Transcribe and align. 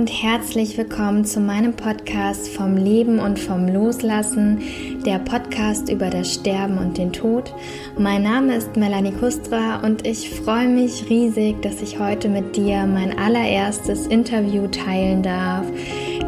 und 0.00 0.06
herzlich 0.06 0.78
willkommen 0.78 1.26
zu 1.26 1.40
meinem 1.40 1.74
Podcast 1.74 2.48
vom 2.48 2.74
Leben 2.74 3.18
und 3.18 3.38
vom 3.38 3.68
Loslassen, 3.68 4.62
der 5.04 5.18
Podcast 5.18 5.90
über 5.90 6.08
das 6.08 6.32
Sterben 6.32 6.78
und 6.78 6.96
den 6.96 7.12
Tod. 7.12 7.52
Mein 7.98 8.22
Name 8.22 8.56
ist 8.56 8.76
Melanie 8.76 9.12
Kustra 9.12 9.84
und 9.84 10.06
ich 10.06 10.30
freue 10.30 10.68
mich 10.68 11.10
riesig, 11.10 11.60
dass 11.60 11.82
ich 11.82 11.98
heute 11.98 12.30
mit 12.30 12.56
dir 12.56 12.86
mein 12.86 13.18
allererstes 13.18 14.06
Interview 14.06 14.68
teilen 14.68 15.22
darf. 15.22 15.66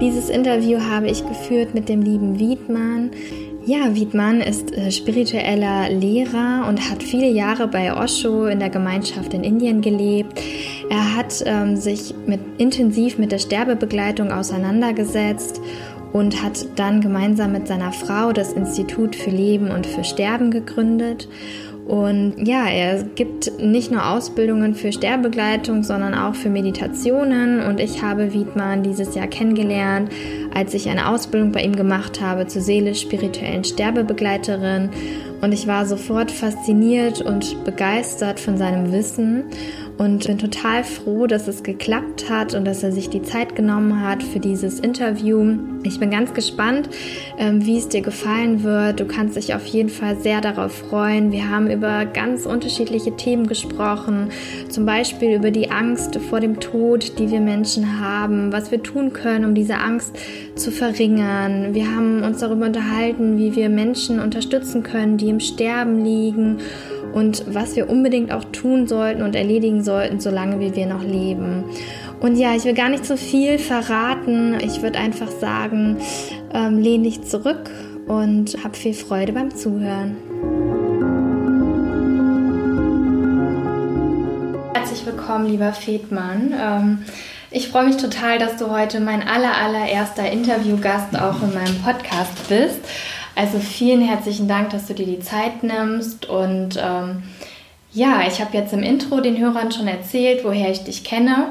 Dieses 0.03 0.29
Interview 0.29 0.79
habe 0.79 1.09
ich 1.09 1.27
geführt 1.27 1.73
mit 1.73 1.89
dem 1.89 2.03
lieben 2.03 2.39
Wiedmann. 2.39 3.11
Ja, 3.65 3.95
Wiedmann 3.95 4.41
ist 4.41 4.73
äh, 4.73 4.91
spiritueller 4.91 5.89
Lehrer 5.89 6.67
und 6.68 6.91
hat 6.91 7.00
viele 7.00 7.29
Jahre 7.29 7.69
bei 7.69 7.96
Osho 7.96 8.46
in 8.46 8.59
der 8.59 8.71
Gemeinschaft 8.71 9.35
in 9.35 9.45
Indien 9.45 9.81
gelebt. 9.82 10.41
Er 10.91 11.17
hat 11.17 11.45
ähm, 11.46 11.77
sich 11.77 12.13
mit, 12.27 12.41
intensiv 12.59 13.19
mit 13.19 13.31
der 13.31 13.39
Sterbebegleitung 13.39 14.33
auseinandergesetzt 14.33 15.61
und 16.13 16.43
hat 16.43 16.67
dann 16.75 17.00
gemeinsam 17.00 17.53
mit 17.53 17.69
seiner 17.69 17.93
Frau 17.93 18.33
das 18.33 18.53
Institut 18.53 19.14
für 19.14 19.31
Leben 19.31 19.71
und 19.71 19.86
für 19.86 20.03
Sterben 20.03 20.50
gegründet. 20.50 21.29
Und 21.86 22.35
ja, 22.46 22.68
er 22.68 23.03
gibt 23.03 23.59
nicht 23.59 23.91
nur 23.91 24.09
Ausbildungen 24.09 24.75
für 24.75 24.93
Sterbegleitung, 24.93 25.82
sondern 25.82 26.14
auch 26.14 26.35
für 26.35 26.49
Meditationen. 26.49 27.61
Und 27.61 27.81
ich 27.81 28.03
habe 28.03 28.32
Wiedmann 28.32 28.82
dieses 28.82 29.14
Jahr 29.14 29.27
kennengelernt, 29.27 30.11
als 30.55 30.75
ich 30.75 30.89
eine 30.89 31.08
Ausbildung 31.08 31.50
bei 31.50 31.63
ihm 31.63 31.75
gemacht 31.75 32.20
habe 32.20 32.47
zur 32.47 32.62
seelisch-spirituellen 32.62 33.64
Sterbebegleiterin. 33.64 34.91
Und 35.41 35.53
ich 35.53 35.67
war 35.67 35.84
sofort 35.84 36.31
fasziniert 36.31 37.20
und 37.20 37.64
begeistert 37.64 38.38
von 38.38 38.56
seinem 38.56 38.92
Wissen 38.92 39.44
und 40.03 40.27
bin 40.27 40.36
total 40.36 40.83
froh, 40.83 41.28
dass 41.28 41.47
es 41.47 41.62
geklappt 41.62 42.28
hat 42.28 42.55
und 42.55 42.64
dass 42.64 42.83
er 42.83 42.91
sich 42.91 43.08
die 43.08 43.22
Zeit 43.22 43.55
genommen 43.55 44.03
hat 44.03 44.20
für 44.22 44.41
dieses 44.41 44.81
Interview. 44.81 45.56
Ich 45.84 46.00
bin 46.00 46.11
ganz 46.11 46.34
gespannt, 46.34 46.89
ähm, 47.39 47.64
wie 47.64 47.78
es 47.78 47.89
dir 47.89 48.03
gefallen 48.03 48.64
wird. 48.64 48.98
Du 48.98 49.05
kannst 49.05 49.36
dich 49.36 49.55
auf 49.55 49.64
jeden 49.67 49.91
Fall 49.91 50.17
sehr 50.17 50.41
darauf 50.41 50.72
freuen. 50.72 51.31
Wir 51.31 51.48
haben 51.48 51.70
über 51.70 52.05
ganz 52.05 52.47
unterschiedliche 52.47 53.17
Themen 53.17 53.47
gesprochen, 53.47 54.31
zum 54.69 54.86
Beispiel 54.86 55.36
über 55.36 55.53
die 55.53 55.70
Angst 55.70 56.19
vor 56.28 56.41
dem 56.41 56.59
Tod, 56.59 57.19
die 57.20 57.31
wir 57.31 57.41
Menschen 57.41 58.00
haben, 58.00 58.53
was 58.53 58.72
wir 58.72 58.83
tun 58.83 59.12
können, 59.12 59.44
um 59.44 59.55
diese 59.55 59.77
Angst 59.77 60.16
zu 60.56 60.72
verringern. 60.72 61.75
Wir 61.75 61.94
haben 61.94 62.25
uns 62.25 62.41
darüber 62.41 62.66
unterhalten, 62.66 63.39
wie 63.39 63.55
wir 63.55 63.69
Menschen 63.69 64.19
unterstützen 64.19 64.83
können, 64.83 65.16
die 65.16 65.28
im 65.28 65.39
Sterben 65.39 66.05
liegen 66.05 66.59
und 67.12 67.44
was 67.46 67.77
wir 67.77 67.88
unbedingt 67.88 68.32
auch 68.32 68.44
tun 68.44 68.86
sollten 68.86 69.22
und 69.22 69.34
erledigen 69.34 69.84
sollten, 69.84 70.20
solange 70.20 70.60
wie 70.60 70.74
wir 70.74 70.86
noch 70.86 71.02
leben. 71.02 71.64
Und 72.20 72.36
ja, 72.36 72.54
ich 72.54 72.64
will 72.64 72.74
gar 72.74 72.88
nicht 72.88 73.04
so 73.04 73.16
viel 73.16 73.58
verraten. 73.58 74.58
Ich 74.60 74.82
würde 74.82 74.98
einfach 74.98 75.28
sagen, 75.28 75.98
ähm, 76.54 76.78
lehn 76.78 77.02
dich 77.02 77.22
zurück 77.22 77.70
und 78.06 78.56
hab 78.62 78.77
viel 78.77 78.94
Freude 78.94 79.32
beim 79.32 79.54
Zuhören. 79.54 80.16
Herzlich 84.74 85.04
willkommen, 85.06 85.47
lieber 85.47 85.72
Fedmann. 85.72 86.54
Ähm, 86.58 86.98
ich 87.50 87.69
freue 87.69 87.84
mich 87.84 87.98
total, 87.98 88.38
dass 88.38 88.56
du 88.56 88.70
heute 88.70 89.00
mein 89.00 89.26
aller, 89.26 89.54
allererster 89.56 90.30
Interviewgast 90.30 91.19
auch 91.20 91.42
in 91.42 91.52
meinem 91.52 91.82
Podcast 91.82 92.48
bist. 92.48 92.80
Also 93.34 93.58
vielen 93.58 94.02
herzlichen 94.02 94.48
Dank, 94.48 94.70
dass 94.70 94.86
du 94.86 94.94
dir 94.94 95.06
die 95.06 95.20
Zeit 95.20 95.62
nimmst. 95.62 96.27
Und 96.27 96.78
ähm, 96.83 97.22
ja, 97.92 98.22
ich 98.27 98.41
habe 98.41 98.56
jetzt 98.56 98.72
im 98.72 98.83
Intro 98.83 99.20
den 99.20 99.38
Hörern 99.38 99.72
schon 99.72 99.88
erzählt, 99.88 100.44
woher 100.44 100.70
ich 100.70 100.84
dich 100.84 101.05
kenne. 101.05 101.50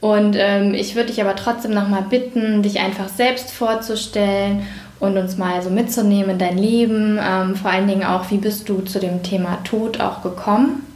Und 0.00 0.34
ähm, 0.36 0.74
ich 0.74 0.96
würde 0.96 1.08
dich 1.08 1.20
aber 1.20 1.36
trotzdem 1.36 1.72
nochmal 1.72 2.02
bitten, 2.02 2.62
dich 2.62 2.80
einfach 2.80 3.08
selbst 3.08 3.52
vorzustellen 3.52 4.66
und 4.98 5.16
uns 5.16 5.36
mal 5.36 5.62
so 5.62 5.70
mitzunehmen 5.70 6.30
in 6.30 6.38
dein 6.38 6.58
Leben. 6.58 7.20
Ähm, 7.22 7.54
vor 7.54 7.70
allen 7.70 7.86
Dingen 7.86 8.04
auch, 8.04 8.30
wie 8.30 8.38
bist 8.38 8.68
du 8.68 8.80
zu 8.80 8.98
dem 8.98 9.22
Thema 9.22 9.62
Tod 9.62 10.00
auch 10.00 10.22
gekommen? 10.22 10.86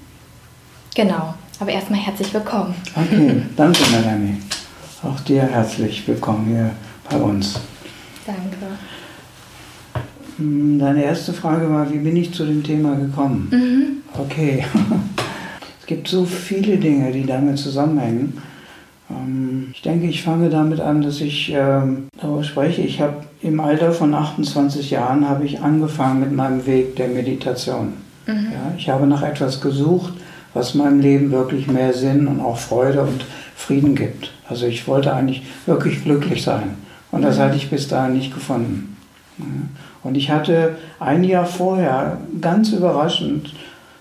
Genau, 0.97 1.34
aber 1.60 1.70
erstmal 1.70 2.00
herzlich 2.00 2.32
willkommen. 2.34 2.75
Okay, 2.97 3.43
danke 3.56 3.81
Melanie. 3.91 4.43
Auch 5.03 5.20
dir 5.20 5.43
herzlich 5.43 6.06
willkommen 6.08 6.47
hier 6.47 6.70
bei 7.08 7.16
uns. 7.16 7.60
Danke. 8.26 8.75
Hm, 10.38 10.78
deine 10.78 11.04
erste 11.04 11.32
Frage 11.32 11.70
war, 11.70 11.91
wie 11.92 11.98
bin 11.98 12.16
ich 12.16 12.32
zu 12.32 12.44
dem 12.44 12.62
Thema 12.62 12.94
gekommen? 12.94 13.48
Mhm. 13.50 14.20
Okay. 14.20 14.64
Es 15.80 15.88
gibt 15.88 16.08
so 16.08 16.24
viele 16.24 16.78
Dinge, 16.78 17.12
die 17.12 17.24
damit 17.24 17.58
zusammenhängen. 17.58 18.42
Ähm, 19.08 19.69
ich 19.72 19.82
denke, 19.82 20.08
ich 20.08 20.25
fange 20.25 20.50
damit 20.50 20.80
an, 20.80 21.00
dass 21.00 21.20
ich 21.20 21.52
ähm, 21.54 22.08
darüber 22.20 22.42
spreche. 22.42 22.82
Ich 22.82 23.00
habe 23.00 23.19
im 23.41 23.60
Alter 23.60 23.92
von 23.92 24.12
28 24.12 24.91
Jahren 24.91 25.28
habe 25.28 25.44
ich 25.44 25.60
angefangen 25.60 26.19
mit 26.19 26.32
meinem 26.32 26.66
Weg 26.66 26.96
der 26.96 27.06
Meditation. 27.06 27.92
Mhm. 28.26 28.48
Ja, 28.52 28.75
ich 28.76 28.88
habe 28.88 29.06
nach 29.06 29.22
etwas 29.22 29.60
gesucht, 29.60 30.14
was 30.54 30.75
meinem 30.75 30.98
Leben 30.98 31.30
wirklich 31.30 31.69
mehr 31.69 31.92
Sinn 31.92 32.26
und 32.26 32.41
auch 32.41 32.58
Freude 32.58 33.02
und 33.02 33.25
Frieden 33.54 33.94
gibt. 33.94 34.32
Also 34.48 34.66
ich 34.66 34.88
wollte 34.88 35.14
eigentlich 35.14 35.44
wirklich 35.66 36.02
glücklich 36.02 36.42
sein. 36.42 36.70
Und 37.12 37.22
das 37.22 37.38
mhm. 37.38 37.42
hatte 37.42 37.56
ich 37.56 37.70
bis 37.70 37.86
dahin 37.86 38.14
nicht 38.14 38.34
gefunden. 38.34 38.96
Und 40.06 40.17
ich 40.17 40.31
hatte 40.31 40.77
ein 41.00 41.25
Jahr 41.25 41.47
vorher 41.47 42.19
ganz 42.41 42.71
überraschend, 42.71 43.53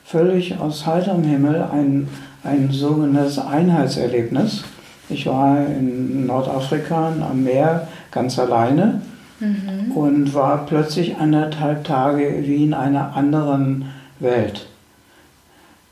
völlig 0.06 0.60
aus 0.60 0.86
heiterem 0.86 1.24
Himmel, 1.24 1.66
ein, 1.72 2.08
ein 2.44 2.70
sogenanntes 2.72 3.40
Einheitserlebnis. 3.40 4.64
Ich 5.10 5.26
war 5.26 5.66
in 5.66 6.28
Nordafrika 6.28 7.12
am 7.28 7.44
Meer 7.44 7.88
ganz 8.12 8.38
alleine 8.38 9.02
mhm. 9.40 9.94
und 9.94 10.34
war 10.36 10.68
plötzlich 10.68 11.18
anderthalb 11.18 11.84
Tage 11.84 12.36
wie 12.44 12.64
in 12.64 12.76
einer 12.76 13.16
anderen 13.16 13.86
Welt. 14.20 14.68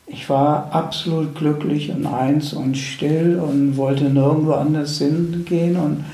Ich 0.06 0.30
war 0.30 0.69
absolut 0.72 1.34
glücklich 1.34 1.90
und 1.90 2.06
eins 2.06 2.53
und 2.53 2.78
still 2.78 3.40
und 3.40 3.78
wollte 3.78 4.03
nirgendwo 4.03 4.53
anders 4.53 5.00
hingehen 5.00 5.75
und 5.75 6.06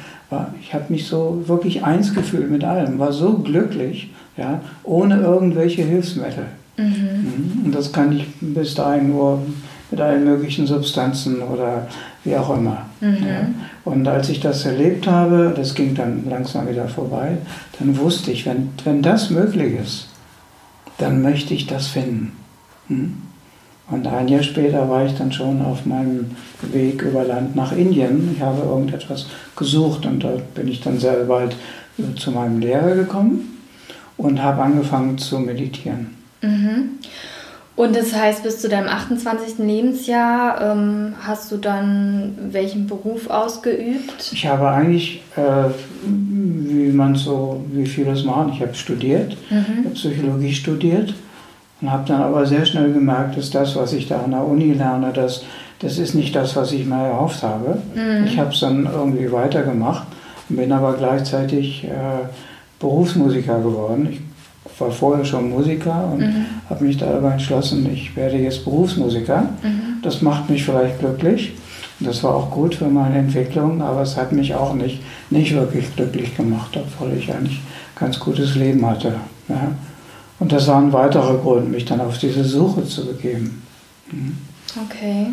ich 0.62 0.74
habe 0.74 0.86
mich 0.90 1.08
so 1.08 1.44
wirklich 1.48 1.84
eins 1.84 2.14
gefühlt 2.14 2.52
mit 2.52 2.64
allem, 2.64 3.00
war 3.00 3.12
so 3.12 3.40
glücklich, 3.40 4.12
ja, 4.38 4.62
ohne 4.84 5.22
irgendwelche 5.22 5.84
Hilfsmittel. 5.84 6.46
Mhm. 6.78 6.86
mhm. 6.86 7.66
Und 7.66 7.76
das 7.76 7.92
kann 7.92 8.12
ich 8.16 8.26
bis 8.40 8.76
dahin 8.76 9.10
nur 9.10 9.42
mit 9.92 10.00
allen 10.00 10.24
möglichen 10.24 10.68
Substanzen 10.68 11.42
oder 11.42 11.88
wie 12.24 12.36
auch 12.36 12.56
immer. 12.56 12.86
Mhm. 13.02 13.18
Ja. 13.28 13.48
Und 13.86 14.08
als 14.08 14.30
ich 14.30 14.40
das 14.40 14.66
erlebt 14.66 15.08
habe, 15.08 15.54
das 15.56 15.74
ging 15.74 15.96
dann 15.96 16.30
langsam 16.30 16.70
wieder 16.70 16.88
vorbei, 16.88 17.38
dann 17.80 17.98
wusste 17.98 18.32
ich, 18.32 18.46
wenn, 18.46 18.70
wenn 18.84 19.02
das 19.02 19.32
möglich 19.32 19.80
ist, 19.80 20.10
dann 21.00 21.22
möchte 21.22 21.54
ich 21.54 21.66
das 21.66 21.88
finden. 21.88 22.34
Mhm. 22.88 23.29
Und 23.92 24.06
ein 24.06 24.28
Jahr 24.28 24.44
später 24.44 24.88
war 24.90 25.06
ich 25.06 25.16
dann 25.16 25.32
schon 25.32 25.62
auf 25.62 25.86
meinem 25.86 26.32
Weg 26.72 27.02
über 27.02 27.24
Land 27.24 27.56
nach 27.56 27.72
Indien. 27.72 28.36
Ich 28.36 28.42
habe 28.42 28.62
irgendetwas 28.62 29.28
gesucht 29.56 30.06
und 30.06 30.24
da 30.24 30.34
bin 30.54 30.68
ich 30.68 30.82
dann 30.82 31.00
sehr 31.00 31.24
bald 31.26 31.56
zu 32.18 32.32
meinem 32.32 32.60
Lehrer 32.60 32.96
gekommen 32.96 33.58
und 34.18 34.42
habe 34.42 34.62
angefangen 34.62 35.18
zu 35.18 35.40
meditieren. 35.40 36.16
Mhm. 36.42 37.00
Und 37.76 37.96
das 37.96 38.14
heißt, 38.14 38.44
bis 38.44 38.60
zu 38.60 38.68
deinem 38.68 38.90
28. 38.90 39.58
Lebensjahr 39.60 40.74
ähm, 40.74 41.14
hast 41.22 41.50
du 41.50 41.58
dann 41.58 42.38
welchen 42.52 42.88
Beruf 42.88 43.30
ausgeübt? 43.30 44.32
Ich 44.34 44.46
habe 44.46 44.70
eigentlich, 44.70 45.24
äh, 45.38 45.70
wie 46.06 46.92
man 46.92 47.16
so, 47.16 47.64
wie 47.72 47.86
vieles 47.86 48.26
machen, 48.26 48.52
ich 48.54 48.62
habe 48.62 48.76
studiert, 48.76 49.38
mhm. 49.50 49.92
Psychologie 49.94 50.54
studiert 50.54 51.14
und 51.82 51.92
habe 51.92 52.04
dann 52.08 52.22
aber 52.22 52.46
sehr 52.46 52.66
schnell 52.66 52.92
gemerkt, 52.92 53.38
dass 53.38 53.50
das, 53.50 53.76
was 53.76 53.94
ich 53.94 54.08
da 54.08 54.22
an 54.22 54.32
der 54.32 54.46
Uni 54.46 54.74
lerne, 54.74 55.12
das, 55.14 55.44
das 55.80 55.98
ist 55.98 56.14
nicht 56.14 56.36
das, 56.36 56.56
was 56.56 56.72
ich 56.72 56.86
mir 56.86 56.96
erhofft 56.96 57.42
habe. 57.44 57.82
Mhm. 57.96 58.26
Ich 58.26 58.38
habe 58.38 58.52
es 58.52 58.60
dann 58.60 58.86
irgendwie 58.86 59.32
weitergemacht, 59.32 60.08
bin 60.50 60.72
aber 60.72 60.94
gleichzeitig 60.94 61.86
äh, 61.86 61.90
Berufsmusiker 62.80 63.60
geworden. 63.60 64.10
Ich 64.12 64.22
war 64.80 64.92
vorher 64.92 65.26
schon 65.26 65.50
Musiker 65.50 66.10
und 66.12 66.20
mhm. 66.20 66.46
habe 66.70 66.84
mich 66.84 66.98
dabei 66.98 67.34
entschlossen, 67.34 67.90
ich 67.92 68.16
werde 68.16 68.38
jetzt 68.38 68.64
Berufsmusiker. 68.64 69.42
Mhm. 69.62 70.02
Das 70.04 70.22
macht 70.22 70.50
mich 70.50 70.64
vielleicht 70.64 71.00
glücklich. 71.00 71.54
Das 72.02 72.24
war 72.24 72.34
auch 72.34 72.50
gut 72.50 72.76
für 72.76 72.88
meine 72.88 73.18
Entwicklung, 73.18 73.82
aber 73.82 74.02
es 74.02 74.16
hat 74.16 74.32
mich 74.32 74.56
auch 74.56 74.74
nicht, 74.74 75.02
nicht 75.30 75.54
wirklich 75.54 75.94
glücklich 75.96 76.36
gemacht, 76.36 76.78
obwohl 76.78 77.14
ich 77.18 77.34
eigentlich 77.34 77.62
ganz 77.96 78.20
gutes 78.20 78.56
Leben 78.56 78.86
hatte. 78.86 79.16
Ja. 79.50 79.72
Und 80.40 80.52
das 80.52 80.68
war 80.68 80.82
ein 80.82 80.94
weiterer 80.94 81.38
Grund, 81.38 81.70
mich 81.70 81.86
dann 81.86 82.00
auf 82.00 82.18
diese 82.18 82.44
Suche 82.44 82.86
zu 82.86 83.06
begeben. 83.06 83.62
Mhm. 84.12 84.38
Okay. 84.86 85.28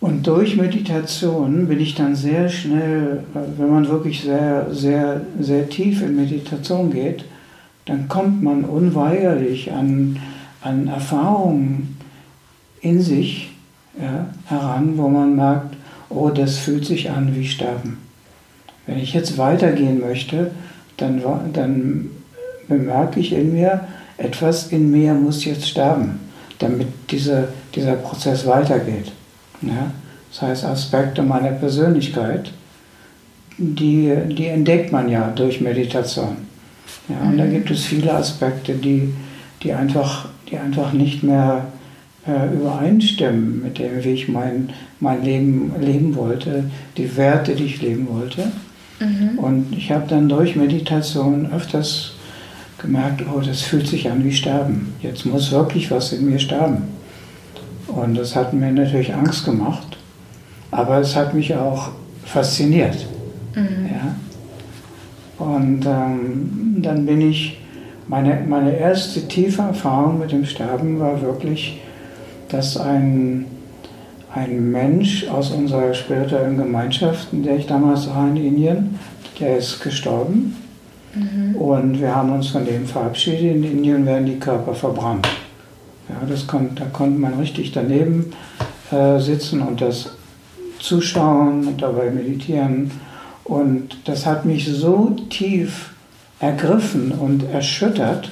Und 0.00 0.26
durch 0.26 0.56
Meditation 0.56 1.66
bin 1.66 1.80
ich 1.80 1.94
dann 1.94 2.14
sehr 2.14 2.50
schnell, 2.50 3.24
wenn 3.32 3.70
man 3.70 3.88
wirklich 3.88 4.22
sehr, 4.22 4.66
sehr, 4.70 5.22
sehr 5.40 5.68
tief 5.70 6.02
in 6.02 6.16
Meditation 6.16 6.90
geht, 6.90 7.24
dann 7.86 8.08
kommt 8.08 8.42
man 8.42 8.64
unweigerlich 8.64 9.72
an, 9.72 10.18
an 10.60 10.88
Erfahrungen 10.88 11.96
in 12.82 13.00
sich 13.00 13.52
ja, 13.98 14.26
heran, 14.46 14.98
wo 14.98 15.08
man 15.08 15.36
merkt, 15.36 15.76
oh, 16.10 16.28
das 16.28 16.58
fühlt 16.58 16.84
sich 16.84 17.10
an 17.10 17.34
wie 17.34 17.46
Sterben. 17.46 17.98
Wenn 18.86 18.98
ich 18.98 19.14
jetzt 19.14 19.38
weitergehen 19.38 20.00
möchte, 20.00 20.50
dann, 20.98 21.22
dann 21.54 22.10
bemerke 22.68 23.20
ich 23.20 23.32
in 23.32 23.52
mir, 23.52 23.86
etwas 24.16 24.68
in 24.68 24.90
mir 24.90 25.14
muss 25.14 25.44
jetzt 25.44 25.68
sterben, 25.68 26.20
damit 26.58 26.88
diese, 27.10 27.48
dieser 27.74 27.94
Prozess 27.94 28.46
weitergeht. 28.46 29.12
Ja? 29.62 29.90
Das 30.30 30.42
heißt, 30.42 30.64
Aspekte 30.64 31.22
meiner 31.22 31.52
Persönlichkeit, 31.52 32.50
die, 33.58 34.12
die 34.30 34.46
entdeckt 34.46 34.92
man 34.92 35.08
ja 35.08 35.30
durch 35.34 35.60
Meditation. 35.60 36.36
Ja, 37.08 37.20
und 37.28 37.38
da 37.38 37.44
mhm. 37.44 37.52
gibt 37.52 37.70
es 37.70 37.84
viele 37.84 38.12
Aspekte, 38.12 38.74
die, 38.74 39.12
die, 39.62 39.72
einfach, 39.72 40.28
die 40.50 40.58
einfach 40.58 40.92
nicht 40.92 41.22
mehr 41.22 41.66
äh, 42.26 42.54
übereinstimmen 42.54 43.62
mit 43.62 43.78
dem, 43.78 44.02
wie 44.02 44.10
ich 44.10 44.28
mein, 44.28 44.70
mein 45.00 45.22
Leben 45.22 45.72
leben 45.80 46.16
wollte, 46.16 46.64
die 46.96 47.16
Werte, 47.16 47.54
die 47.54 47.64
ich 47.64 47.82
leben 47.82 48.08
wollte. 48.10 48.50
Mhm. 49.00 49.38
Und 49.38 49.76
ich 49.76 49.92
habe 49.92 50.06
dann 50.08 50.28
durch 50.28 50.56
Meditation 50.56 51.52
öfters 51.52 52.13
gemerkt, 52.78 53.22
oh, 53.32 53.40
das 53.40 53.62
fühlt 53.62 53.86
sich 53.86 54.10
an 54.10 54.24
wie 54.24 54.32
Sterben. 54.32 54.94
Jetzt 55.00 55.24
muss 55.26 55.52
wirklich 55.52 55.90
was 55.90 56.12
in 56.12 56.28
mir 56.28 56.38
sterben. 56.38 56.82
Und 57.86 58.16
das 58.16 58.34
hat 58.34 58.52
mir 58.52 58.72
natürlich 58.72 59.14
Angst 59.14 59.44
gemacht, 59.44 59.98
aber 60.70 60.98
es 60.98 61.14
hat 61.14 61.34
mich 61.34 61.54
auch 61.54 61.90
fasziniert. 62.24 63.06
Mhm. 63.54 63.90
Ja. 63.90 65.44
Und 65.44 65.84
ähm, 65.86 66.76
dann 66.78 67.06
bin 67.06 67.20
ich, 67.20 67.58
meine, 68.08 68.44
meine 68.46 68.76
erste 68.76 69.26
tiefe 69.28 69.62
Erfahrung 69.62 70.18
mit 70.18 70.32
dem 70.32 70.44
Sterben 70.44 70.98
war 70.98 71.20
wirklich, 71.22 71.80
dass 72.48 72.76
ein, 72.76 73.46
ein 74.34 74.70
Mensch 74.70 75.28
aus 75.28 75.50
unserer 75.50 75.94
spirituellen 75.94 76.56
Gemeinschaft, 76.56 77.32
in 77.32 77.42
der 77.42 77.56
ich 77.56 77.66
damals 77.66 78.08
war 78.08 78.28
in 78.28 78.36
Indien, 78.36 78.98
der 79.40 79.56
ist 79.58 79.82
gestorben. 79.82 80.56
Mhm. 81.14 81.56
Und 81.56 82.00
wir 82.00 82.14
haben 82.14 82.32
uns 82.32 82.48
von 82.48 82.64
dem 82.64 82.86
verabschiedet. 82.86 83.42
In 83.42 83.64
Indien 83.64 84.06
werden 84.06 84.26
die 84.26 84.38
Körper 84.38 84.74
verbrannt. 84.74 85.28
Ja, 86.08 86.16
das 86.28 86.46
kon, 86.46 86.70
da 86.74 86.84
konnte 86.86 87.18
man 87.18 87.34
richtig 87.34 87.72
daneben 87.72 88.32
äh, 88.90 89.18
sitzen 89.18 89.62
und 89.62 89.80
das 89.80 90.10
zuschauen 90.78 91.66
und 91.66 91.82
dabei 91.82 92.10
meditieren. 92.10 92.90
Und 93.44 93.96
das 94.04 94.26
hat 94.26 94.44
mich 94.44 94.66
so 94.66 95.16
tief 95.30 95.90
ergriffen 96.40 97.12
und 97.12 97.44
erschüttert. 97.50 98.30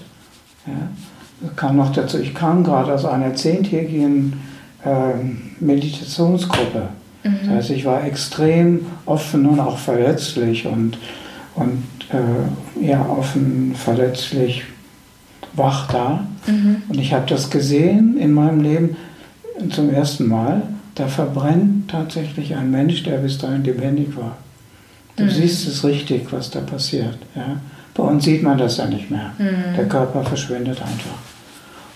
Ja, 0.67 1.49
kam 1.57 1.77
noch 1.77 1.93
dazu, 1.93 2.19
ich 2.19 2.35
kam 2.35 2.63
gerade 2.63 2.93
aus 2.93 3.05
einer 3.05 3.35
zehntägigen 3.35 4.41
äh, 4.85 5.15
Meditationsgruppe. 5.61 6.89
Mhm. 7.25 7.39
Das 7.47 7.49
heißt, 7.49 7.71
ich 7.71 7.85
war 7.85 8.05
extrem 8.05 8.87
offen 9.07 9.47
und 9.47 9.61
auch 9.61 9.79
verletzlich 9.79 10.67
und, 10.67 10.99
und 11.55 11.85
äh, 12.11 12.87
ja, 12.87 13.05
offen, 13.07 13.75
verletzlich, 13.75 14.65
wach 15.55 15.89
da. 15.91 16.27
Mhm. 16.47 16.83
Und 16.89 16.99
ich 16.99 17.13
habe 17.13 17.27
das 17.29 17.51
gesehen 17.51 18.17
in 18.19 18.33
meinem 18.33 18.61
Leben 18.61 18.97
zum 19.71 19.91
ersten 19.91 20.29
Mal. 20.29 20.63
Da 20.95 21.09
verbrennt 21.09 21.91
tatsächlich 21.91 22.55
ein 22.55 22.71
Mensch, 22.71 23.03
der 23.03 23.19
bis 23.19 23.39
dahin 23.39 23.65
lebendig 23.65 24.17
war. 24.17 24.37
Du 25.17 25.25
mhm. 25.25 25.31
siehst 25.31 25.67
es 25.67 25.85
richtig, 25.85 26.33
was 26.33 26.51
da 26.51 26.61
passiert. 26.61 27.19
Ja? 27.35 27.61
Bei 27.95 28.03
uns 28.03 28.25
sieht 28.25 28.43
man 28.43 28.59
das 28.59 28.79
ja 28.79 28.87
nicht 28.87 29.11
mehr. 29.11 29.33
Mhm. 29.39 29.77
Der 29.77 29.89
Körper 29.89 30.23
verschwindet 30.23 30.81
einfach. 30.81 31.19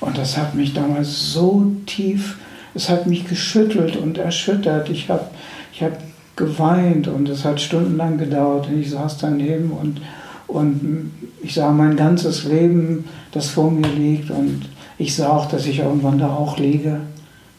Und 0.01 0.19
das 0.19 0.37
hat 0.37 0.55
mich 0.55 0.75
damals 0.75 1.33
so 1.33 1.73
tief, 1.87 2.37
es 2.75 2.91
hat 2.91 3.07
mich 3.07 3.27
geschüttelt 3.27 3.97
und 3.97 4.19
erschüttert. 4.19 4.91
Ich 4.91 5.09
habe 5.09 5.27
ich 5.73 5.83
hab 5.83 5.99
geweint 6.37 7.09
und 7.09 7.29
es 7.29 7.45
hat 7.45 7.61
stundenlang 7.61 8.19
gedauert 8.19 8.69
und 8.69 8.79
ich 8.79 8.91
saß 8.91 9.19
daneben 9.19 9.71
und, 9.71 10.01
und 10.47 11.11
ich 11.43 11.55
sah 11.55 11.73
mein 11.73 11.97
ganzes 11.97 12.45
Leben, 12.45 13.07
das 13.33 13.49
vor 13.49 13.71
mir 13.71 13.89
liegt 13.89 14.31
und 14.31 14.69
ich 14.99 15.17
sah 15.17 15.31
auch, 15.31 15.47
dass 15.47 15.67
ich 15.67 15.81
irgendwann 15.81 16.19
da 16.19 16.29
auch 16.29 16.59
liege. 16.59 17.01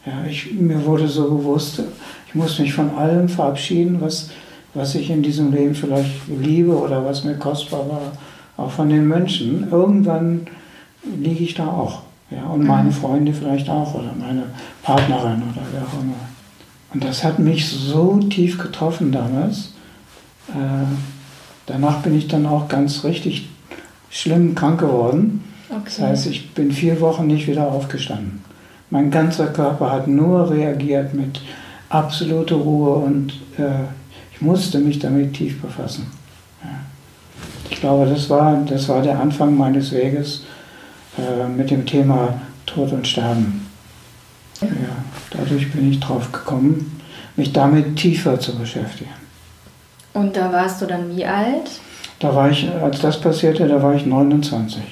Ja, 0.06 0.12
ich, 0.28 0.52
mir 0.52 0.84
wurde 0.86 1.08
so 1.08 1.28
bewusst, 1.28 1.82
ich 2.28 2.34
muss 2.34 2.58
mich 2.58 2.72
von 2.72 2.90
allem 2.96 3.28
verabschieden, 3.28 4.00
was, 4.00 4.30
was 4.74 4.94
ich 4.94 5.10
in 5.10 5.22
diesem 5.22 5.52
Leben 5.52 5.74
vielleicht 5.74 6.28
liebe 6.28 6.76
oder 6.76 7.04
was 7.04 7.24
mir 7.24 7.34
kostbar 7.34 7.88
war, 7.88 8.12
auch 8.56 8.70
von 8.70 8.88
den 8.88 9.06
Menschen. 9.06 9.68
Irgendwann 9.70 10.46
liege 11.20 11.44
ich 11.44 11.54
da 11.54 11.66
auch. 11.66 12.02
Ja, 12.30 12.44
und 12.44 12.66
meine 12.66 12.90
mhm. 12.90 12.92
Freunde 12.92 13.32
vielleicht 13.32 13.68
auch 13.70 13.94
oder 13.94 14.12
meine 14.18 14.44
Partnerin 14.82 15.42
oder 15.42 15.62
wer 15.72 15.82
auch 15.82 16.02
immer. 16.02 16.37
Und 16.92 17.04
das 17.04 17.22
hat 17.22 17.38
mich 17.38 17.68
so 17.68 18.18
tief 18.18 18.58
getroffen 18.58 19.12
damals. 19.12 19.72
Äh, 20.48 20.86
danach 21.66 22.02
bin 22.02 22.16
ich 22.16 22.28
dann 22.28 22.46
auch 22.46 22.68
ganz 22.68 23.04
richtig 23.04 23.48
schlimm 24.10 24.54
krank 24.54 24.80
geworden. 24.80 25.44
Okay. 25.68 25.80
Das 25.84 26.00
heißt, 26.00 26.26
ich 26.26 26.54
bin 26.54 26.72
vier 26.72 27.00
Wochen 27.00 27.26
nicht 27.26 27.46
wieder 27.46 27.66
aufgestanden. 27.68 28.42
Mein 28.90 29.10
ganzer 29.10 29.48
Körper 29.48 29.90
hat 29.90 30.08
nur 30.08 30.50
reagiert 30.50 31.12
mit 31.12 31.42
absoluter 31.90 32.56
Ruhe 32.56 32.94
und 32.96 33.32
äh, 33.58 33.84
ich 34.32 34.40
musste 34.40 34.78
mich 34.78 34.98
damit 34.98 35.34
tief 35.34 35.60
befassen. 35.60 36.06
Ja. 36.62 36.70
Ich 37.70 37.80
glaube, 37.80 38.06
das 38.06 38.30
war, 38.30 38.56
das 38.64 38.88
war 38.88 39.02
der 39.02 39.20
Anfang 39.20 39.56
meines 39.56 39.92
Weges 39.92 40.44
äh, 41.18 41.46
mit 41.48 41.70
dem 41.70 41.84
Thema 41.84 42.40
Tod 42.64 42.92
und 42.92 43.06
Sterben. 43.06 43.66
Ja, 44.60 44.68
dadurch 45.38 45.72
bin 45.72 45.90
ich 45.90 46.00
drauf 46.00 46.30
gekommen, 46.32 47.00
mich 47.36 47.52
damit 47.52 47.96
tiefer 47.96 48.38
zu 48.38 48.56
beschäftigen. 48.58 49.10
Und 50.12 50.36
da 50.36 50.52
warst 50.52 50.82
du 50.82 50.86
dann 50.86 51.16
wie 51.16 51.24
alt? 51.24 51.70
Da 52.18 52.34
war 52.34 52.50
ich, 52.50 52.68
als 52.82 53.00
das 53.00 53.20
passierte, 53.20 53.68
da 53.68 53.80
war 53.82 53.94
ich 53.94 54.04
29. 54.04 54.82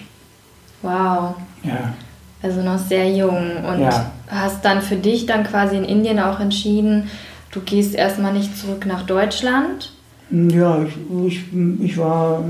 Wow. 0.82 1.34
Ja. 1.64 1.94
Also 2.42 2.62
noch 2.62 2.78
sehr 2.78 3.10
jung. 3.10 3.64
Und 3.64 3.80
ja. 3.80 4.12
hast 4.28 4.64
dann 4.64 4.80
für 4.80 4.96
dich 4.96 5.26
dann 5.26 5.42
quasi 5.42 5.76
in 5.76 5.84
Indien 5.84 6.20
auch 6.20 6.38
entschieden, 6.38 7.10
du 7.50 7.60
gehst 7.60 7.94
erstmal 7.94 8.32
nicht 8.32 8.56
zurück 8.56 8.86
nach 8.86 9.02
Deutschland? 9.02 9.92
Ja, 10.30 10.82
ich, 10.82 10.94
ich, 11.26 11.40
ich 11.80 11.98
war 11.98 12.44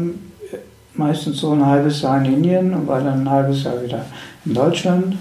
meistens 0.94 1.38
so 1.38 1.52
ein 1.52 1.64
halbes 1.64 2.02
Jahr 2.02 2.19
in 2.19 2.34
Indien 2.34 2.75
und 2.75 2.87
war 2.87 3.00
dann 3.00 3.22
ein 3.22 3.31
halbes 3.31 3.64
Jahr 3.64 3.82
wieder 3.82 4.04
in 4.44 4.54
Deutschland 4.54 5.17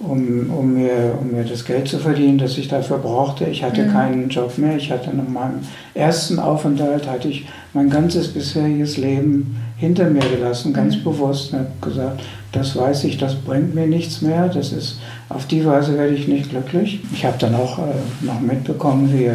um, 0.00 0.50
um, 0.50 0.74
mir, 0.74 1.18
um 1.20 1.32
mir 1.32 1.44
das 1.44 1.64
Geld 1.64 1.88
zu 1.88 1.98
verdienen, 1.98 2.38
das 2.38 2.56
ich 2.56 2.68
dafür 2.68 2.98
brauchte. 2.98 3.44
Ich 3.46 3.64
hatte 3.64 3.84
mhm. 3.84 3.92
keinen 3.92 4.28
Job 4.28 4.56
mehr. 4.58 4.76
Ich 4.76 4.90
hatte 4.90 5.14
nach 5.14 5.28
meinem 5.28 5.60
ersten 5.94 6.38
Aufenthalt 6.38 7.08
hatte 7.08 7.28
ich 7.28 7.46
mein 7.72 7.90
ganzes 7.90 8.28
bisheriges 8.28 8.96
Leben 8.96 9.56
hinter 9.76 10.08
mir 10.08 10.20
gelassen, 10.20 10.72
ganz 10.72 10.96
mhm. 10.96 11.04
bewusst. 11.04 11.52
Und 11.52 11.60
habe 11.60 11.70
gesagt, 11.80 12.22
das 12.52 12.76
weiß 12.76 13.04
ich, 13.04 13.18
das 13.18 13.34
bringt 13.34 13.74
mir 13.74 13.86
nichts 13.86 14.22
mehr. 14.22 14.48
Das 14.48 14.72
ist 14.72 15.00
auf 15.28 15.46
die 15.46 15.64
Weise 15.66 15.98
werde 15.98 16.14
ich 16.14 16.28
nicht 16.28 16.50
glücklich. 16.50 17.00
Ich 17.12 17.24
habe 17.24 17.38
dann 17.38 17.54
auch 17.54 17.78
äh, 17.78 17.82
noch 18.20 18.40
mitbekommen, 18.40 19.12
wie, 19.12 19.30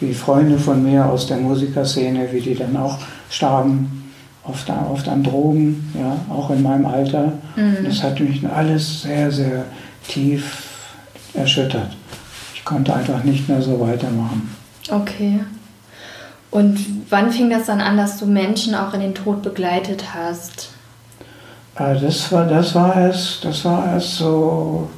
wie 0.00 0.14
Freunde 0.14 0.58
von 0.58 0.82
mir 0.82 1.06
aus 1.06 1.26
der 1.26 1.38
Musikerszene, 1.38 2.28
wie 2.32 2.40
die 2.40 2.54
dann 2.54 2.76
auch 2.76 2.98
starben. 3.30 4.00
Oft, 4.46 4.70
oft 4.92 5.08
an 5.08 5.22
Drogen, 5.22 5.90
ja, 5.98 6.18
auch 6.28 6.50
in 6.50 6.62
meinem 6.62 6.84
Alter. 6.84 7.32
Mhm. 7.56 7.78
Das 7.82 8.02
hat 8.02 8.20
mich 8.20 8.46
alles 8.46 9.00
sehr, 9.00 9.30
sehr 9.30 9.64
tief 10.08 10.62
erschüttert. 11.34 11.96
Ich 12.54 12.64
konnte 12.64 12.94
einfach 12.94 13.24
nicht 13.24 13.48
mehr 13.48 13.60
so 13.60 13.80
weitermachen. 13.80 14.54
Okay. 14.90 15.40
Und 16.50 16.78
wann 17.10 17.30
fing 17.30 17.50
das 17.50 17.66
dann 17.66 17.80
an, 17.80 17.96
dass 17.96 18.18
du 18.18 18.26
Menschen 18.26 18.74
auch 18.74 18.94
in 18.94 19.00
den 19.00 19.14
Tod 19.14 19.42
begleitet 19.42 20.04
hast? 20.14 20.68
Äh, 21.76 21.98
das 22.00 22.30
war, 22.30 22.46
das 22.46 22.74
war 22.74 22.94
erst, 22.96 23.44
das 23.44 23.64
war 23.64 23.92
erst 23.92 24.16
so, 24.18 24.88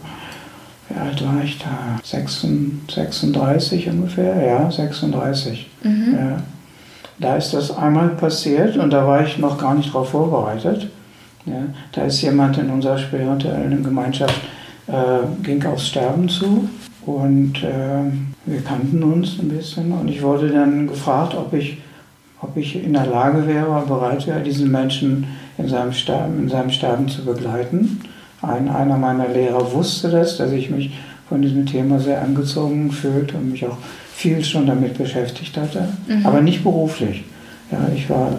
wie 0.88 0.98
alt 0.98 1.24
war 1.24 1.42
ich 1.42 1.58
da? 1.58 1.98
36 2.04 3.88
ungefähr, 3.88 4.46
ja, 4.46 4.70
36. 4.70 5.70
Mhm. 5.82 6.14
Ja. 6.14 6.42
Da 7.18 7.36
ist 7.36 7.54
das 7.54 7.74
einmal 7.74 8.10
passiert 8.10 8.76
und 8.76 8.90
da 8.90 9.06
war 9.06 9.24
ich 9.24 9.38
noch 9.38 9.56
gar 9.56 9.74
nicht 9.74 9.88
darauf 9.88 10.10
vorbereitet. 10.10 10.90
Ja. 11.46 11.62
Da 11.92 12.02
ist 12.02 12.20
jemand 12.20 12.58
in 12.58 12.68
unserer 12.68 12.98
spirituellen 12.98 13.82
Gemeinschaft 13.82 14.38
äh, 14.88 15.42
ging 15.42 15.64
aufs 15.66 15.88
Sterben 15.88 16.28
zu 16.28 16.68
und 17.04 17.62
äh, 17.62 18.10
wir 18.46 18.60
kannten 18.62 19.02
uns 19.02 19.38
ein 19.38 19.48
bisschen 19.48 19.92
und 19.92 20.08
ich 20.08 20.22
wurde 20.22 20.48
dann 20.48 20.86
gefragt, 20.86 21.34
ob 21.34 21.52
ich, 21.52 21.78
ob 22.40 22.56
ich 22.56 22.82
in 22.82 22.92
der 22.92 23.06
Lage 23.06 23.46
wäre, 23.46 23.84
bereit 23.86 24.26
wäre, 24.26 24.42
diesen 24.42 24.70
Menschen 24.70 25.26
in 25.58 25.68
seinem 25.68 25.92
Sterben, 25.92 26.38
in 26.38 26.48
seinem 26.48 26.70
Sterben 26.70 27.08
zu 27.08 27.24
begleiten. 27.24 28.00
Ein, 28.42 28.68
einer 28.68 28.96
meiner 28.96 29.28
Lehrer 29.28 29.72
wusste 29.72 30.10
das, 30.10 30.36
dass 30.36 30.52
ich 30.52 30.70
mich 30.70 30.92
von 31.28 31.42
diesem 31.42 31.66
Thema 31.66 31.98
sehr 31.98 32.22
angezogen 32.22 32.92
fühlte 32.92 33.36
und 33.36 33.50
mich 33.50 33.66
auch 33.66 33.78
viel 34.14 34.44
schon 34.44 34.66
damit 34.66 34.96
beschäftigt 34.96 35.56
hatte, 35.56 35.88
mhm. 36.08 36.24
aber 36.24 36.40
nicht 36.40 36.62
beruflich. 36.62 37.24
Ja, 37.70 37.78
ich 37.94 38.08
war, 38.08 38.38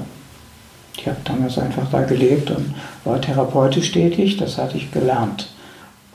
ich 0.98 1.08
habe 1.08 1.18
damals 1.24 1.58
einfach 1.60 1.90
da 1.92 2.02
gelebt 2.04 2.50
und 2.52 2.74
war 3.04 3.20
therapeutisch 3.20 3.92
tätig, 3.92 4.38
das 4.38 4.58
hatte 4.58 4.78
ich 4.78 4.92
gelernt. 4.92 5.50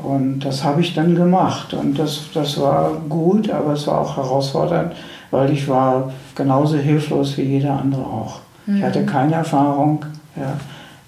Und 0.02 0.40
das 0.40 0.64
habe 0.64 0.80
ich 0.80 0.94
dann 0.94 1.14
gemacht. 1.14 1.74
Und 1.74 1.98
das, 1.98 2.22
das 2.34 2.60
war 2.60 2.92
gut, 3.08 3.50
aber 3.50 3.72
es 3.72 3.86
war 3.86 4.00
auch 4.00 4.16
herausfordernd, 4.16 4.92
weil 5.30 5.52
ich 5.52 5.68
war 5.68 6.12
genauso 6.34 6.76
hilflos 6.76 7.36
wie 7.38 7.42
jeder 7.42 7.78
andere 7.78 8.02
auch. 8.02 8.40
Mhm. 8.66 8.76
Ich 8.78 8.82
hatte 8.82 9.06
keine 9.06 9.34
Erfahrung. 9.34 10.04
Ja. 10.36 10.54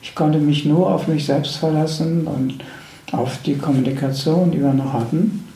Ich 0.00 0.14
konnte 0.14 0.38
mich 0.38 0.64
nur 0.64 0.92
auf 0.92 1.08
mich 1.08 1.24
selbst 1.26 1.56
verlassen 1.56 2.26
und 2.26 2.58
auf 3.12 3.38
die 3.42 3.56
Kommunikation, 3.56 4.50
die 4.50 4.60
wir 4.60 4.72
noch 4.72 4.92
hatten. 4.92 5.48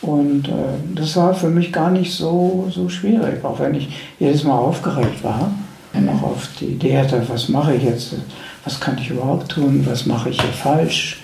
Und 0.00 0.48
äh, 0.48 0.52
das 0.94 1.16
war 1.16 1.34
für 1.34 1.50
mich 1.50 1.72
gar 1.72 1.90
nicht 1.90 2.14
so, 2.14 2.68
so 2.70 2.88
schwierig, 2.88 3.44
auch 3.44 3.58
wenn 3.58 3.74
ich 3.74 3.88
jedes 4.18 4.44
Mal 4.44 4.56
aufgeregt 4.56 5.22
war 5.24 5.50
und 5.92 6.08
auch 6.08 6.22
auf 6.22 6.48
die 6.60 6.66
Idee 6.66 6.98
hatte, 6.98 7.22
was 7.28 7.48
mache 7.48 7.74
ich 7.74 7.82
jetzt, 7.82 8.14
was 8.64 8.78
kann 8.78 8.96
ich 8.98 9.10
überhaupt 9.10 9.50
tun, 9.50 9.84
was 9.88 10.06
mache 10.06 10.30
ich 10.30 10.40
hier 10.40 10.52
falsch. 10.52 11.20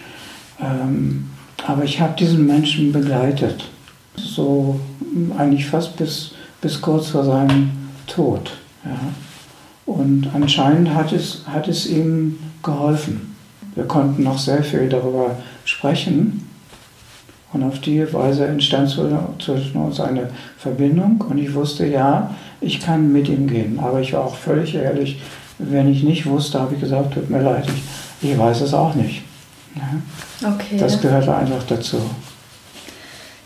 Ähm, 0.60 1.30
aber 1.66 1.84
ich 1.84 2.00
habe 2.00 2.14
diesen 2.18 2.46
Menschen 2.46 2.92
begleitet, 2.92 3.64
so 4.16 4.78
eigentlich 5.36 5.66
fast 5.66 5.96
bis, 5.96 6.32
bis 6.60 6.80
kurz 6.80 7.08
vor 7.08 7.24
seinem 7.24 7.70
Tod. 8.06 8.52
Ja. 8.84 8.98
Und 9.86 10.28
anscheinend 10.34 10.94
hat 10.94 11.12
es, 11.12 11.42
hat 11.46 11.68
es 11.68 11.86
ihm 11.86 12.38
geholfen. 12.62 13.34
Wir 13.74 13.84
konnten 13.84 14.22
noch 14.22 14.38
sehr 14.38 14.62
viel 14.62 14.88
darüber 14.88 15.36
sprechen. 15.64 16.48
Und 17.52 17.62
auf 17.62 17.78
die 17.80 18.12
Weise 18.12 18.46
entstand 18.46 18.90
zwischen 18.90 19.76
uns 19.76 20.00
eine 20.00 20.30
Verbindung. 20.58 21.22
Und 21.28 21.38
ich 21.38 21.54
wusste, 21.54 21.86
ja, 21.86 22.34
ich 22.60 22.80
kann 22.80 23.12
mit 23.12 23.28
ihm 23.28 23.46
gehen. 23.46 23.78
Aber 23.78 24.00
ich 24.00 24.12
war 24.12 24.24
auch 24.24 24.34
völlig 24.34 24.74
ehrlich, 24.74 25.20
wenn 25.58 25.88
ich 25.88 26.02
nicht 26.02 26.26
wusste, 26.26 26.60
habe 26.60 26.74
ich 26.74 26.80
gesagt, 26.80 27.14
tut 27.14 27.30
mir 27.30 27.42
leid, 27.42 27.66
ich, 27.68 28.30
ich 28.30 28.38
weiß 28.38 28.62
es 28.62 28.74
auch 28.74 28.94
nicht. 28.94 29.22
Ja. 29.74 30.50
Okay. 30.54 30.76
Das 30.78 31.00
gehörte 31.00 31.34
einfach 31.34 31.62
dazu. 31.68 32.00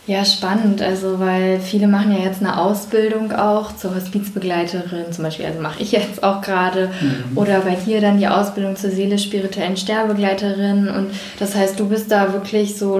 Ja, 0.09 0.25
spannend. 0.25 0.81
Also, 0.81 1.19
weil 1.19 1.59
viele 1.59 1.87
machen 1.87 2.11
ja 2.11 2.23
jetzt 2.23 2.41
eine 2.41 2.59
Ausbildung 2.59 3.31
auch 3.31 3.75
zur 3.75 3.93
Hospizbegleiterin, 3.93 5.11
zum 5.11 5.23
Beispiel, 5.23 5.45
also 5.45 5.61
mache 5.61 5.83
ich 5.83 5.91
jetzt 5.91 6.23
auch 6.23 6.41
gerade. 6.41 6.89
Mhm. 6.99 7.37
Oder 7.37 7.59
bei 7.59 7.75
dir 7.75 8.01
dann 8.01 8.17
die 8.17 8.27
Ausbildung 8.27 8.75
zur 8.75 8.89
seelisch-spirituellen 8.89 9.77
Sterbegleiterin. 9.77 10.87
Und 10.87 11.11
das 11.37 11.53
heißt, 11.53 11.79
du 11.79 11.87
bist 11.87 12.11
da 12.11 12.33
wirklich 12.33 12.75
so, 12.75 12.99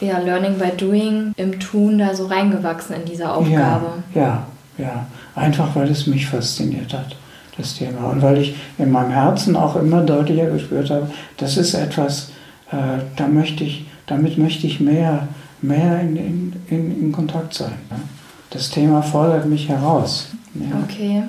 ja, 0.00 0.18
Learning 0.18 0.58
by 0.58 0.70
Doing, 0.76 1.32
im 1.38 1.58
Tun 1.60 1.98
da 1.98 2.14
so 2.14 2.26
reingewachsen 2.26 2.96
in 2.96 3.06
diese 3.06 3.32
Aufgabe. 3.32 3.86
Ja, 4.14 4.44
ja, 4.76 4.84
ja. 4.84 5.06
Einfach 5.34 5.74
weil 5.74 5.88
es 5.90 6.06
mich 6.06 6.26
fasziniert 6.26 6.92
hat, 6.92 7.16
das 7.56 7.74
Thema. 7.74 8.10
Und 8.10 8.20
weil 8.20 8.36
ich 8.36 8.54
in 8.76 8.90
meinem 8.90 9.12
Herzen 9.12 9.56
auch 9.56 9.76
immer 9.76 10.02
deutlicher 10.02 10.50
gespürt 10.50 10.90
habe, 10.90 11.10
das 11.38 11.56
ist 11.56 11.72
etwas, 11.72 12.32
äh, 12.70 13.02
da 13.16 13.28
möchte 13.28 13.64
ich, 13.64 13.86
damit 14.06 14.38
möchte 14.38 14.66
ich 14.66 14.80
mehr 14.80 15.28
mehr 15.62 16.00
in, 16.00 16.16
in, 16.16 16.52
in, 16.68 17.02
in 17.02 17.12
Kontakt 17.12 17.54
sein. 17.54 17.72
Das 18.50 18.70
Thema 18.70 19.02
fordert 19.02 19.46
mich 19.46 19.68
heraus. 19.68 20.30
Ja. 20.54 20.78
Okay. 20.84 21.22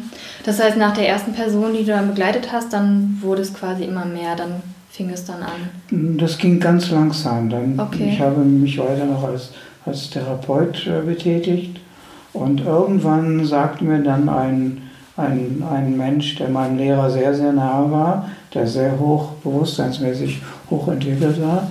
Das 0.46 0.60
heißt, 0.60 0.78
nach 0.78 0.94
der 0.94 1.08
ersten 1.08 1.34
Person, 1.34 1.74
die 1.74 1.84
du 1.84 1.92
dann 1.92 2.08
begleitet 2.08 2.52
hast, 2.52 2.72
dann 2.72 3.18
wurde 3.22 3.42
es 3.42 3.54
quasi 3.54 3.84
immer 3.84 4.06
mehr, 4.06 4.36
dann 4.36 4.62
fing 4.90 5.10
es 5.10 5.26
dann 5.26 5.42
an? 5.44 6.18
Das 6.18 6.38
ging 6.38 6.60
ganz 6.60 6.90
langsam. 6.90 7.50
Dann, 7.50 7.80
okay. 7.80 8.12
Ich 8.14 8.22
habe 8.22 8.42
mich 8.42 8.78
weiter 8.78 9.06
noch 9.06 9.24
als, 9.24 9.52
als 9.86 10.10
Therapeut 10.10 10.88
äh, 10.88 11.06
betätigt 11.06 11.80
und 12.34 12.62
irgendwann 12.62 13.46
sagte 13.46 13.84
mir 13.84 14.00
dann 14.00 14.30
ein, 14.30 14.89
ein, 15.20 15.64
ein 15.70 15.98
Mensch, 15.98 16.36
der 16.36 16.50
meinem 16.50 16.78
Lehrer 16.78 17.10
sehr, 17.10 17.34
sehr 17.36 17.52
nahe 17.52 17.92
war, 17.92 18.30
der 18.54 18.68
sehr 18.68 19.00
hoch 19.00 19.34
bewusstseinsmäßig 19.44 20.42
hochentwickelt 20.70 21.42
war, 21.42 21.70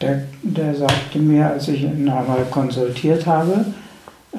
der, 0.00 0.22
der 0.42 0.74
sagte 0.74 1.18
mir, 1.18 1.50
als 1.50 1.68
ich 1.68 1.82
ihn 1.82 2.08
einmal 2.08 2.44
konsultiert 2.50 3.26
habe, 3.26 3.64
äh, 4.32 4.38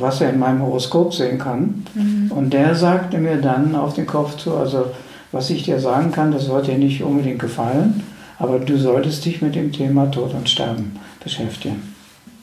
was 0.00 0.20
er 0.20 0.30
in 0.30 0.38
meinem 0.38 0.62
Horoskop 0.62 1.14
sehen 1.14 1.38
kann. 1.38 1.84
Mhm. 1.94 2.32
Und 2.32 2.52
der 2.52 2.74
sagte 2.74 3.18
mir 3.18 3.36
dann 3.36 3.74
auf 3.74 3.94
den 3.94 4.06
Kopf 4.06 4.36
zu, 4.36 4.56
also 4.56 4.86
was 5.32 5.50
ich 5.50 5.62
dir 5.62 5.78
sagen 5.78 6.10
kann, 6.10 6.32
das 6.32 6.48
wird 6.48 6.66
dir 6.66 6.78
nicht 6.78 7.02
unbedingt 7.02 7.38
gefallen, 7.38 8.02
aber 8.38 8.58
du 8.58 8.76
solltest 8.76 9.24
dich 9.24 9.42
mit 9.42 9.54
dem 9.54 9.72
Thema 9.72 10.10
Tod 10.10 10.34
und 10.34 10.48
Sterben 10.48 10.98
beschäftigen. 11.22 11.94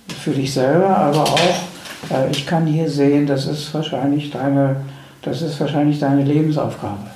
Für 0.08 0.32
dich 0.32 0.54
selber, 0.54 0.96
aber 0.98 1.24
auch, 1.24 1.62
äh, 2.12 2.32
ich 2.32 2.46
kann 2.46 2.66
hier 2.66 2.90
sehen, 2.90 3.28
das 3.28 3.46
ist 3.46 3.74
wahrscheinlich 3.74 4.32
deine, 4.32 4.78
das 5.25 5.41
ist 5.41 5.60
wahrscheinlich 5.60 6.00
deine 6.00 6.24
Lebensaufgabe. 6.24 7.08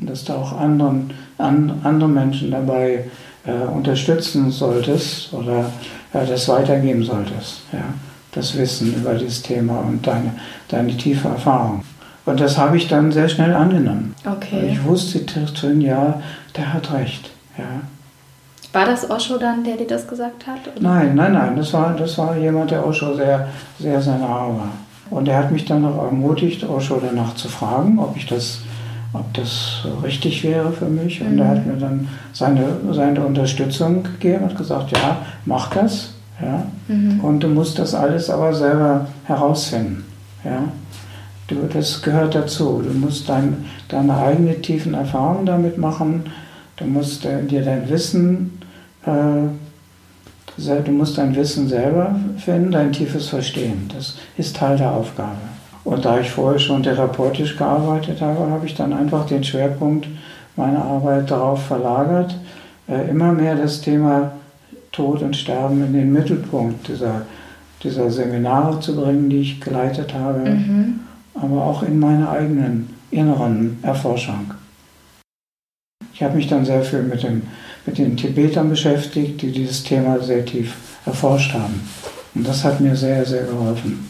Dass 0.00 0.24
da 0.24 0.34
auch 0.34 0.58
anderen, 0.58 1.12
an, 1.38 1.80
andere 1.84 2.08
Menschen 2.08 2.50
dabei 2.50 3.04
äh, 3.44 3.52
unterstützen 3.52 4.50
solltest 4.50 5.32
oder 5.32 5.70
äh, 6.12 6.26
das 6.26 6.48
weitergeben 6.48 7.04
solltest. 7.04 7.62
Ja? 7.72 7.84
Das 8.32 8.56
Wissen 8.56 8.94
über 8.94 9.14
dieses 9.14 9.42
Thema 9.42 9.78
und 9.80 10.06
deine, 10.06 10.34
deine 10.68 10.96
tiefe 10.96 11.28
Erfahrung. 11.28 11.84
Und 12.24 12.40
das 12.40 12.56
habe 12.56 12.76
ich 12.76 12.88
dann 12.88 13.12
sehr 13.12 13.28
schnell 13.28 13.54
angenommen. 13.54 14.14
Okay. 14.24 14.70
Ich 14.72 14.84
wusste 14.84 15.20
drin, 15.20 15.80
ja, 15.80 16.20
der 16.56 16.72
hat 16.72 16.92
recht. 16.92 17.30
Ja. 17.58 17.82
War 18.72 18.86
das 18.86 19.10
Osho 19.10 19.36
dann, 19.36 19.64
der 19.64 19.76
dir 19.76 19.86
das 19.86 20.08
gesagt 20.08 20.46
hat? 20.46 20.60
Oder? 20.66 20.80
Nein, 20.80 21.14
nein, 21.14 21.34
nein. 21.34 21.56
Das 21.56 21.72
war, 21.74 21.94
das 21.94 22.16
war 22.16 22.36
jemand, 22.36 22.70
der 22.70 22.86
Osho 22.86 23.14
sehr, 23.14 23.48
sehr, 23.78 24.00
sehr 24.00 24.16
nahe 24.16 24.56
war. 24.56 24.70
Und 25.12 25.28
er 25.28 25.38
hat 25.38 25.52
mich 25.52 25.66
dann 25.66 25.82
noch 25.82 25.98
ermutigt, 26.02 26.68
Osho 26.68 27.00
danach 27.00 27.34
zu 27.34 27.48
fragen, 27.48 27.98
ob 27.98 28.16
ich 28.16 28.26
das 28.26 28.62
ob 29.12 29.32
das 29.34 29.86
richtig 30.02 30.42
wäre 30.42 30.72
für 30.72 30.86
mich. 30.86 31.20
Und 31.20 31.34
mhm. 31.34 31.40
er 31.40 31.48
hat 31.48 31.66
mir 31.66 31.74
dann 31.74 32.08
seine, 32.32 32.64
seine 32.92 33.24
Unterstützung 33.24 34.04
gegeben 34.04 34.44
und 34.44 34.56
gesagt, 34.56 34.90
ja, 34.92 35.18
mach 35.44 35.70
das. 35.70 36.14
Ja? 36.40 36.66
Mhm. 36.88 37.20
Und 37.20 37.40
du 37.40 37.48
musst 37.48 37.78
das 37.78 37.94
alles 37.94 38.30
aber 38.30 38.54
selber 38.54 39.06
herausfinden. 39.24 40.04
Ja? 40.44 40.64
Du, 41.48 41.56
das 41.72 42.00
gehört 42.00 42.34
dazu. 42.34 42.82
Du 42.82 42.98
musst 42.98 43.28
dein, 43.28 43.66
deine 43.88 44.16
eigene 44.16 44.60
tiefen 44.62 44.94
Erfahrungen 44.94 45.44
damit 45.44 45.76
machen. 45.76 46.24
Du 46.76 46.84
musst 46.86 47.26
äh, 47.26 47.42
dir 47.44 47.62
dein 47.62 47.88
Wissen, 47.90 48.58
äh, 49.04 49.10
du 50.56 50.90
musst 50.92 51.18
dein 51.18 51.34
Wissen 51.34 51.68
selber 51.68 52.14
finden, 52.38 52.72
dein 52.72 52.92
tiefes 52.92 53.28
Verstehen. 53.28 53.90
Das 53.94 54.16
ist 54.36 54.56
Teil 54.56 54.76
der 54.76 54.92
Aufgabe. 54.92 55.38
Und 55.84 56.04
da 56.04 56.20
ich 56.20 56.30
vorher 56.30 56.58
schon 56.58 56.82
therapeutisch 56.82 57.56
gearbeitet 57.56 58.20
habe, 58.20 58.50
habe 58.50 58.66
ich 58.66 58.74
dann 58.74 58.92
einfach 58.92 59.26
den 59.26 59.42
Schwerpunkt 59.42 60.06
meiner 60.56 60.84
Arbeit 60.84 61.30
darauf 61.30 61.66
verlagert, 61.66 62.36
äh, 62.88 63.08
immer 63.10 63.32
mehr 63.32 63.56
das 63.56 63.80
Thema 63.80 64.32
Tod 64.92 65.22
und 65.22 65.36
Sterben 65.36 65.84
in 65.84 65.92
den 65.92 66.12
Mittelpunkt 66.12 66.86
dieser, 66.88 67.22
dieser 67.82 68.10
Seminare 68.10 68.78
zu 68.80 68.94
bringen, 68.94 69.30
die 69.30 69.40
ich 69.40 69.60
geleitet 69.60 70.14
habe, 70.14 70.50
mhm. 70.50 71.00
aber 71.34 71.64
auch 71.64 71.82
in 71.82 71.98
meiner 71.98 72.30
eigenen 72.30 72.90
inneren 73.10 73.78
Erforschung. 73.82 74.52
Ich 76.14 76.22
habe 76.22 76.36
mich 76.36 76.46
dann 76.46 76.64
sehr 76.64 76.82
viel 76.82 77.02
mit, 77.02 77.22
dem, 77.22 77.42
mit 77.86 77.98
den 77.98 78.16
Tibetern 78.16 78.68
beschäftigt, 78.68 79.42
die 79.42 79.52
dieses 79.52 79.82
Thema 79.82 80.20
sehr 80.20 80.44
tief 80.44 80.74
erforscht 81.04 81.54
haben. 81.54 81.80
Und 82.34 82.46
das 82.46 82.64
hat 82.64 82.80
mir 82.80 82.96
sehr, 82.96 83.24
sehr 83.24 83.44
geholfen. 83.44 84.08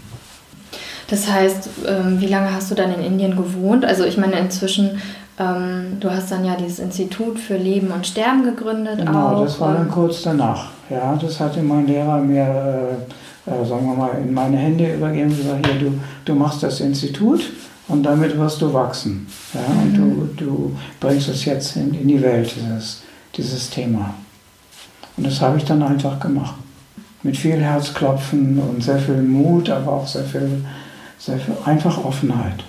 Das 1.08 1.30
heißt, 1.30 1.68
ähm, 1.86 2.20
wie 2.20 2.26
lange 2.26 2.54
hast 2.54 2.70
du 2.70 2.74
dann 2.74 2.92
in 2.94 3.02
Indien 3.02 3.36
gewohnt? 3.36 3.84
Also 3.84 4.04
ich 4.04 4.16
meine 4.16 4.38
inzwischen, 4.38 4.98
ähm, 5.38 5.98
du 6.00 6.10
hast 6.10 6.30
dann 6.30 6.44
ja 6.44 6.56
dieses 6.56 6.78
Institut 6.78 7.38
für 7.38 7.56
Leben 7.56 7.88
und 7.88 8.06
Sterben 8.06 8.44
gegründet. 8.44 8.98
Genau, 8.98 9.28
auch. 9.28 9.42
das 9.42 9.60
war 9.60 9.74
dann 9.74 9.90
kurz 9.90 10.22
danach. 10.22 10.70
Ja, 10.88 11.18
das 11.20 11.40
hatte 11.40 11.62
mein 11.62 11.86
Lehrer 11.86 12.18
mir, 12.18 12.96
äh, 13.46 13.50
äh, 13.50 13.64
sagen 13.64 13.86
wir 13.86 13.94
mal, 13.94 14.12
in 14.22 14.32
meine 14.32 14.56
Hände 14.56 14.94
übergeben 14.94 15.30
und 15.30 15.36
gesagt, 15.36 15.66
hier, 15.66 15.80
du, 15.80 16.00
du 16.24 16.34
machst 16.34 16.62
das 16.62 16.80
Institut 16.80 17.40
und 17.88 18.02
damit 18.04 18.38
wirst 18.38 18.62
du 18.62 18.72
wachsen. 18.72 19.26
Ja, 19.52 19.60
mhm. 19.60 19.82
Und 19.82 19.96
du, 19.96 20.44
du 20.44 20.76
bringst 21.00 21.28
es 21.28 21.44
jetzt 21.44 21.76
in, 21.76 21.92
in 21.92 22.08
die 22.08 22.22
Welt, 22.22 22.54
dieses, 22.56 23.02
dieses 23.36 23.70
Thema. 23.70 24.14
Und 25.16 25.26
das 25.26 25.40
habe 25.40 25.56
ich 25.58 25.64
dann 25.64 25.82
einfach 25.82 26.20
gemacht. 26.20 26.54
Mit 27.22 27.36
viel 27.36 27.60
Herzklopfen 27.60 28.58
und 28.58 28.82
sehr 28.82 28.98
viel 28.98 29.22
Mut, 29.22 29.70
aber 29.70 29.92
auch 29.92 30.08
sehr 30.08 30.24
viel 30.24 30.64
einfach 31.64 32.04
Offenheit. 32.04 32.64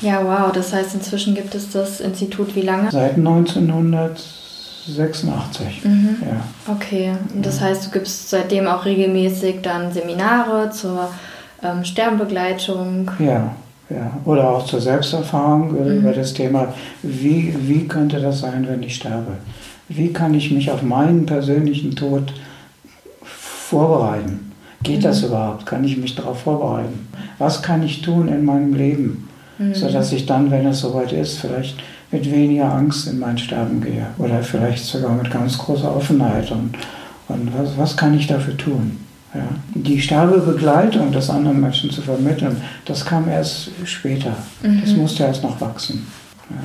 Ja, 0.00 0.24
wow, 0.24 0.52
das 0.52 0.72
heißt, 0.72 0.94
inzwischen 0.94 1.34
gibt 1.34 1.54
es 1.54 1.68
das 1.70 2.00
Institut 2.00 2.56
wie 2.56 2.62
lange? 2.62 2.90
Seit 2.90 3.16
1986. 3.16 5.84
Mhm. 5.84 6.16
Ja. 6.22 6.42
Okay, 6.72 7.12
und 7.34 7.44
das 7.44 7.60
heißt, 7.60 7.84
du 7.86 7.90
gibst 7.90 8.30
seitdem 8.30 8.66
auch 8.66 8.86
regelmäßig 8.86 9.60
dann 9.62 9.92
Seminare 9.92 10.70
zur 10.70 11.10
ähm, 11.62 11.84
Sterbenbegleitung? 11.84 13.10
Ja, 13.18 13.54
ja, 13.90 14.12
oder 14.24 14.48
auch 14.50 14.64
zur 14.64 14.80
Selbsterfahrung 14.80 15.72
mhm. 15.72 15.98
über 15.98 16.12
das 16.12 16.32
Thema, 16.32 16.72
wie, 17.02 17.54
wie 17.62 17.88
könnte 17.88 18.20
das 18.20 18.40
sein, 18.40 18.66
wenn 18.68 18.82
ich 18.82 18.94
sterbe? 18.94 19.38
Wie 19.88 20.12
kann 20.12 20.34
ich 20.34 20.52
mich 20.52 20.70
auf 20.70 20.82
meinen 20.82 21.26
persönlichen 21.26 21.96
Tod 21.96 22.32
vorbereiten? 23.22 24.52
Geht 24.82 25.04
das 25.04 25.22
mhm. 25.22 25.28
überhaupt? 25.28 25.66
Kann 25.66 25.84
ich 25.84 25.96
mich 25.96 26.14
darauf 26.14 26.40
vorbereiten? 26.42 27.08
Was 27.38 27.62
kann 27.62 27.82
ich 27.82 28.00
tun 28.02 28.28
in 28.28 28.44
meinem 28.44 28.74
Leben, 28.74 29.28
mhm. 29.58 29.74
sodass 29.74 30.12
ich 30.12 30.24
dann, 30.24 30.50
wenn 30.50 30.66
es 30.66 30.80
soweit 30.80 31.12
ist, 31.12 31.38
vielleicht 31.38 31.82
mit 32.12 32.30
weniger 32.30 32.72
Angst 32.72 33.08
in 33.08 33.18
mein 33.18 33.38
Sterben 33.38 33.80
gehe 33.80 34.06
oder 34.18 34.42
vielleicht 34.42 34.84
sogar 34.84 35.14
mit 35.14 35.30
ganz 35.30 35.58
großer 35.58 35.94
Offenheit 35.94 36.50
und, 36.50 36.74
und 37.28 37.52
was, 37.56 37.76
was 37.76 37.96
kann 37.96 38.14
ich 38.14 38.26
dafür 38.26 38.56
tun? 38.56 38.98
Ja. 39.34 39.48
Die 39.74 40.00
Sterbebegleitung 40.00 41.12
des 41.12 41.30
anderen 41.30 41.60
Menschen 41.60 41.90
zu 41.90 42.02
vermitteln, 42.02 42.60
das 42.84 43.04
kam 43.04 43.28
erst 43.28 43.70
später. 43.84 44.34
Mhm. 44.62 44.80
Das 44.80 44.94
musste 44.94 45.22
erst 45.22 45.42
noch 45.42 45.60
wachsen. 45.60 46.06
Ja. 46.50 46.56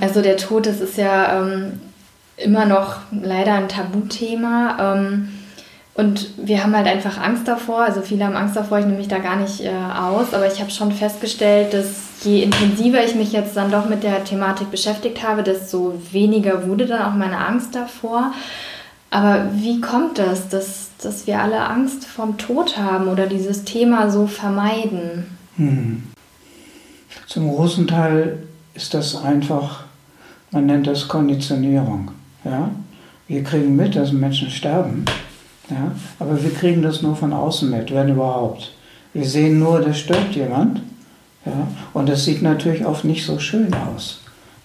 Also 0.00 0.20
der 0.20 0.36
Tod, 0.36 0.66
das 0.66 0.80
ist 0.80 0.98
ja 0.98 1.40
ähm, 1.40 1.80
immer 2.36 2.66
noch 2.66 2.96
leider 3.10 3.54
ein 3.54 3.68
Tabuthema. 3.68 4.94
Ähm, 4.94 5.28
und 5.94 6.30
wir 6.36 6.62
haben 6.62 6.74
halt 6.74 6.88
einfach 6.88 7.18
Angst 7.22 7.46
davor. 7.46 7.82
Also 7.82 8.02
viele 8.02 8.24
haben 8.24 8.36
Angst 8.36 8.56
davor, 8.56 8.80
ich 8.80 8.84
nehme 8.84 8.98
mich 8.98 9.08
da 9.08 9.18
gar 9.18 9.36
nicht 9.36 9.60
äh, 9.60 9.70
aus. 9.70 10.34
Aber 10.34 10.46
ich 10.46 10.60
habe 10.60 10.70
schon 10.70 10.90
festgestellt, 10.90 11.72
dass 11.72 12.24
je 12.24 12.42
intensiver 12.42 13.04
ich 13.04 13.14
mich 13.14 13.32
jetzt 13.32 13.56
dann 13.56 13.70
doch 13.70 13.88
mit 13.88 14.02
der 14.02 14.24
Thematik 14.24 14.70
beschäftigt 14.70 15.22
habe, 15.22 15.44
desto 15.44 15.94
weniger 16.10 16.66
wurde 16.66 16.86
dann 16.86 17.02
auch 17.02 17.14
meine 17.14 17.38
Angst 17.38 17.74
davor. 17.74 18.32
Aber 19.10 19.46
wie 19.52 19.80
kommt 19.80 20.18
das, 20.18 20.48
dass, 20.48 20.83
dass 21.04 21.26
wir 21.26 21.40
alle 21.40 21.60
Angst 21.68 22.04
vorm 22.04 22.38
Tod 22.38 22.78
haben 22.78 23.08
oder 23.08 23.26
dieses 23.26 23.64
Thema 23.64 24.10
so 24.10 24.26
vermeiden? 24.26 25.26
Hm. 25.56 26.02
Zum 27.26 27.48
großen 27.48 27.86
Teil 27.86 28.38
ist 28.74 28.94
das 28.94 29.16
einfach, 29.22 29.84
man 30.50 30.66
nennt 30.66 30.86
das 30.86 31.08
Konditionierung. 31.08 32.10
Ja? 32.44 32.70
Wir 33.28 33.42
kriegen 33.42 33.76
mit, 33.76 33.96
dass 33.96 34.12
Menschen 34.12 34.50
sterben, 34.50 35.04
ja? 35.70 35.92
aber 36.18 36.42
wir 36.42 36.52
kriegen 36.52 36.82
das 36.82 37.02
nur 37.02 37.16
von 37.16 37.32
außen 37.32 37.70
mit, 37.70 37.92
wenn 37.94 38.10
überhaupt. 38.10 38.72
Wir 39.12 39.24
sehen 39.24 39.58
nur, 39.58 39.80
da 39.80 39.94
stirbt 39.94 40.34
jemand 40.34 40.82
ja? 41.46 41.68
und 41.92 42.08
das 42.08 42.24
sieht 42.24 42.42
natürlich 42.42 42.84
oft 42.84 43.04
nicht 43.04 43.24
so 43.24 43.38
schön 43.38 43.72
aus. 43.72 44.20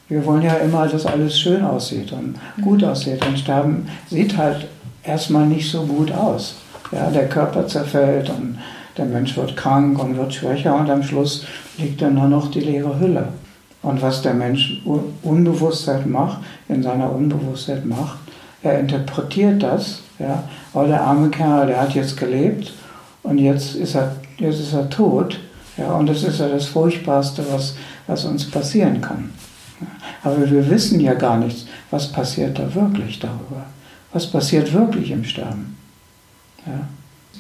Wir 0.10 0.26
wollen 0.26 0.42
ja 0.42 0.56
immer, 0.56 0.88
dass 0.88 1.06
alles 1.06 1.40
schön 1.40 1.64
aussieht 1.64 2.12
und 2.12 2.36
gut 2.64 2.84
aussieht. 2.84 3.24
Und 3.28 3.38
Sterben 3.38 3.88
sieht 4.10 4.36
halt 4.36 4.68
erstmal 5.04 5.46
nicht 5.46 5.70
so 5.72 5.84
gut 5.84 6.12
aus. 6.12 6.56
Ja, 6.92 7.10
der 7.10 7.30
Körper 7.30 7.68
zerfällt 7.68 8.30
und 8.30 8.58
der 8.98 9.06
Mensch 9.06 9.38
wird 9.38 9.56
krank 9.56 10.02
und 10.04 10.18
wird 10.18 10.34
schwächer 10.34 10.76
und 10.76 10.90
am 10.90 11.04
Schluss 11.04 11.46
liegt 11.78 12.02
dann 12.02 12.16
nur 12.16 12.28
noch 12.28 12.52
die 12.52 12.60
leere 12.60 13.00
Hülle. 13.00 13.30
Und 13.82 14.02
was 14.02 14.22
der 14.22 14.34
Mensch 14.34 14.82
Unbewusstheit 15.24 16.06
macht, 16.06 16.40
in 16.68 16.84
seiner 16.84 17.12
Unbewusstheit 17.12 17.86
macht, 17.86 18.18
er 18.62 18.80
interpretiert 18.80 19.64
das. 19.64 20.02
Ja, 20.20 20.44
oh, 20.74 20.84
der 20.84 21.02
arme 21.02 21.30
Kerl, 21.30 21.68
der 21.68 21.82
hat 21.82 21.96
jetzt 21.96 22.18
gelebt 22.18 22.74
und 23.24 23.38
jetzt 23.38 23.76
ist 23.76 23.96
er, 23.96 24.18
jetzt 24.38 24.60
ist 24.60 24.74
er 24.74 24.90
tot. 24.90 25.40
Ja, 25.78 25.94
und 25.94 26.08
das 26.08 26.24
ist 26.24 26.42
ja 26.42 26.50
das 26.50 26.66
Furchtbarste, 26.66 27.46
was, 27.50 27.76
was 28.08 28.26
uns 28.26 28.50
passieren 28.52 29.00
kann. 29.00 29.30
Aber 30.24 30.50
wir 30.52 30.70
wissen 30.70 31.00
ja 31.00 31.14
gar 31.14 31.38
nichts, 31.38 31.66
was 31.90 32.12
passiert 32.12 32.60
da 32.60 32.76
wirklich 32.76 33.20
darüber. 33.20 33.64
Was 34.12 34.28
passiert 34.28 34.74
wirklich 34.74 35.12
im 35.12 35.24
Sterben. 35.24 35.78
Ja. 36.66 36.88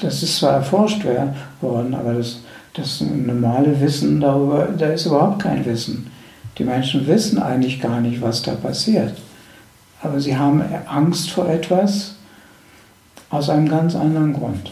Das 0.01 0.23
ist 0.23 0.37
zwar 0.37 0.53
erforscht 0.53 1.03
worden, 1.61 1.93
aber 1.93 2.13
das, 2.13 2.39
das 2.73 3.01
normale 3.01 3.79
Wissen 3.81 4.21
darüber, 4.21 4.69
da 4.77 4.87
ist 4.87 5.05
überhaupt 5.05 5.41
kein 5.41 5.65
Wissen. 5.65 6.09
Die 6.57 6.63
Menschen 6.63 7.05
wissen 7.07 7.39
eigentlich 7.39 7.81
gar 7.81 7.99
nicht, 7.99 8.21
was 8.21 8.41
da 8.41 8.53
passiert. 8.53 9.13
Aber 10.01 10.19
sie 10.21 10.37
haben 10.37 10.63
Angst 10.87 11.31
vor 11.31 11.49
etwas 11.49 12.15
aus 13.29 13.49
einem 13.49 13.67
ganz 13.67 13.95
anderen 13.95 14.33
Grund. 14.33 14.71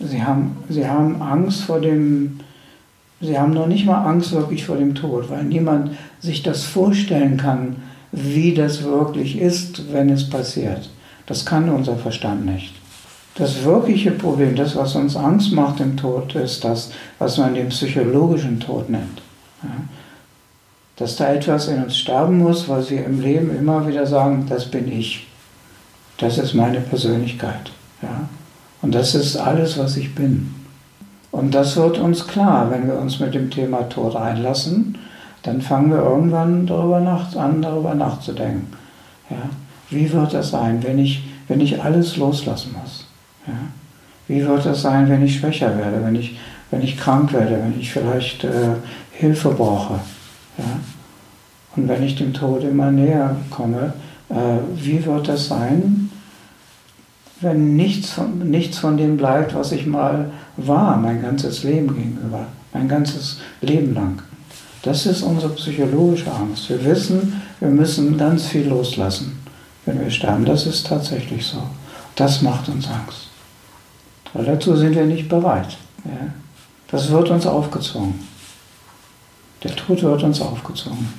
Sie 0.00 0.22
haben, 0.22 0.56
sie 0.68 0.88
haben 0.88 1.20
Angst 1.20 1.62
vor 1.62 1.80
dem, 1.80 2.40
Sie 3.22 3.38
haben 3.38 3.52
noch 3.52 3.66
nicht 3.66 3.84
mal 3.84 4.02
Angst 4.06 4.32
wirklich 4.32 4.64
vor 4.64 4.76
dem 4.76 4.94
Tod, 4.94 5.28
weil 5.28 5.44
niemand 5.44 5.90
sich 6.20 6.42
das 6.42 6.64
vorstellen 6.64 7.36
kann, 7.36 7.76
wie 8.12 8.54
das 8.54 8.82
wirklich 8.82 9.38
ist, 9.38 9.92
wenn 9.92 10.10
es 10.10 10.28
passiert. 10.28 10.90
Das 11.26 11.46
kann 11.46 11.68
unser 11.68 11.96
Verstand 11.96 12.44
nicht. 12.44 12.74
Das 13.36 13.64
wirkliche 13.64 14.10
Problem, 14.10 14.56
das, 14.56 14.74
was 14.74 14.96
uns 14.96 15.16
Angst 15.16 15.52
macht 15.52 15.80
im 15.80 15.96
Tod, 15.96 16.34
ist 16.34 16.64
das, 16.64 16.90
was 17.18 17.38
man 17.38 17.54
den 17.54 17.68
psychologischen 17.68 18.58
Tod 18.58 18.90
nennt. 18.90 19.22
Dass 20.96 21.16
da 21.16 21.32
etwas 21.32 21.68
in 21.68 21.82
uns 21.82 21.96
sterben 21.96 22.38
muss, 22.38 22.68
weil 22.68 22.88
wir 22.90 23.04
im 23.04 23.20
Leben 23.20 23.56
immer 23.56 23.86
wieder 23.86 24.06
sagen, 24.06 24.46
das 24.48 24.66
bin 24.66 24.90
ich. 24.90 25.26
Das 26.18 26.36
ist 26.36 26.54
meine 26.54 26.80
Persönlichkeit. 26.80 27.70
Ja? 28.02 28.28
Und 28.82 28.94
das 28.94 29.14
ist 29.14 29.36
alles, 29.36 29.78
was 29.78 29.96
ich 29.96 30.14
bin. 30.14 30.54
Und 31.30 31.54
das 31.54 31.76
wird 31.76 31.98
uns 31.98 32.26
klar, 32.26 32.70
wenn 32.70 32.88
wir 32.88 32.98
uns 32.98 33.20
mit 33.20 33.34
dem 33.34 33.50
Thema 33.50 33.88
Tod 33.88 34.16
einlassen, 34.16 34.98
dann 35.42 35.60
fangen 35.60 35.90
wir 35.90 35.98
irgendwann 35.98 36.66
darüber 36.66 37.00
nach, 37.00 37.34
an, 37.36 37.62
darüber 37.62 37.94
nachzudenken. 37.94 38.68
Ja? 39.30 39.36
Wie 39.88 40.12
wird 40.12 40.34
das 40.34 40.50
sein, 40.50 40.82
wenn 40.82 40.98
ich, 40.98 41.24
wenn 41.48 41.60
ich 41.60 41.82
alles 41.82 42.16
loslassen 42.16 42.74
muss? 42.80 43.06
Ja? 43.46 43.54
Wie 44.28 44.46
wird 44.46 44.64
das 44.66 44.82
sein, 44.82 45.08
wenn 45.08 45.24
ich 45.24 45.38
schwächer 45.38 45.76
werde, 45.76 46.04
wenn 46.04 46.14
ich, 46.14 46.38
wenn 46.70 46.82
ich 46.82 46.96
krank 46.96 47.32
werde, 47.32 47.58
wenn 47.62 47.80
ich 47.80 47.92
vielleicht 47.92 48.44
äh, 48.44 48.76
Hilfe 49.12 49.50
brauche? 49.50 49.94
Ja? 50.58 50.64
Und 51.76 51.88
wenn 51.88 52.02
ich 52.02 52.16
dem 52.16 52.32
Tod 52.32 52.62
immer 52.64 52.90
näher 52.90 53.36
komme, 53.50 53.94
äh, 54.28 54.34
wie 54.76 55.04
wird 55.04 55.28
das 55.28 55.48
sein, 55.48 56.10
wenn 57.40 57.74
nichts 57.74 58.10
von, 58.10 58.50
nichts 58.50 58.78
von 58.78 58.96
dem 58.96 59.16
bleibt, 59.16 59.54
was 59.54 59.72
ich 59.72 59.86
mal 59.86 60.30
war, 60.56 60.96
mein 60.98 61.22
ganzes 61.22 61.64
Leben 61.64 61.94
gegenüber, 61.94 62.46
mein 62.72 62.86
ganzes 62.86 63.40
Leben 63.62 63.94
lang. 63.94 64.22
Das 64.82 65.04
ist 65.04 65.22
unsere 65.22 65.52
psychologische 65.54 66.32
Angst. 66.32 66.70
Wir 66.70 66.82
wissen, 66.84 67.42
wir 67.60 67.68
müssen 67.68 68.16
ganz 68.16 68.46
viel 68.46 68.66
loslassen, 68.66 69.38
wenn 69.84 70.00
wir 70.00 70.10
sterben. 70.10 70.44
Das 70.44 70.66
ist 70.66 70.86
tatsächlich 70.86 71.44
so. 71.44 71.62
Das 72.16 72.40
macht 72.40 72.68
uns 72.68 72.88
Angst. 72.88 73.28
Weil 74.32 74.44
dazu 74.44 74.76
sind 74.76 74.94
wir 74.94 75.04
nicht 75.04 75.28
bereit. 75.28 75.76
Ja? 76.04 76.28
Das 76.88 77.10
wird 77.10 77.28
uns 77.28 77.46
aufgezwungen. 77.46 78.26
Der 79.62 79.76
Tod 79.76 80.02
wird 80.02 80.22
uns 80.22 80.40
aufgezwungen. 80.40 81.12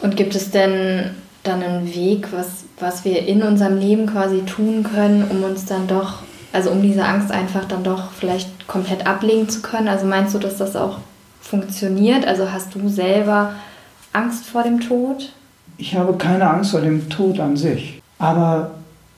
Und 0.00 0.16
gibt 0.16 0.34
es 0.34 0.50
denn 0.50 1.10
dann 1.42 1.62
einen 1.62 1.94
Weg, 1.94 2.28
was, 2.32 2.64
was 2.78 3.04
wir 3.04 3.26
in 3.26 3.42
unserem 3.42 3.78
Leben 3.78 4.06
quasi 4.06 4.42
tun 4.42 4.84
können, 4.84 5.24
um 5.30 5.42
uns 5.42 5.64
dann 5.64 5.88
doch, 5.88 6.20
also 6.52 6.70
um 6.70 6.82
diese 6.82 7.04
Angst 7.04 7.30
einfach 7.30 7.64
dann 7.66 7.82
doch 7.82 8.12
vielleicht 8.12 8.68
komplett 8.68 9.06
ablegen 9.06 9.48
zu 9.48 9.60
können? 9.60 9.88
Also 9.88 10.06
meinst 10.06 10.34
du, 10.34 10.38
dass 10.38 10.56
das 10.56 10.76
auch 10.76 10.98
funktioniert? 11.40 12.26
Also 12.26 12.50
hast 12.50 12.74
du 12.74 12.88
selber 12.88 13.54
Angst 14.12 14.46
vor 14.46 14.62
dem 14.62 14.80
Tod? 14.80 15.32
Ich 15.78 15.94
habe 15.94 16.16
keine 16.16 16.48
Angst 16.48 16.72
vor 16.72 16.80
dem 16.80 17.08
Tod 17.08 17.40
an 17.40 17.56
sich, 17.56 18.02
aber 18.18 18.72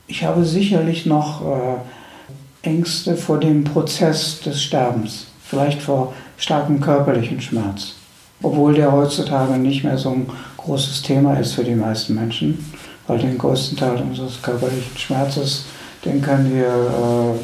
ich 0.06 0.24
habe 0.24 0.44
sicherlich 0.44 1.06
noch 1.06 1.42
äh, 1.42 2.68
Ängste 2.68 3.16
vor 3.16 3.40
dem 3.40 3.64
Prozess 3.64 4.40
des 4.40 4.62
Sterbens, 4.62 5.26
vielleicht 5.44 5.82
vor 5.82 6.12
starkem 6.36 6.80
körperlichen 6.80 7.40
Schmerz, 7.40 7.94
obwohl 8.42 8.74
der 8.74 8.92
heutzutage 8.92 9.54
nicht 9.54 9.82
mehr 9.82 9.98
so 9.98 10.10
ein 10.10 10.26
großes 10.56 11.02
Thema 11.02 11.34
ist 11.34 11.54
für 11.54 11.64
die 11.64 11.74
meisten 11.74 12.14
Menschen, 12.14 12.64
weil 13.06 13.18
den 13.18 13.38
größten 13.38 13.76
Teil 13.76 14.00
unseres 14.00 14.40
körperlichen 14.40 14.96
Schmerzes, 14.96 15.64
den 16.04 16.22
können 16.22 16.54
wir 16.54 16.66
äh, 16.66 17.38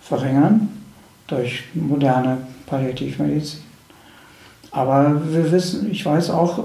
verringern 0.00 0.68
durch 1.28 1.64
moderne 1.74 2.38
Palliativmedizin. 2.66 3.69
Aber 4.72 5.20
wir 5.30 5.50
wissen, 5.50 5.90
ich 5.90 6.04
weiß 6.04 6.30
auch, 6.30 6.58
äh, 6.58 6.62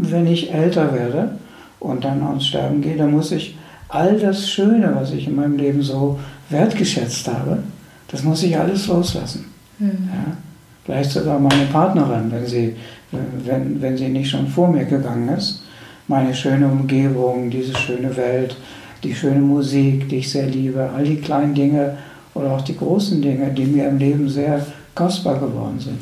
wenn 0.00 0.26
ich 0.26 0.52
älter 0.52 0.92
werde 0.92 1.38
und 1.80 2.04
dann 2.04 2.22
ans 2.22 2.46
Sterben 2.46 2.80
gehe, 2.80 2.96
dann 2.96 3.12
muss 3.12 3.32
ich 3.32 3.56
all 3.88 4.18
das 4.18 4.50
Schöne, 4.50 4.92
was 4.94 5.12
ich 5.12 5.28
in 5.28 5.36
meinem 5.36 5.56
Leben 5.56 5.82
so 5.82 6.18
wertgeschätzt 6.50 7.28
habe, 7.28 7.62
das 8.08 8.22
muss 8.22 8.42
ich 8.42 8.58
alles 8.58 8.86
loslassen. 8.86 9.46
Mhm. 9.78 10.08
Ja? 10.12 10.36
Vielleicht 10.84 11.10
sogar 11.10 11.38
meine 11.38 11.66
Partnerin, 11.66 12.30
wenn 12.30 12.46
sie 12.46 12.74
wenn, 13.10 13.80
wenn 13.80 13.96
sie 13.96 14.08
nicht 14.08 14.30
schon 14.30 14.46
vor 14.46 14.68
mir 14.68 14.84
gegangen 14.84 15.28
ist. 15.30 15.62
Meine 16.06 16.34
schöne 16.34 16.66
Umgebung, 16.66 17.50
diese 17.50 17.76
schöne 17.76 18.16
Welt, 18.16 18.56
die 19.02 19.14
schöne 19.14 19.40
Musik, 19.40 20.08
die 20.08 20.16
ich 20.16 20.30
sehr 20.30 20.46
liebe, 20.46 20.90
all 20.94 21.04
die 21.04 21.20
kleinen 21.20 21.54
Dinge 21.54 21.96
oder 22.34 22.52
auch 22.52 22.62
die 22.62 22.76
großen 22.76 23.20
Dinge, 23.20 23.50
die 23.50 23.66
mir 23.66 23.88
im 23.88 23.98
Leben 23.98 24.28
sehr 24.28 24.64
kostbar 24.94 25.38
geworden 25.38 25.78
sind, 25.78 25.98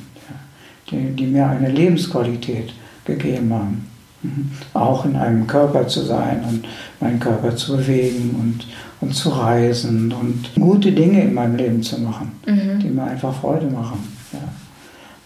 die, 0.90 1.10
die 1.14 1.26
mir 1.26 1.46
eine 1.48 1.70
Lebensqualität 1.70 2.72
gegeben 3.04 3.52
haben. 3.52 3.86
Mhm. 4.22 4.50
Auch 4.74 5.04
in 5.04 5.16
einem 5.16 5.46
Körper 5.46 5.86
zu 5.86 6.02
sein 6.02 6.44
und 6.48 6.66
meinen 7.00 7.20
Körper 7.20 7.54
zu 7.56 7.76
bewegen 7.76 8.36
und, 8.40 8.66
und 9.00 9.14
zu 9.14 9.30
reisen 9.30 10.12
und 10.12 10.54
gute 10.54 10.92
Dinge 10.92 11.22
in 11.22 11.34
meinem 11.34 11.56
Leben 11.56 11.82
zu 11.82 12.00
machen, 12.00 12.32
mhm. 12.46 12.78
die 12.80 12.88
mir 12.88 13.04
einfach 13.04 13.34
Freude 13.34 13.66
machen. 13.66 13.98
Ja. 14.32 14.40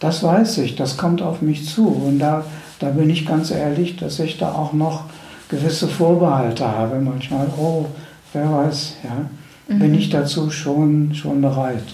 Das 0.01 0.23
weiß 0.23 0.59
ich, 0.59 0.77
das 0.77 0.97
kommt 0.97 1.23
auf 1.23 1.43
mich 1.43 1.69
zu. 1.69 1.87
Und 1.87 2.19
da, 2.19 2.45
da 2.79 2.91
bin 2.91 3.11
ich 3.11 3.27
ganz 3.27 3.51
ehrlich, 3.51 3.97
dass 3.97 4.19
ich 4.19 4.39
da 4.39 4.53
auch 4.53 4.73
noch 4.73 5.05
gewisse 5.49 5.89
Vorbehalte 5.89 6.67
habe. 6.67 7.01
Manchmal, 7.01 7.49
oh, 7.59 7.87
wer 8.33 8.51
weiß, 8.51 8.97
ja, 9.05 9.75
mhm. 9.75 9.79
bin 9.79 9.95
ich 9.95 10.09
dazu 10.09 10.51
schon, 10.51 11.15
schon 11.15 11.43
bereit. 11.43 11.85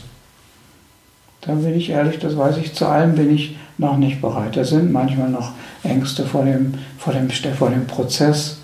Da 1.46 1.54
bin 1.54 1.74
ich 1.74 1.90
ehrlich, 1.90 2.18
das 2.18 2.36
weiß 2.36 2.56
ich, 2.56 2.74
zu 2.74 2.86
allem 2.86 3.14
bin 3.14 3.32
ich 3.32 3.56
noch 3.78 3.96
nicht 3.96 4.20
bereit. 4.20 4.56
Da 4.56 4.64
sind 4.64 4.92
manchmal 4.92 5.30
noch 5.30 5.52
Ängste 5.84 6.26
vor 6.26 6.44
dem, 6.44 6.74
vor 6.98 7.12
dem, 7.12 7.30
vor 7.30 7.70
dem 7.70 7.86
Prozess 7.86 8.58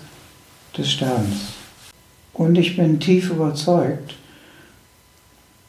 des 0.77 0.91
Sterbens. 0.91 1.53
Und 2.33 2.57
ich 2.57 2.75
bin 2.75 2.99
tief 2.99 3.29
überzeugt, 3.29 4.15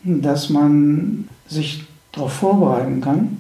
dass 0.02 0.50
man 0.50 1.28
sich 1.46 1.84
darauf 2.10 2.32
vorbereiten 2.32 3.00
kann. 3.00 3.38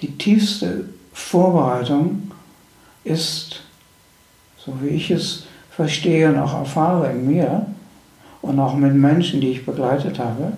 Die 0.00 0.18
tiefste 0.18 0.86
Vorbereitung 1.12 2.30
ist, 3.04 3.60
so 4.58 4.74
wie 4.82 4.88
ich 4.88 5.10
es 5.10 5.44
verstehe 5.70 6.28
und 6.28 6.38
auch 6.38 6.54
erfahre 6.54 7.10
in 7.12 7.26
mir 7.26 7.66
und 8.42 8.58
auch 8.58 8.74
mit 8.74 8.94
Menschen, 8.94 9.40
die 9.40 9.50
ich 9.50 9.66
begleitet 9.66 10.18
habe, 10.18 10.54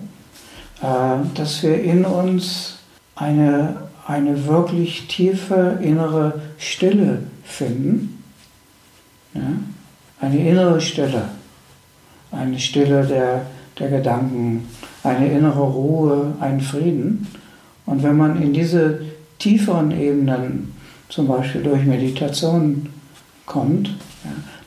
dass 0.81 1.63
wir 1.63 1.81
in 1.81 2.05
uns 2.05 2.77
eine, 3.15 3.77
eine 4.05 4.45
wirklich 4.45 5.07
tiefe 5.07 5.79
innere 5.81 6.41
Stille 6.57 7.23
finden. 7.43 8.23
Eine 10.19 10.49
innere 10.49 10.79
Stille. 10.81 11.29
Eine 12.31 12.59
Stille 12.59 13.05
der, 13.05 13.45
der 13.79 13.89
Gedanken, 13.89 14.67
eine 15.03 15.31
innere 15.31 15.63
Ruhe, 15.63 16.33
einen 16.39 16.61
Frieden. 16.61 17.27
Und 17.85 18.03
wenn 18.03 18.17
man 18.17 18.41
in 18.41 18.53
diese 18.53 19.01
tieferen 19.39 19.91
Ebenen, 19.91 20.73
zum 21.09 21.27
Beispiel 21.27 21.63
durch 21.63 21.85
Meditation, 21.85 22.89
kommt, 23.45 23.95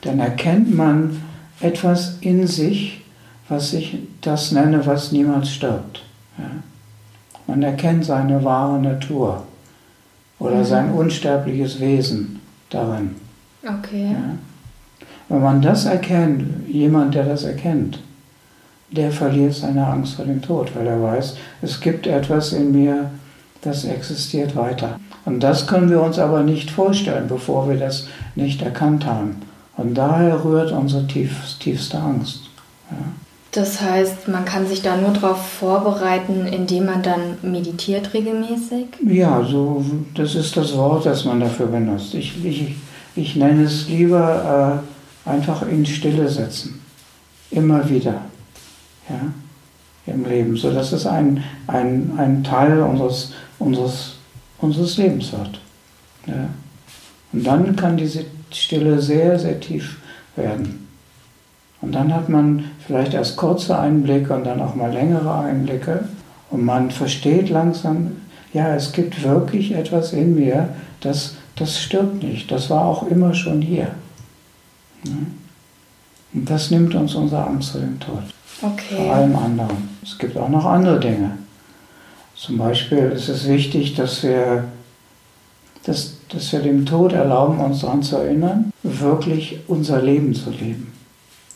dann 0.01 0.19
erkennt 0.19 0.75
man 0.75 1.21
etwas 1.59 2.17
in 2.21 2.47
sich, 2.47 3.01
was 3.51 3.73
ich 3.73 3.97
das 4.21 4.53
nenne, 4.53 4.85
was 4.85 5.11
niemals 5.11 5.49
stirbt. 5.49 6.03
Ja. 6.37 6.45
Man 7.47 7.61
erkennt 7.61 8.05
seine 8.05 8.41
wahre 8.45 8.79
Natur 8.79 9.43
oder 10.39 10.59
mhm. 10.59 10.65
sein 10.65 10.91
unsterbliches 10.91 11.81
Wesen 11.81 12.39
darin. 12.69 13.15
Okay. 13.61 14.13
Ja. 14.13 14.37
Wenn 15.27 15.41
man 15.41 15.61
das 15.61 15.83
erkennt, 15.85 16.65
jemand, 16.69 17.13
der 17.13 17.25
das 17.25 17.43
erkennt, 17.43 17.99
der 18.89 19.11
verliert 19.11 19.53
seine 19.53 19.85
Angst 19.85 20.15
vor 20.15 20.25
dem 20.25 20.41
Tod, 20.41 20.73
weil 20.73 20.87
er 20.87 21.01
weiß, 21.01 21.35
es 21.61 21.81
gibt 21.81 22.07
etwas 22.07 22.53
in 22.53 22.71
mir, 22.71 23.11
das 23.61 23.83
existiert 23.83 24.55
weiter. 24.55 24.97
Und 25.25 25.41
das 25.41 25.67
können 25.67 25.89
wir 25.89 26.01
uns 26.01 26.17
aber 26.19 26.43
nicht 26.43 26.71
vorstellen, 26.71 27.27
bevor 27.27 27.69
wir 27.69 27.77
das 27.77 28.07
nicht 28.35 28.61
erkannt 28.61 29.05
haben. 29.05 29.41
Und 29.75 29.95
daher 29.95 30.43
rührt 30.45 30.71
unsere 30.71 31.05
tief, 31.05 31.57
tiefste 31.59 31.99
Angst. 31.99 32.49
Ja. 32.89 32.97
Das 33.51 33.81
heißt, 33.81 34.29
man 34.29 34.45
kann 34.45 34.65
sich 34.65 34.81
da 34.81 34.95
nur 34.95 35.11
darauf 35.11 35.45
vorbereiten, 35.45 36.45
indem 36.47 36.85
man 36.85 37.03
dann 37.03 37.37
meditiert 37.41 38.13
regelmäßig? 38.13 38.87
Ja, 39.05 39.43
so, 39.43 39.83
das 40.15 40.35
ist 40.35 40.55
das 40.55 40.75
Wort, 40.77 41.05
das 41.05 41.25
man 41.25 41.41
dafür 41.41 41.65
benutzt. 41.65 42.13
Ich, 42.13 42.43
ich, 42.45 42.75
ich 43.15 43.35
nenne 43.35 43.63
es 43.63 43.89
lieber 43.89 44.81
äh, 45.25 45.29
einfach 45.29 45.67
in 45.67 45.85
Stille 45.85 46.29
setzen. 46.29 46.79
Immer 47.49 47.89
wieder. 47.89 48.21
Ja, 49.09 50.13
Im 50.13 50.23
Leben. 50.23 50.55
So 50.55 50.71
dass 50.71 50.93
es 50.93 51.05
ein, 51.05 51.43
ein, 51.67 52.13
ein 52.17 52.45
Teil 52.45 52.79
unseres, 52.79 53.33
unseres, 53.59 54.15
unseres 54.59 54.95
Lebens 54.95 55.33
wird. 55.33 55.59
Ja. 56.25 56.47
Und 57.33 57.45
dann 57.45 57.75
kann 57.75 57.97
diese 57.97 58.23
Stille 58.49 59.01
sehr, 59.01 59.37
sehr 59.37 59.59
tief 59.59 59.97
werden. 60.37 60.80
Und 61.81 61.93
dann 61.93 62.13
hat 62.13 62.29
man 62.29 62.65
vielleicht 62.85 63.13
erst 63.13 63.37
kurze 63.37 63.77
Einblicke 63.77 64.33
und 64.33 64.45
dann 64.45 64.61
auch 64.61 64.75
mal 64.75 64.91
längere 64.91 65.33
Einblicke. 65.33 66.05
Und 66.51 66.63
man 66.63 66.91
versteht 66.91 67.49
langsam, 67.49 68.17
ja, 68.53 68.75
es 68.75 68.91
gibt 68.91 69.23
wirklich 69.23 69.73
etwas 69.73 70.13
in 70.13 70.35
mir, 70.35 70.69
das, 70.99 71.35
das 71.55 71.79
stirbt 71.79 72.21
nicht. 72.23 72.51
Das 72.51 72.69
war 72.69 72.85
auch 72.85 73.07
immer 73.07 73.33
schon 73.33 73.61
hier. 73.61 73.87
Und 76.33 76.49
das 76.49 76.71
nimmt 76.71 76.93
uns 76.95 77.15
unsere 77.15 77.45
Angst 77.45 77.71
vor 77.71 77.81
dem 77.81 77.99
Tod. 77.99 78.23
Okay. 78.61 78.95
Vor 78.95 79.13
allem 79.13 79.35
anderen. 79.35 79.89
Es 80.03 80.17
gibt 80.17 80.37
auch 80.37 80.49
noch 80.49 80.65
andere 80.65 80.99
Dinge. 80.99 81.37
Zum 82.35 82.57
Beispiel 82.57 83.11
ist 83.15 83.29
es 83.29 83.47
wichtig, 83.47 83.95
dass 83.95 84.23
wir, 84.23 84.65
dass, 85.83 86.17
dass 86.29 86.51
wir 86.51 86.59
dem 86.59 86.85
Tod 86.85 87.13
erlauben, 87.13 87.59
uns 87.59 87.81
daran 87.81 88.03
zu 88.03 88.17
erinnern, 88.17 88.71
wirklich 88.83 89.59
unser 89.67 90.01
Leben 90.01 90.33
zu 90.33 90.51
leben. 90.51 90.90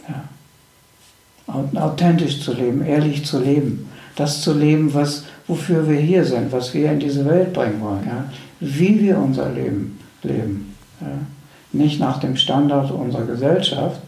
Ja. 0.07 0.23
Authentisch 1.75 2.41
zu 2.41 2.53
leben, 2.53 2.83
ehrlich 2.83 3.25
zu 3.25 3.39
leben. 3.39 3.89
Das 4.15 4.41
zu 4.41 4.53
leben, 4.53 4.93
was, 4.93 5.25
wofür 5.47 5.87
wir 5.87 5.99
hier 5.99 6.23
sind, 6.23 6.51
was 6.51 6.73
wir 6.73 6.91
in 6.91 6.99
diese 6.99 7.25
Welt 7.25 7.53
bringen 7.53 7.81
wollen. 7.81 8.05
Ja. 8.05 8.25
Wie 8.59 8.99
wir 9.01 9.17
unser 9.17 9.49
Leben 9.49 9.99
leben. 10.23 10.75
Ja. 11.01 11.07
Nicht 11.71 11.99
nach 11.99 12.19
dem 12.19 12.35
Standard 12.35 12.91
unserer 12.91 13.25
Gesellschaft, 13.25 14.01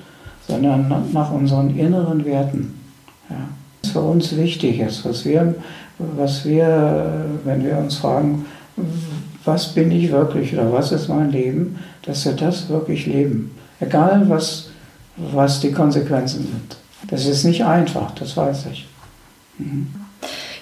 sondern 0.48 1.12
nach 1.12 1.32
unseren 1.32 1.78
inneren 1.78 2.26
Werten. 2.26 2.80
Ja. 3.30 3.50
Was 3.84 3.92
für 3.92 4.02
uns 4.02 4.36
wichtig 4.36 4.80
ist, 4.80 5.06
was 5.06 5.26
wir, 5.26 5.56
was 6.00 6.46
wir, 6.46 7.26
wenn 7.44 7.64
wir 7.64 7.78
uns 7.78 7.98
fragen, 7.98 8.46
was 9.44 9.74
bin 9.74 9.92
ich 9.92 10.12
wirklich 10.12 10.54
oder 10.54 10.72
was 10.72 10.92
ist 10.92 11.08
mein 11.08 11.32
Leben, 11.32 11.78
dass 12.04 12.26
wir 12.26 12.34
das 12.34 12.70
wirklich 12.70 13.06
leben. 13.06 13.52
Egal, 13.80 14.30
was, 14.30 14.67
was 15.18 15.60
die 15.60 15.72
Konsequenzen 15.72 16.48
sind. 16.48 16.78
Das 17.10 17.26
ist 17.26 17.44
nicht 17.44 17.64
einfach, 17.64 18.12
das 18.12 18.36
weiß 18.36 18.66
ich. 18.72 18.88
Mhm. 19.58 19.94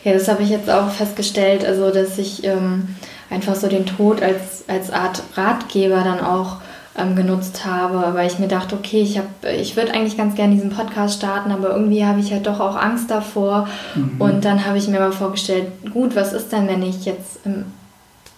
Ja, 0.04 0.14
das 0.14 0.28
habe 0.28 0.44
ich 0.44 0.50
jetzt 0.50 0.70
auch 0.70 0.90
festgestellt, 0.90 1.66
also 1.66 1.92
dass 1.92 2.18
ich 2.18 2.44
ähm, 2.44 2.90
einfach 3.30 3.56
so 3.56 3.68
den 3.68 3.86
Tod 3.86 4.22
als, 4.22 4.64
als 4.68 4.92
Art 4.92 5.24
Ratgeber 5.36 6.04
dann 6.04 6.20
auch 6.20 6.58
ähm, 6.98 7.16
genutzt 7.16 7.66
habe, 7.66 8.14
weil 8.14 8.28
ich 8.28 8.40
mir 8.40 8.48
dachte, 8.48 8.76
okay, 8.76 9.02
ich, 9.02 9.20
ich 9.60 9.76
würde 9.76 9.94
eigentlich 9.94 10.18
ganz 10.18 10.36
gerne 10.36 10.56
diesen 10.56 10.70
Podcast 10.70 11.18
starten, 11.18 11.52
aber 11.52 11.72
irgendwie 11.72 12.06
habe 12.06 12.20
ich 12.20 12.32
halt 12.32 12.48
doch 12.48 12.60
auch 12.60 12.76
Angst 12.76 13.12
davor. 13.12 13.68
Mhm. 13.96 14.22
Und 14.22 14.46
dann 14.46 14.66
habe 14.66 14.78
ich 14.78 14.88
mir 14.88 15.00
mal 15.00 15.12
vorgestellt, 15.12 15.68
gut, 15.92 16.16
was 16.16 16.34
ist 16.34 16.52
denn, 16.52 16.68
wenn 16.68 16.84
ich 16.84 17.06
jetzt 17.06 17.40
im, 17.44 17.66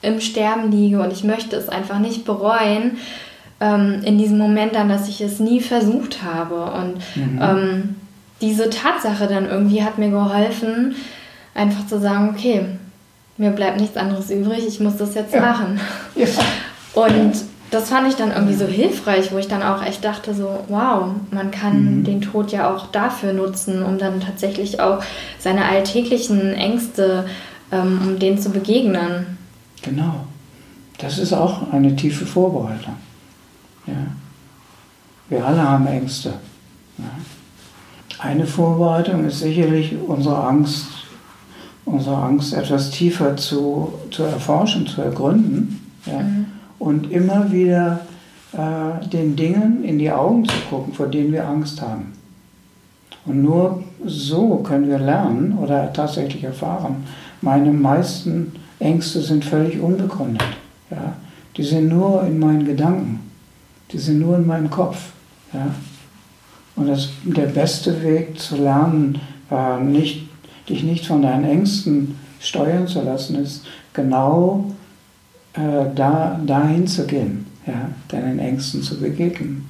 im 0.01 0.21
Sterben 0.21 0.71
liege 0.71 1.01
und 1.01 1.11
ich 1.11 1.23
möchte 1.23 1.55
es 1.55 1.69
einfach 1.69 1.99
nicht 1.99 2.25
bereuen, 2.25 2.97
ähm, 3.59 4.01
in 4.03 4.17
diesem 4.17 4.37
Moment 4.37 4.75
dann, 4.75 4.89
dass 4.89 5.07
ich 5.07 5.21
es 5.21 5.39
nie 5.39 5.61
versucht 5.61 6.23
habe. 6.23 6.71
Und 6.71 6.95
mhm. 7.15 7.39
ähm, 7.41 7.95
diese 8.41 8.69
Tatsache 8.69 9.27
dann 9.27 9.49
irgendwie 9.49 9.83
hat 9.83 9.97
mir 9.97 10.09
geholfen, 10.09 10.95
einfach 11.55 11.87
zu 11.87 11.99
sagen, 11.99 12.29
okay, 12.29 12.65
mir 13.37 13.51
bleibt 13.51 13.79
nichts 13.79 13.97
anderes 13.97 14.29
übrig, 14.31 14.65
ich 14.67 14.79
muss 14.79 14.97
das 14.97 15.15
jetzt 15.15 15.33
ja. 15.33 15.41
machen. 15.41 15.79
Ja. 16.15 16.27
Und 16.93 17.33
das 17.69 17.89
fand 17.89 18.07
ich 18.07 18.15
dann 18.15 18.31
irgendwie 18.31 18.55
so 18.55 18.65
hilfreich, 18.65 19.31
wo 19.31 19.37
ich 19.37 19.47
dann 19.47 19.61
auch 19.61 19.83
echt 19.83 20.03
dachte, 20.03 20.33
so, 20.33 20.63
wow, 20.69 21.09
man 21.31 21.51
kann 21.51 21.99
mhm. 21.99 22.03
den 22.03 22.21
Tod 22.21 22.51
ja 22.51 22.73
auch 22.73 22.87
dafür 22.87 23.33
nutzen, 23.33 23.83
um 23.83 23.97
dann 23.97 24.21
tatsächlich 24.21 24.79
auch 24.79 25.03
seine 25.37 25.65
alltäglichen 25.65 26.53
Ängste, 26.53 27.25
ähm, 27.71 27.99
um 28.03 28.19
denen 28.19 28.39
zu 28.39 28.49
begegnen. 28.49 29.37
Genau. 29.81 30.25
Das 30.97 31.19
ist 31.19 31.33
auch 31.33 31.71
eine 31.71 31.95
tiefe 31.95 32.25
Vorbereitung. 32.25 32.95
Wir 35.29 35.45
alle 35.45 35.61
haben 35.61 35.87
Ängste. 35.87 36.33
Eine 38.19 38.45
Vorbereitung 38.45 39.25
ist 39.25 39.39
sicherlich 39.39 39.95
unsere 40.07 40.43
Angst, 40.43 40.87
unsere 41.85 42.17
Angst 42.17 42.53
etwas 42.53 42.89
tiefer 42.89 43.37
zu, 43.37 43.93
zu 44.09 44.23
erforschen, 44.23 44.87
zu 44.87 45.01
ergründen 45.01 45.91
ja. 46.05 46.19
Mhm. 46.19 46.45
und 46.79 47.11
immer 47.11 47.51
wieder 47.51 47.99
äh, 48.53 49.05
den 49.07 49.35
Dingen 49.35 49.83
in 49.83 49.99
die 49.99 50.11
Augen 50.11 50.45
zu 50.45 50.55
gucken, 50.69 50.93
vor 50.93 51.07
denen 51.07 51.31
wir 51.31 51.47
Angst 51.47 51.81
haben. 51.81 52.13
Und 53.25 53.43
nur 53.43 53.83
so 54.05 54.57
können 54.57 54.87
wir 54.87 54.99
lernen 54.99 55.57
oder 55.57 55.91
tatsächlich 55.91 56.43
erfahren, 56.43 57.03
meine 57.41 57.71
meisten 57.71 58.53
Ängste 58.79 59.21
sind 59.21 59.43
völlig 59.45 59.79
unbegründet. 59.79 60.47
Ja? 60.89 61.13
Die 61.55 61.63
sind 61.63 61.89
nur 61.89 62.23
in 62.23 62.39
meinen 62.39 62.65
Gedanken. 62.65 63.19
Die 63.91 63.97
sind 63.97 64.19
nur 64.19 64.37
in 64.37 64.47
meinem 64.47 64.69
Kopf. 64.69 65.11
Ja? 65.53 65.73
Und 66.75 66.87
das, 66.87 67.09
der 67.23 67.47
beste 67.47 68.03
Weg 68.03 68.39
zu 68.39 68.57
lernen, 68.57 69.19
äh, 69.49 69.79
nicht, 69.79 70.29
dich 70.69 70.83
nicht 70.83 71.05
von 71.05 71.21
deinen 71.21 71.45
Ängsten 71.45 72.15
steuern 72.39 72.87
zu 72.87 73.01
lassen, 73.01 73.35
ist 73.35 73.65
genau 73.93 74.65
äh, 75.53 75.85
da, 75.95 76.39
dahin 76.45 76.85
zu 76.87 77.05
gehen, 77.07 77.45
ja? 77.65 77.89
deinen 78.09 78.39
Ängsten 78.39 78.81
zu 78.81 78.99
begegnen. 78.99 79.67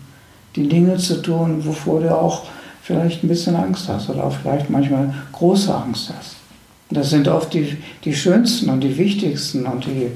Die 0.56 0.68
Dinge 0.68 0.98
zu 0.98 1.22
tun, 1.22 1.66
wovor 1.66 2.02
du 2.02 2.14
auch 2.16 2.46
vielleicht 2.82 3.24
ein 3.24 3.28
bisschen 3.28 3.56
Angst 3.56 3.88
hast 3.90 4.10
oder 4.10 4.24
auch 4.24 4.34
vielleicht 4.34 4.70
manchmal 4.70 5.14
große 5.32 5.74
Angst 5.74 6.12
hast. 6.18 6.36
Das 6.90 7.10
sind 7.10 7.28
oft 7.28 7.54
die, 7.54 7.78
die 8.06 8.14
schönsten 8.14 8.70
und 8.70 8.82
die 8.82 8.98
wichtigsten 8.98 9.66
und 9.66 9.86
die, 9.86 10.08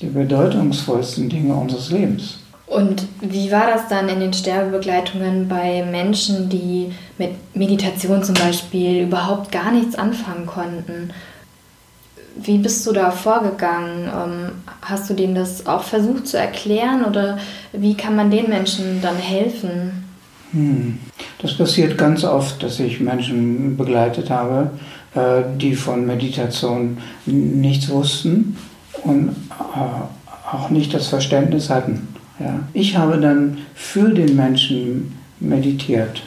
die 0.00 0.06
bedeutungsvollsten 0.06 1.28
Dinge 1.28 1.54
unseres 1.54 1.90
Lebens. 1.90 2.38
Und 2.66 3.06
wie 3.20 3.52
war 3.52 3.68
das 3.68 3.88
dann 3.88 4.08
in 4.08 4.18
den 4.18 4.32
Sterbebegleitungen 4.32 5.48
bei 5.48 5.84
Menschen, 5.84 6.48
die 6.48 6.92
mit 7.16 7.30
Meditation 7.54 8.24
zum 8.24 8.34
Beispiel 8.34 9.02
überhaupt 9.02 9.52
gar 9.52 9.70
nichts 9.70 9.94
anfangen 9.94 10.46
konnten? 10.46 11.12
Wie 12.34 12.58
bist 12.58 12.84
du 12.86 12.92
da 12.92 13.12
vorgegangen? 13.12 14.08
Ähm, 14.08 14.52
hast 14.82 15.08
du 15.08 15.14
denen 15.14 15.36
das 15.36 15.66
auch 15.66 15.82
versucht 15.82 16.26
zu 16.26 16.38
erklären 16.38 17.04
oder 17.04 17.38
wie 17.72 17.94
kann 17.94 18.16
man 18.16 18.30
den 18.30 18.48
Menschen 18.48 19.00
dann 19.00 19.16
helfen? 19.16 20.04
Hm. 20.50 20.98
Das 21.38 21.56
passiert 21.56 21.96
ganz 21.96 22.24
oft, 22.24 22.62
dass 22.62 22.80
ich 22.80 23.00
Menschen 23.00 23.76
begleitet 23.76 24.28
habe, 24.28 24.70
äh, 25.14 25.42
die 25.56 25.76
von 25.76 26.04
Meditation 26.04 26.98
nichts 27.26 27.88
wussten 27.88 28.56
und 29.04 29.36
äh, 29.74 30.54
auch 30.54 30.68
nicht 30.70 30.92
das 30.92 31.08
Verständnis 31.08 31.70
hatten. 31.70 32.15
Ja. 32.38 32.60
Ich 32.72 32.96
habe 32.96 33.18
dann 33.18 33.58
für 33.74 34.10
den 34.10 34.36
Menschen 34.36 35.16
meditiert. 35.40 36.22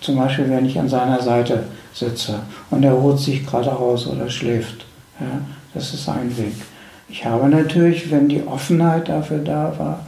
Zum 0.00 0.16
Beispiel, 0.16 0.48
wenn 0.50 0.66
ich 0.66 0.78
an 0.78 0.88
seiner 0.88 1.20
Seite 1.20 1.64
sitze 1.92 2.40
und 2.70 2.84
er 2.84 2.92
ruht 2.92 3.18
sich 3.18 3.46
gerade 3.46 3.74
aus 3.74 4.06
oder 4.06 4.28
schläft. 4.28 4.84
Ja, 5.18 5.40
das 5.74 5.94
ist 5.94 6.08
ein 6.08 6.36
Weg. 6.36 6.54
Ich 7.08 7.24
habe 7.24 7.48
natürlich, 7.48 8.10
wenn 8.10 8.28
die 8.28 8.42
Offenheit 8.46 9.08
dafür 9.08 9.38
da 9.38 9.72
war, 9.78 10.00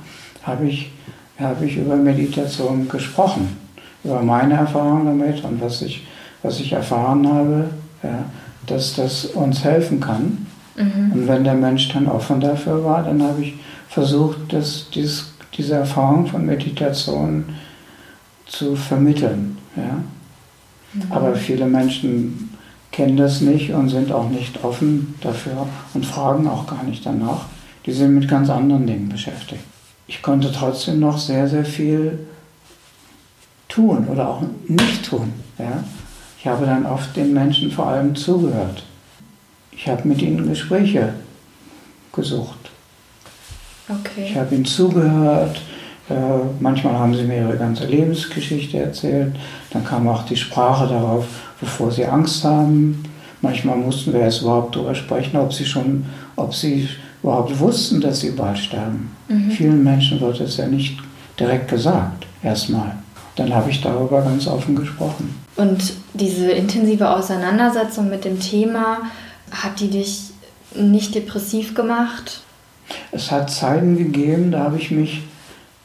habe 0.43 0.67
ich, 0.67 0.91
habe 1.39 1.65
ich 1.65 1.77
über 1.77 1.97
Meditation 1.97 2.89
gesprochen, 2.89 3.57
über 4.05 4.23
meine 4.23 4.55
Erfahrungen 4.55 5.07
damit 5.07 5.43
und 5.45 5.61
was 5.61 5.83
ich, 5.83 6.07
was 6.43 6.61
ich 6.61 6.73
erfahren 6.73 7.27
habe, 7.29 7.71
ja, 8.03 8.25
dass 8.67 8.95
das 8.97 9.27
uns 9.27 9.65
helfen 9.65 10.01
kann. 10.01 10.47
Mhm. 10.77 11.13
Und 11.13 11.29
wenn 11.29 11.45
der 11.45 11.55
Mensch 11.55 11.89
dann 11.93 12.09
offen 12.09 12.41
dafür 12.41 12.85
war, 12.85 13.03
dann 13.03 13.23
habe 13.23 13.43
ich 13.43 13.55
versucht, 13.89 14.53
das, 14.53 14.89
dieses, 14.95 15.33
diese 15.57 15.75
Erfahrung 15.75 16.27
von 16.27 16.45
Meditation 16.45 17.45
zu 18.47 18.77
vermitteln. 18.77 19.59
Ja. 19.77 20.03
Mhm. 20.93 21.13
Aber 21.13 21.35
viele 21.35 21.67
Menschen 21.67 22.57
kennen 22.91 23.17
das 23.17 23.41
nicht 23.41 23.73
und 23.73 23.89
sind 23.89 24.13
auch 24.13 24.29
nicht 24.29 24.65
offen 24.65 25.15
dafür 25.21 25.67
und 25.95 26.07
fragen 26.07 26.49
auch 26.49 26.67
gar 26.67 26.83
nicht 26.85 27.05
danach. 27.05 27.47
Die 27.87 27.93
sind 27.93 28.15
mit 28.15 28.29
ganz 28.29 28.51
anderen 28.51 28.87
Dingen 28.87 29.09
beschäftigt. 29.09 29.63
Ich 30.07 30.23
konnte 30.23 30.51
trotzdem 30.53 31.01
noch 31.01 31.19
sehr, 31.19 31.49
sehr 31.49 31.65
viel 31.65 32.19
tun 33.69 34.09
oder 34.09 34.29
auch 34.29 34.43
nicht 34.67 35.05
tun. 35.05 35.33
Ja? 35.59 35.85
Ich 36.39 36.47
habe 36.47 36.67
dann 36.67 36.87
oft 36.87 37.15
den 37.17 37.35
Menschen 37.35 37.71
vor 37.71 37.89
allem 37.89 38.15
zugehört. 38.15 38.85
Ich 39.71 39.89
habe 39.89 40.09
mit 40.09 40.23
ihnen 40.23 40.49
Gespräche 40.49 41.13
gesucht. 42.13 42.71
Okay. 43.89 44.29
Ich 44.31 44.37
habe 44.37 44.55
ihnen 44.55 44.65
zugehört, 44.65 45.61
äh, 46.11 46.15
manchmal 46.61 46.95
haben 46.95 47.15
sie 47.15 47.25
mir 47.25 47.43
ihre 47.43 47.57
ganze 47.57 47.87
Lebensgeschichte 47.87 48.79
erzählt. 48.79 49.35
Dann 49.71 49.85
kam 49.85 50.09
auch 50.09 50.25
die 50.25 50.37
Sprache 50.37 50.87
darauf, 50.87 51.27
bevor 51.61 51.91
sie 51.91 52.07
Angst 52.07 52.45
haben. 52.45 53.03
Manchmal 53.41 53.77
mussten 53.77 54.13
wir 54.13 54.21
erst 54.21 54.43
überhaupt 54.43 54.75
darüber 54.75 54.95
sprechen, 54.95 55.37
ob 55.37 55.53
sie 55.53 55.65
schon, 55.65 56.07
ob 56.37 56.55
sie 56.55 56.89
überhaupt 57.23 57.59
wussten, 57.59 58.01
dass 58.01 58.21
sie 58.21 58.31
bald 58.31 58.59
sterben. 58.59 59.11
Mhm. 59.29 59.51
Vielen 59.51 59.85
Menschen 59.85 60.21
wird 60.21 60.41
es 60.41 60.57
ja 60.57 60.67
nicht 60.67 60.99
direkt 61.39 61.69
gesagt, 61.69 62.27
erstmal. 62.43 62.97
Dann 63.37 63.55
habe 63.55 63.71
ich 63.71 63.81
darüber 63.81 64.23
ganz 64.23 64.49
offen 64.49 64.75
gesprochen. 64.75 65.35
Und 65.57 65.93
diese 66.15 66.51
intensive 66.51 67.11
Auseinandersetzung 67.11 68.09
mit 68.09 68.25
dem 68.25 68.41
Thema, 68.41 68.99
hat 69.51 69.81
die 69.81 69.89
dich 69.89 70.31
nicht 70.75 71.15
depressiv 71.15 71.75
gemacht? 71.75 72.43
Es 73.11 73.31
hat 73.31 73.51
Zeiten 73.51 73.97
gegeben, 73.97 74.51
da 74.51 74.65
habe 74.65 74.77
ich 74.77 74.91
mich 74.91 75.23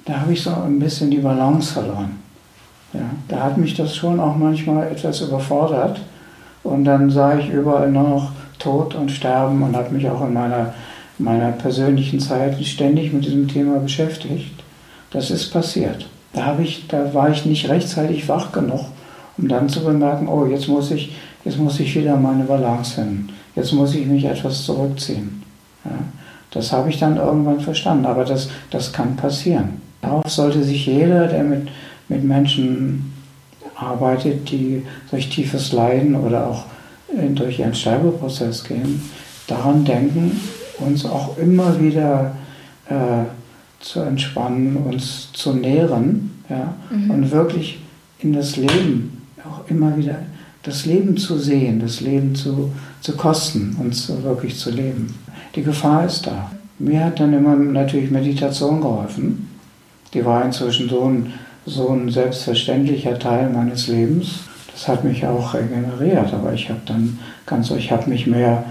da 0.05 0.19
habe 0.19 0.33
ich 0.33 0.43
so 0.43 0.51
ein 0.51 0.79
bisschen 0.79 1.09
die 1.11 1.19
Balance 1.19 1.73
verloren. 1.73 2.19
Ja, 2.93 3.09
da 3.27 3.43
hat 3.43 3.57
mich 3.57 3.73
das 3.73 3.95
schon 3.95 4.19
auch 4.19 4.35
manchmal 4.35 4.87
etwas 4.87 5.21
überfordert. 5.21 6.01
Und 6.63 6.85
dann 6.85 7.09
sah 7.09 7.37
ich 7.37 7.49
überall 7.49 7.91
nur 7.91 8.07
noch 8.07 8.31
Tod 8.59 8.95
und 8.95 9.11
Sterben 9.11 9.61
und 9.63 9.75
habe 9.75 9.93
mich 9.93 10.09
auch 10.09 10.25
in 10.25 10.33
meiner, 10.33 10.73
meiner 11.17 11.51
persönlichen 11.51 12.19
Zeit 12.19 12.63
ständig 12.65 13.11
mit 13.11 13.25
diesem 13.25 13.47
Thema 13.47 13.79
beschäftigt. 13.79 14.63
Das 15.11 15.31
ist 15.31 15.51
passiert. 15.51 16.07
Da, 16.33 16.57
ich, 16.59 16.87
da 16.87 17.13
war 17.13 17.29
ich 17.29 17.45
nicht 17.45 17.69
rechtzeitig 17.69 18.27
wach 18.27 18.51
genug, 18.51 18.85
um 19.37 19.47
dann 19.47 19.69
zu 19.69 19.83
bemerken, 19.83 20.27
oh, 20.27 20.45
jetzt 20.45 20.67
muss 20.67 20.91
ich, 20.91 21.15
jetzt 21.45 21.57
muss 21.57 21.79
ich 21.79 21.95
wieder 21.95 22.15
meine 22.15 22.43
Balance 22.43 22.95
finden. 22.95 23.29
Jetzt 23.55 23.73
muss 23.73 23.93
ich 23.95 24.05
mich 24.05 24.25
etwas 24.25 24.63
zurückziehen. 24.63 25.43
Ja, 25.85 25.91
das 26.53 26.71
habe 26.71 26.89
ich 26.89 26.99
dann 26.99 27.17
irgendwann 27.17 27.59
verstanden, 27.59 28.05
aber 28.05 28.25
das, 28.25 28.49
das 28.69 28.93
kann 28.93 29.15
passieren. 29.15 29.81
Darauf 30.01 30.29
sollte 30.29 30.63
sich 30.63 30.85
jeder, 30.85 31.27
der 31.27 31.43
mit, 31.43 31.69
mit 32.09 32.23
Menschen 32.23 33.13
arbeitet, 33.75 34.49
die 34.51 34.83
durch 35.09 35.29
tiefes 35.29 35.71
Leiden 35.71 36.15
oder 36.15 36.47
auch 36.47 36.65
äh, 37.17 37.29
durch 37.29 37.63
einen 37.63 37.73
Sterbeprozess 37.73 38.63
gehen, 38.63 39.01
daran 39.47 39.83
denken, 39.83 40.39
uns 40.79 41.05
auch 41.05 41.37
immer 41.37 41.79
wieder 41.79 42.35
äh, 42.87 43.25
zu 43.79 44.01
entspannen, 44.01 44.77
uns 44.77 45.31
zu 45.33 45.53
nähren 45.53 46.31
ja, 46.49 46.73
mhm. 46.89 47.11
und 47.11 47.31
wirklich 47.31 47.79
in 48.19 48.33
das 48.33 48.55
Leben 48.55 49.23
auch 49.43 49.69
immer 49.69 49.97
wieder 49.97 50.19
das 50.63 50.85
Leben 50.85 51.17
zu 51.17 51.37
sehen, 51.37 51.81
das 51.81 51.99
Leben 51.99 52.35
zu, 52.35 52.71
zu 53.01 53.17
kosten 53.17 53.75
und 53.79 53.93
zu, 53.93 54.23
wirklich 54.23 54.57
zu 54.57 54.71
leben. 54.71 55.13
Die 55.55 55.63
Gefahr 55.63 56.05
ist 56.05 56.27
da. 56.27 56.51
Mir 56.79 57.05
hat 57.05 57.19
dann 57.19 57.33
immer 57.33 57.55
natürlich 57.55 58.11
Meditation 58.11 58.81
geholfen 58.81 59.49
die 60.13 60.25
war 60.25 60.45
inzwischen 60.45 60.89
so 60.89 61.05
ein, 61.05 61.33
so 61.65 61.89
ein 61.89 62.09
selbstverständlicher 62.09 63.17
Teil 63.17 63.49
meines 63.49 63.87
Lebens. 63.87 64.41
Das 64.71 64.87
hat 64.87 65.03
mich 65.03 65.25
auch 65.25 65.53
regeneriert, 65.53 66.33
aber 66.33 66.53
ich 66.53 66.69
habe 66.69 66.81
dann 66.85 67.19
ganz, 67.45 67.69
ich 67.71 67.91
habe 67.91 68.09
mich 68.09 68.27
mehr, 68.27 68.63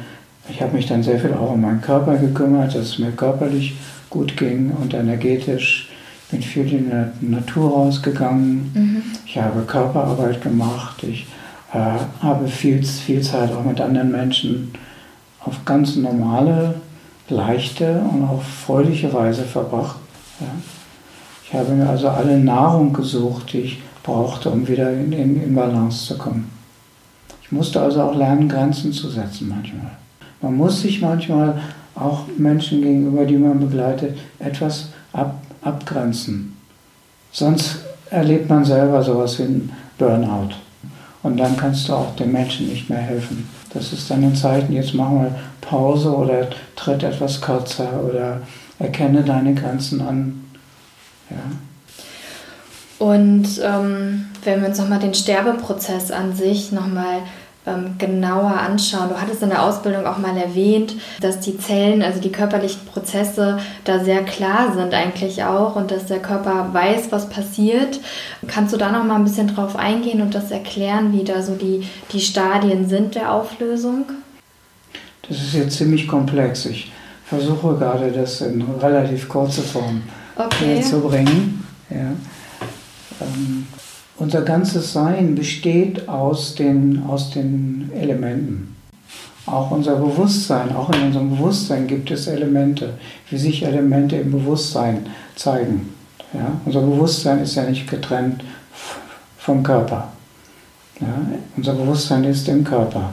ich 0.48 0.60
habe 0.60 0.76
mich 0.76 0.86
dann 0.86 1.02
sehr 1.02 1.18
viel 1.18 1.32
auch 1.32 1.52
um 1.52 1.60
meinen 1.60 1.80
Körper 1.80 2.16
gekümmert, 2.16 2.74
dass 2.74 2.82
es 2.82 2.98
mir 2.98 3.12
körperlich 3.12 3.74
gut 4.10 4.36
ging 4.36 4.72
und 4.80 4.94
energetisch. 4.94 5.88
Ich 6.24 6.30
bin 6.30 6.42
viel 6.42 6.72
in 6.72 6.90
der 6.90 7.12
Natur 7.20 7.70
rausgegangen. 7.70 8.70
Mhm. 8.74 9.02
Ich 9.26 9.38
habe 9.38 9.62
Körperarbeit 9.62 10.42
gemacht. 10.42 11.02
Ich 11.02 11.26
äh, 11.72 11.78
habe 12.22 12.48
viel, 12.48 12.82
viel 12.82 13.20
Zeit 13.20 13.52
auch 13.52 13.64
mit 13.64 13.80
anderen 13.80 14.10
Menschen 14.10 14.72
auf 15.44 15.64
ganz 15.64 15.96
normale, 15.96 16.74
leichte 17.28 18.00
und 18.12 18.24
auch 18.24 18.42
fröhliche 18.42 19.12
Weise 19.12 19.42
verbracht. 19.42 19.96
Ja. 20.40 20.46
Ich 21.44 21.54
habe 21.54 21.72
mir 21.72 21.88
also 21.88 22.08
alle 22.08 22.38
Nahrung 22.38 22.92
gesucht, 22.92 23.52
die 23.52 23.60
ich 23.60 23.82
brauchte, 24.02 24.50
um 24.50 24.66
wieder 24.66 24.90
in, 24.92 25.12
in, 25.12 25.42
in 25.42 25.54
Balance 25.54 26.06
zu 26.06 26.18
kommen. 26.18 26.50
Ich 27.42 27.52
musste 27.52 27.80
also 27.80 28.02
auch 28.02 28.14
lernen, 28.14 28.48
Grenzen 28.48 28.92
zu 28.92 29.08
setzen 29.08 29.48
manchmal. 29.48 29.90
Man 30.40 30.56
muss 30.56 30.80
sich 30.80 31.00
manchmal 31.00 31.60
auch 31.94 32.26
Menschen 32.38 32.80
gegenüber, 32.80 33.24
die 33.24 33.36
man 33.36 33.60
begleitet, 33.60 34.18
etwas 34.38 34.88
ab, 35.12 35.36
abgrenzen. 35.62 36.56
Sonst 37.30 37.80
erlebt 38.10 38.48
man 38.48 38.64
selber 38.64 39.02
sowas 39.02 39.38
wie 39.38 39.44
ein 39.44 39.72
Burnout. 39.98 40.54
Und 41.22 41.36
dann 41.36 41.56
kannst 41.56 41.88
du 41.88 41.94
auch 41.94 42.16
den 42.16 42.32
Menschen 42.32 42.68
nicht 42.68 42.90
mehr 42.90 42.98
helfen. 42.98 43.48
Das 43.72 43.92
ist 43.92 44.10
dann 44.10 44.22
in 44.22 44.34
Zeiten, 44.34 44.72
jetzt 44.72 44.94
machen 44.94 45.22
wir 45.22 45.34
Pause 45.60 46.14
oder 46.14 46.48
tritt 46.74 47.02
etwas 47.02 47.40
kürzer 47.40 48.02
oder 48.02 48.42
erkenne 48.78 49.22
deine 49.22 49.54
Grenzen 49.54 50.00
an. 50.00 50.44
Ja. 51.30 51.36
Und 52.98 53.48
ähm, 53.62 54.26
wenn 54.44 54.60
wir 54.60 54.68
uns 54.68 54.78
nochmal 54.78 54.98
den 54.98 55.14
Sterbeprozess 55.14 56.10
an 56.10 56.34
sich 56.34 56.72
nochmal 56.72 57.18
ähm, 57.18 57.41
genauer 57.98 58.54
anschauen. 58.58 59.08
Du 59.08 59.20
hattest 59.20 59.42
in 59.42 59.50
der 59.50 59.62
Ausbildung 59.62 60.04
auch 60.04 60.18
mal 60.18 60.36
erwähnt, 60.36 60.94
dass 61.20 61.38
die 61.38 61.56
Zellen, 61.58 62.02
also 62.02 62.20
die 62.20 62.32
körperlichen 62.32 62.84
Prozesse 62.86 63.58
da 63.84 64.02
sehr 64.02 64.24
klar 64.24 64.72
sind 64.74 64.92
eigentlich 64.94 65.44
auch 65.44 65.76
und 65.76 65.92
dass 65.92 66.06
der 66.06 66.18
Körper 66.18 66.70
weiß, 66.72 67.12
was 67.12 67.28
passiert. 67.28 68.00
Kannst 68.48 68.72
du 68.72 68.76
da 68.76 68.90
noch 68.90 69.04
mal 69.04 69.14
ein 69.14 69.24
bisschen 69.24 69.46
drauf 69.46 69.76
eingehen 69.76 70.22
und 70.22 70.34
das 70.34 70.50
erklären, 70.50 71.12
wie 71.12 71.22
da 71.22 71.40
so 71.40 71.54
die, 71.54 71.86
die 72.12 72.20
Stadien 72.20 72.88
sind 72.88 73.14
der 73.14 73.32
Auflösung? 73.32 74.06
Das 75.28 75.38
ist 75.38 75.54
jetzt 75.54 75.76
ziemlich 75.76 76.08
komplex. 76.08 76.66
Ich 76.66 76.90
versuche 77.24 77.76
gerade 77.76 78.10
das 78.10 78.40
in 78.40 78.62
relativ 78.80 79.28
kurze 79.28 79.62
Form 79.62 80.02
okay. 80.36 80.80
zu 80.82 81.00
bringen. 81.00 81.64
Ja. 81.90 82.10
Ähm, 83.20 83.68
unser 84.22 84.42
ganzes 84.42 84.92
Sein 84.92 85.34
besteht 85.34 86.08
aus 86.08 86.54
den, 86.54 87.02
aus 87.08 87.30
den 87.30 87.90
Elementen. 87.92 88.76
Auch 89.46 89.72
unser 89.72 89.96
Bewusstsein, 89.96 90.74
auch 90.76 90.90
in 90.94 91.02
unserem 91.02 91.30
Bewusstsein 91.30 91.88
gibt 91.88 92.08
es 92.12 92.28
Elemente, 92.28 92.94
wie 93.28 93.36
sich 93.36 93.64
Elemente 93.64 94.14
im 94.16 94.30
Bewusstsein 94.30 95.06
zeigen. 95.34 95.92
Ja? 96.32 96.52
Unser 96.64 96.82
Bewusstsein 96.82 97.40
ist 97.40 97.56
ja 97.56 97.64
nicht 97.64 97.90
getrennt 97.90 98.44
vom 99.38 99.64
Körper. 99.64 100.12
Ja? 101.00 101.08
Unser 101.56 101.72
Bewusstsein 101.72 102.22
ist 102.22 102.46
im 102.48 102.62
Körper. 102.62 103.12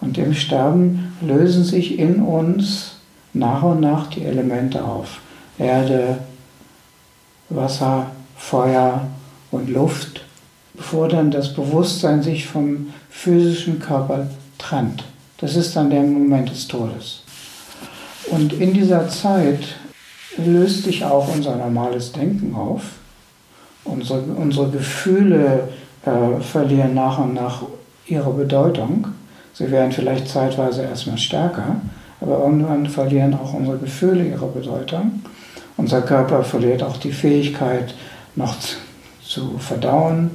Und 0.00 0.16
im 0.16 0.32
Sterben 0.32 1.12
lösen 1.22 1.64
sich 1.64 1.98
in 1.98 2.20
uns 2.22 2.98
nach 3.32 3.64
und 3.64 3.80
nach 3.80 4.06
die 4.10 4.22
Elemente 4.22 4.84
auf. 4.84 5.20
Erde, 5.58 6.18
Wasser, 7.48 8.06
Feuer 8.36 9.08
und 9.50 9.68
Luft, 9.70 10.25
bevor 10.76 11.08
dann 11.08 11.30
das 11.30 11.54
Bewusstsein 11.54 12.22
sich 12.22 12.46
vom 12.46 12.92
physischen 13.10 13.80
Körper 13.80 14.28
trennt. 14.58 15.04
Das 15.38 15.56
ist 15.56 15.76
dann 15.76 15.90
der 15.90 16.02
Moment 16.02 16.50
des 16.50 16.66
Todes. 16.68 17.22
Und 18.30 18.52
in 18.54 18.72
dieser 18.72 19.08
Zeit 19.08 19.76
löst 20.36 20.84
sich 20.84 21.04
auch 21.04 21.32
unser 21.32 21.56
normales 21.56 22.12
Denken 22.12 22.54
auf. 22.54 22.82
Unsere, 23.84 24.20
unsere 24.20 24.70
Gefühle 24.70 25.68
äh, 26.04 26.40
verlieren 26.40 26.94
nach 26.94 27.18
und 27.18 27.34
nach 27.34 27.62
ihre 28.06 28.32
Bedeutung. 28.32 29.08
Sie 29.52 29.70
werden 29.70 29.92
vielleicht 29.92 30.28
zeitweise 30.28 30.82
erstmal 30.82 31.18
stärker, 31.18 31.76
aber 32.20 32.38
irgendwann 32.38 32.86
verlieren 32.86 33.34
auch 33.34 33.54
unsere 33.54 33.78
Gefühle 33.78 34.24
ihre 34.24 34.46
Bedeutung. 34.46 35.22
Unser 35.76 36.02
Körper 36.02 36.42
verliert 36.42 36.82
auch 36.82 36.96
die 36.96 37.12
Fähigkeit, 37.12 37.94
noch 38.34 38.56
zu 39.22 39.58
verdauen, 39.58 40.30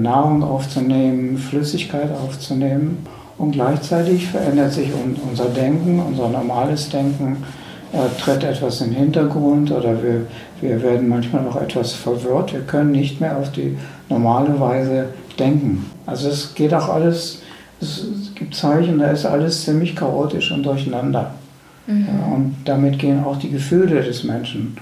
Nahrung 0.00 0.42
aufzunehmen, 0.42 1.36
Flüssigkeit 1.38 2.10
aufzunehmen. 2.12 3.06
Und 3.38 3.52
gleichzeitig 3.52 4.26
verändert 4.26 4.72
sich 4.72 4.90
unser 5.28 5.46
Denken, 5.46 6.00
unser 6.00 6.28
normales 6.28 6.90
Denken, 6.90 7.38
äh, 7.92 8.20
tritt 8.20 8.44
etwas 8.44 8.80
in 8.82 8.90
den 8.90 8.98
Hintergrund 8.98 9.72
oder 9.72 10.00
wir, 10.02 10.26
wir 10.60 10.82
werden 10.82 11.08
manchmal 11.08 11.48
auch 11.48 11.60
etwas 11.60 11.92
verwirrt. 11.92 12.52
Wir 12.52 12.60
können 12.60 12.92
nicht 12.92 13.20
mehr 13.20 13.36
auf 13.36 13.50
die 13.50 13.76
normale 14.08 14.60
Weise 14.60 15.06
denken. 15.38 15.90
Also 16.06 16.28
es 16.28 16.54
geht 16.54 16.72
auch 16.72 16.88
alles, 16.88 17.42
es, 17.80 18.04
gibt 18.34 18.54
Zeichen, 18.54 18.98
da 18.98 19.10
ist 19.10 19.26
alles 19.26 19.64
ziemlich 19.64 19.96
chaotisch 19.96 20.52
und 20.52 20.62
durcheinander. 20.62 21.34
Mhm. 21.86 22.06
Ja, 22.06 22.34
und 22.34 22.56
damit 22.64 22.98
gehen 22.98 23.24
auch 23.24 23.38
die 23.38 23.50
Gefühle 23.50 24.02
des 24.02 24.22
Menschen 24.22 24.76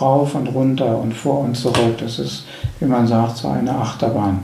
rauf 0.00 0.34
und 0.34 0.48
runter 0.48 0.98
und 0.98 1.14
vor 1.14 1.40
und 1.40 1.56
zurück. 1.56 1.98
Das 1.98 2.18
ist, 2.18 2.44
wie 2.80 2.86
man 2.86 3.06
sagt, 3.06 3.38
so 3.38 3.48
eine 3.48 3.72
Achterbahn. 3.72 4.40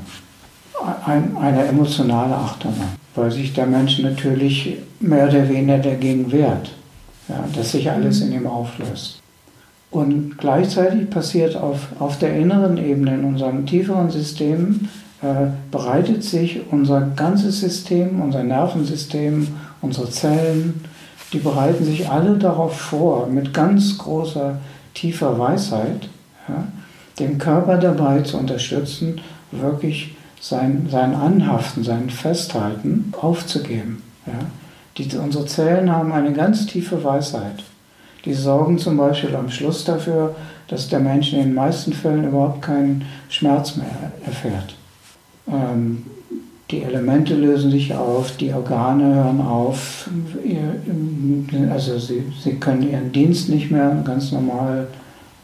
Ein, 1.06 1.36
eine 1.36 1.64
emotionale 1.66 2.34
Achterbahn, 2.34 2.96
weil 3.14 3.30
sich 3.30 3.52
der 3.52 3.66
Mensch 3.66 4.00
natürlich 4.00 4.78
mehr 4.98 5.28
oder 5.28 5.48
weniger 5.48 5.78
dagegen 5.78 6.32
wehrt, 6.32 6.72
ja, 7.28 7.44
dass 7.54 7.72
sich 7.72 7.90
alles 7.90 8.20
in 8.20 8.32
ihm 8.32 8.46
auflöst. 8.46 9.20
Und 9.92 10.38
gleichzeitig 10.38 11.10
passiert 11.10 11.54
auf, 11.54 11.88
auf 11.98 12.18
der 12.18 12.34
inneren 12.34 12.78
Ebene, 12.78 13.14
in 13.14 13.24
unserem 13.24 13.66
tieferen 13.66 14.10
System, 14.10 14.88
äh, 15.20 15.50
bereitet 15.70 16.24
sich 16.24 16.62
unser 16.70 17.02
ganzes 17.14 17.60
System, 17.60 18.20
unser 18.20 18.42
Nervensystem, 18.42 19.48
unsere 19.82 20.10
Zellen, 20.10 20.82
die 21.32 21.38
bereiten 21.38 21.84
sich 21.84 22.08
alle 22.10 22.38
darauf 22.38 22.76
vor, 22.76 23.26
mit 23.26 23.54
ganz 23.54 23.98
großer, 23.98 24.58
tiefer 24.94 25.38
Weisheit, 25.38 26.08
ja, 26.48 26.64
den 27.18 27.38
Körper 27.38 27.76
dabei 27.78 28.20
zu 28.20 28.38
unterstützen, 28.38 29.20
wirklich 29.50 30.16
sein, 30.40 30.88
sein 30.90 31.14
Anhaften, 31.14 31.84
sein 31.84 32.10
Festhalten 32.10 33.12
aufzugeben. 33.20 34.02
Ja. 34.26 34.32
Die, 34.98 35.16
unsere 35.16 35.46
Zellen 35.46 35.90
haben 35.90 36.12
eine 36.12 36.32
ganz 36.32 36.66
tiefe 36.66 37.02
Weisheit. 37.02 37.62
Die 38.24 38.34
sorgen 38.34 38.78
zum 38.78 38.96
Beispiel 38.96 39.34
am 39.34 39.50
Schluss 39.50 39.84
dafür, 39.84 40.34
dass 40.68 40.88
der 40.88 41.00
Mensch 41.00 41.32
in 41.32 41.40
den 41.40 41.54
meisten 41.54 41.92
Fällen 41.92 42.28
überhaupt 42.28 42.62
keinen 42.62 43.04
Schmerz 43.28 43.76
mehr 43.76 44.12
erfährt. 44.24 44.74
Ähm, 45.48 46.06
die 46.72 46.82
Elemente 46.82 47.34
lösen 47.34 47.70
sich 47.70 47.94
auf, 47.94 48.36
die 48.38 48.52
Organe 48.52 49.14
hören 49.14 49.40
auf, 49.42 50.08
also 51.70 51.98
sie, 51.98 52.24
sie 52.42 52.54
können 52.54 52.90
ihren 52.90 53.12
Dienst 53.12 53.50
nicht 53.50 53.70
mehr 53.70 54.02
ganz 54.04 54.32
normal 54.32 54.88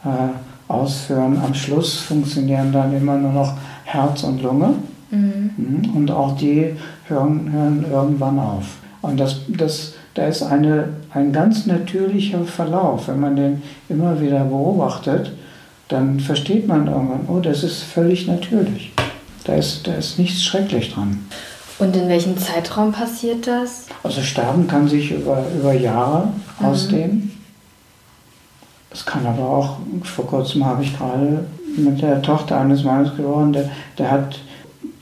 äh, 0.05 0.73
ausführen. 0.73 1.39
Am 1.45 1.53
Schluss 1.55 1.99
funktionieren 1.99 2.73
dann 2.73 2.97
immer 2.97 3.19
nur 3.19 3.33
noch 3.33 3.53
Herz 3.85 4.25
und 4.25 4.43
Lunge 4.43 4.75
mhm. 5.11 5.51
mhm. 5.57 5.97
und 5.97 6.11
auch 6.11 6.37
die 6.37 6.75
hören, 7.07 7.53
hören 7.53 7.85
irgendwann 7.91 8.39
auf. 8.39 8.79
Und 9.03 9.21
das, 9.21 9.43
das, 9.49 9.95
da 10.15 10.27
ist 10.27 10.43
eine, 10.43 10.89
ein 11.13 11.33
ganz 11.33 11.67
natürlicher 11.67 12.45
Verlauf. 12.45 13.09
Wenn 13.09 13.21
man 13.21 13.37
den 13.37 13.63
immer 13.91 14.19
wieder 14.21 14.45
beobachtet, 14.45 15.33
dann 15.89 16.21
versteht 16.21 16.67
man 16.67 16.87
irgendwann, 16.87 17.29
oh, 17.29 17.41
das 17.41 17.65
ist 17.65 17.83
völlig 17.83 18.27
natürlich. 18.27 18.93
Da 19.49 19.55
ist, 19.55 19.87
da 19.87 19.95
ist 19.95 20.19
nichts 20.19 20.45
schrecklich 20.45 20.93
dran. 20.93 21.25
Und 21.79 21.97
in 21.97 22.07
welchem 22.07 22.37
Zeitraum 22.37 22.93
passiert 22.93 23.47
das? 23.47 23.87
Also 24.03 24.21
Sterben 24.21 24.67
kann 24.67 24.87
sich 24.89 25.11
über, 25.11 25.43
über 25.59 25.73
Jahre 25.73 26.29
mhm. 26.61 26.67
ausdehnen. 26.67 27.33
Es 28.91 29.07
kann 29.07 29.25
aber 29.25 29.49
auch, 29.49 29.79
vor 30.03 30.27
kurzem 30.27 30.67
habe 30.67 30.83
ich 30.83 30.95
gerade 30.99 31.47
mit 31.79 32.03
der 32.03 32.21
Tochter 32.21 32.61
eines 32.61 32.85
Mannes 32.85 33.17
geworden, 33.17 33.55
der, 33.55 33.71
der 33.97 34.11
hat 34.11 34.39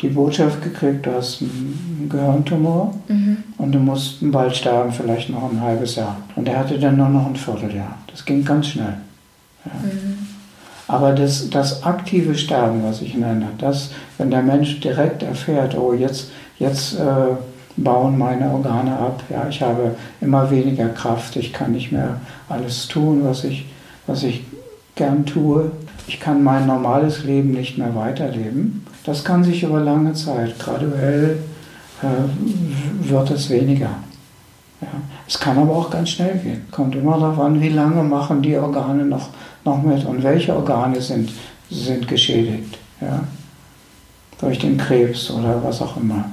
die 0.01 0.09
Botschaft 0.09 0.63
gekriegt, 0.63 1.07
du 1.07 1.15
hast 1.15 1.43
einen 1.43 2.07
Gehirntumor 2.09 2.95
mhm. 3.09 3.39
und 3.59 3.73
du 3.73 3.81
musst 3.81 4.19
bald 4.21 4.55
sterben, 4.55 4.93
vielleicht 4.93 5.29
noch 5.29 5.51
ein 5.51 5.61
halbes 5.61 5.97
Jahr. 5.97 6.19
Und 6.37 6.47
er 6.47 6.61
hatte 6.61 6.79
dann 6.79 6.99
nur 6.99 7.09
noch 7.09 7.27
ein 7.27 7.35
Vierteljahr. 7.35 7.99
Das 8.13 8.25
ging 8.25 8.45
ganz 8.45 8.69
schnell. 8.69 8.95
Ja. 9.65 9.73
Mhm. 9.83 10.19
Aber 10.89 11.13
das, 11.13 11.51
das 11.51 11.83
aktive 11.83 12.37
Sterben, 12.37 12.85
was 12.85 13.03
ich 13.03 13.15
nenne, 13.15 13.49
das, 13.59 13.91
wenn 14.19 14.31
der 14.31 14.43
Mensch 14.43 14.81
direkt 14.81 15.23
erfährt, 15.23 15.77
oh, 15.77 15.93
jetzt, 15.93 16.31
jetzt 16.59 16.99
äh, 16.99 17.35
bauen 17.77 18.19
meine 18.19 18.51
Organe 18.51 18.97
ab, 18.99 19.23
ja, 19.29 19.47
ich 19.49 19.63
habe 19.63 19.95
immer 20.21 20.51
weniger 20.51 20.89
Kraft, 20.89 21.37
ich 21.37 21.53
kann 21.53 21.73
nicht 21.73 21.93
mehr 21.93 22.21
alles 22.49 22.89
tun, 22.89 23.21
was 23.25 23.45
ich, 23.45 23.67
was 24.07 24.23
ich 24.23 24.45
gern 24.95 25.27
tue, 25.27 25.71
ich 26.07 26.21
kann 26.21 26.43
mein 26.43 26.67
normales 26.67 27.25
Leben 27.25 27.51
nicht 27.51 27.77
mehr 27.79 27.95
weiterleben. 27.95 28.87
Das 29.05 29.25
kann 29.25 29.45
sich 29.45 29.63
über 29.63 29.81
lange 29.81 30.15
Zeit, 30.15 30.59
graduell 30.59 31.39
äh, 32.03 33.09
wird 33.09 33.31
es 33.31 33.51
weniger. 33.51 33.91
Ja. 34.81 34.89
Es 35.27 35.39
kann 35.39 35.59
aber 35.59 35.75
auch 35.75 35.91
ganz 35.91 36.11
schnell 36.11 36.39
gehen. 36.39 36.67
Kommt 36.71 36.95
immer 36.95 37.19
darauf 37.19 37.39
an, 37.41 37.61
wie 37.61 37.71
lange 37.71 38.03
machen 38.03 38.43
die 38.43 38.57
Organe 38.57 39.05
noch 39.05 39.31
noch 39.67 39.83
mit 39.83 40.05
und 40.07 40.23
welche 40.23 40.55
Organe 40.55 41.01
sind, 41.01 41.31
sind 41.69 42.09
geschädigt. 42.09 42.79
Ja? 43.01 43.25
Durch 44.40 44.59
den 44.59 44.77
Krebs 44.77 45.31
oder 45.31 45.62
was 45.62 45.81
auch 45.81 45.96
immer. 45.96 46.31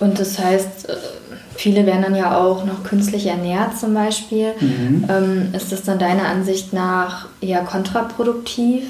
Und 0.00 0.18
das 0.18 0.38
heißt, 0.38 0.88
äh, 0.88 0.96
viele 1.56 1.86
werden 1.86 2.02
dann 2.02 2.14
ja 2.14 2.36
auch 2.36 2.64
noch 2.64 2.84
künstlich 2.84 3.26
ernährt 3.26 3.78
zum 3.78 3.94
Beispiel. 3.94 4.52
Mhm. 4.60 5.04
Ähm, 5.08 5.54
ist 5.54 5.72
das 5.72 5.82
dann 5.82 5.98
deiner 5.98 6.26
Ansicht 6.26 6.72
nach 6.72 7.28
eher 7.40 7.62
kontraproduktiv, 7.62 8.84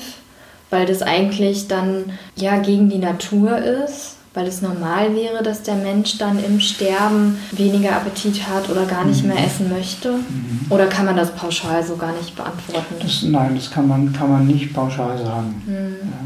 weil 0.70 0.86
das 0.86 1.02
eigentlich 1.02 1.68
dann 1.68 2.12
ja 2.34 2.58
gegen 2.58 2.88
die 2.88 2.98
Natur 2.98 3.58
ist? 3.58 4.16
weil 4.34 4.48
es 4.48 4.62
normal 4.62 5.14
wäre, 5.14 5.44
dass 5.44 5.62
der 5.62 5.76
Mensch 5.76 6.18
dann 6.18 6.42
im 6.44 6.58
Sterben 6.58 7.38
weniger 7.52 7.94
Appetit 7.94 8.48
hat 8.48 8.68
oder 8.68 8.84
gar 8.84 9.04
nicht 9.04 9.24
mehr 9.24 9.38
mhm. 9.38 9.44
essen 9.44 9.70
möchte? 9.70 10.10
Mhm. 10.10 10.66
Oder 10.70 10.86
kann 10.86 11.06
man 11.06 11.16
das 11.16 11.30
pauschal 11.30 11.84
so 11.84 11.96
gar 11.96 12.12
nicht 12.12 12.34
beantworten? 12.34 12.96
Das, 13.00 13.22
nein, 13.22 13.54
das 13.54 13.70
kann 13.70 13.86
man, 13.86 14.12
kann 14.12 14.30
man 14.30 14.46
nicht 14.46 14.74
pauschal 14.74 15.16
sagen. 15.18 15.62
Mhm. 15.64 15.96
Ja. 16.02 16.16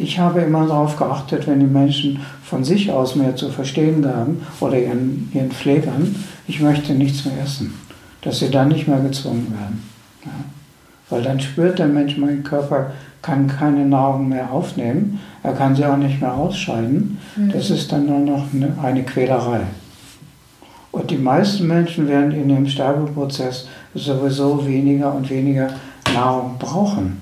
Ich 0.00 0.18
habe 0.18 0.42
immer 0.42 0.64
darauf 0.64 0.96
geachtet, 0.96 1.48
wenn 1.48 1.58
die 1.58 1.66
Menschen 1.66 2.20
von 2.44 2.62
sich 2.62 2.92
aus 2.92 3.16
mehr 3.16 3.34
zu 3.34 3.50
verstehen 3.50 4.00
gaben 4.00 4.42
oder 4.60 4.78
ihren, 4.78 5.28
ihren 5.34 5.50
Pflegern, 5.50 6.14
ich 6.46 6.60
möchte 6.60 6.94
nichts 6.94 7.24
mehr 7.24 7.34
essen, 7.42 7.74
dass 8.22 8.38
sie 8.38 8.48
dann 8.48 8.68
nicht 8.68 8.86
mehr 8.86 9.00
gezwungen 9.00 9.52
werden. 9.58 9.82
Ja. 10.24 10.30
Weil 11.10 11.22
dann 11.22 11.40
spürt 11.40 11.80
der 11.80 11.88
Mensch, 11.88 12.16
mein 12.16 12.44
Körper 12.44 12.92
kann 13.22 13.48
keine 13.48 13.84
Nahrung 13.84 14.28
mehr 14.28 14.52
aufnehmen, 14.52 15.18
er 15.42 15.52
kann 15.54 15.74
sie 15.74 15.84
auch 15.84 15.96
nicht 15.96 16.20
mehr 16.20 16.34
ausscheiden. 16.34 17.18
Mhm. 17.34 17.50
Das 17.50 17.70
ist 17.70 17.90
dann 17.90 18.06
nur 18.06 18.20
noch 18.20 18.44
eine, 18.54 18.72
eine 18.80 19.02
Quälerei. 19.02 19.62
Und 20.92 21.10
die 21.10 21.18
meisten 21.18 21.66
Menschen 21.66 22.06
werden 22.06 22.30
in 22.30 22.48
dem 22.48 22.68
Sterbeprozess 22.68 23.66
sowieso 23.94 24.64
weniger 24.64 25.12
und 25.12 25.28
weniger 25.28 25.70
Nahrung 26.14 26.56
brauchen, 26.58 27.20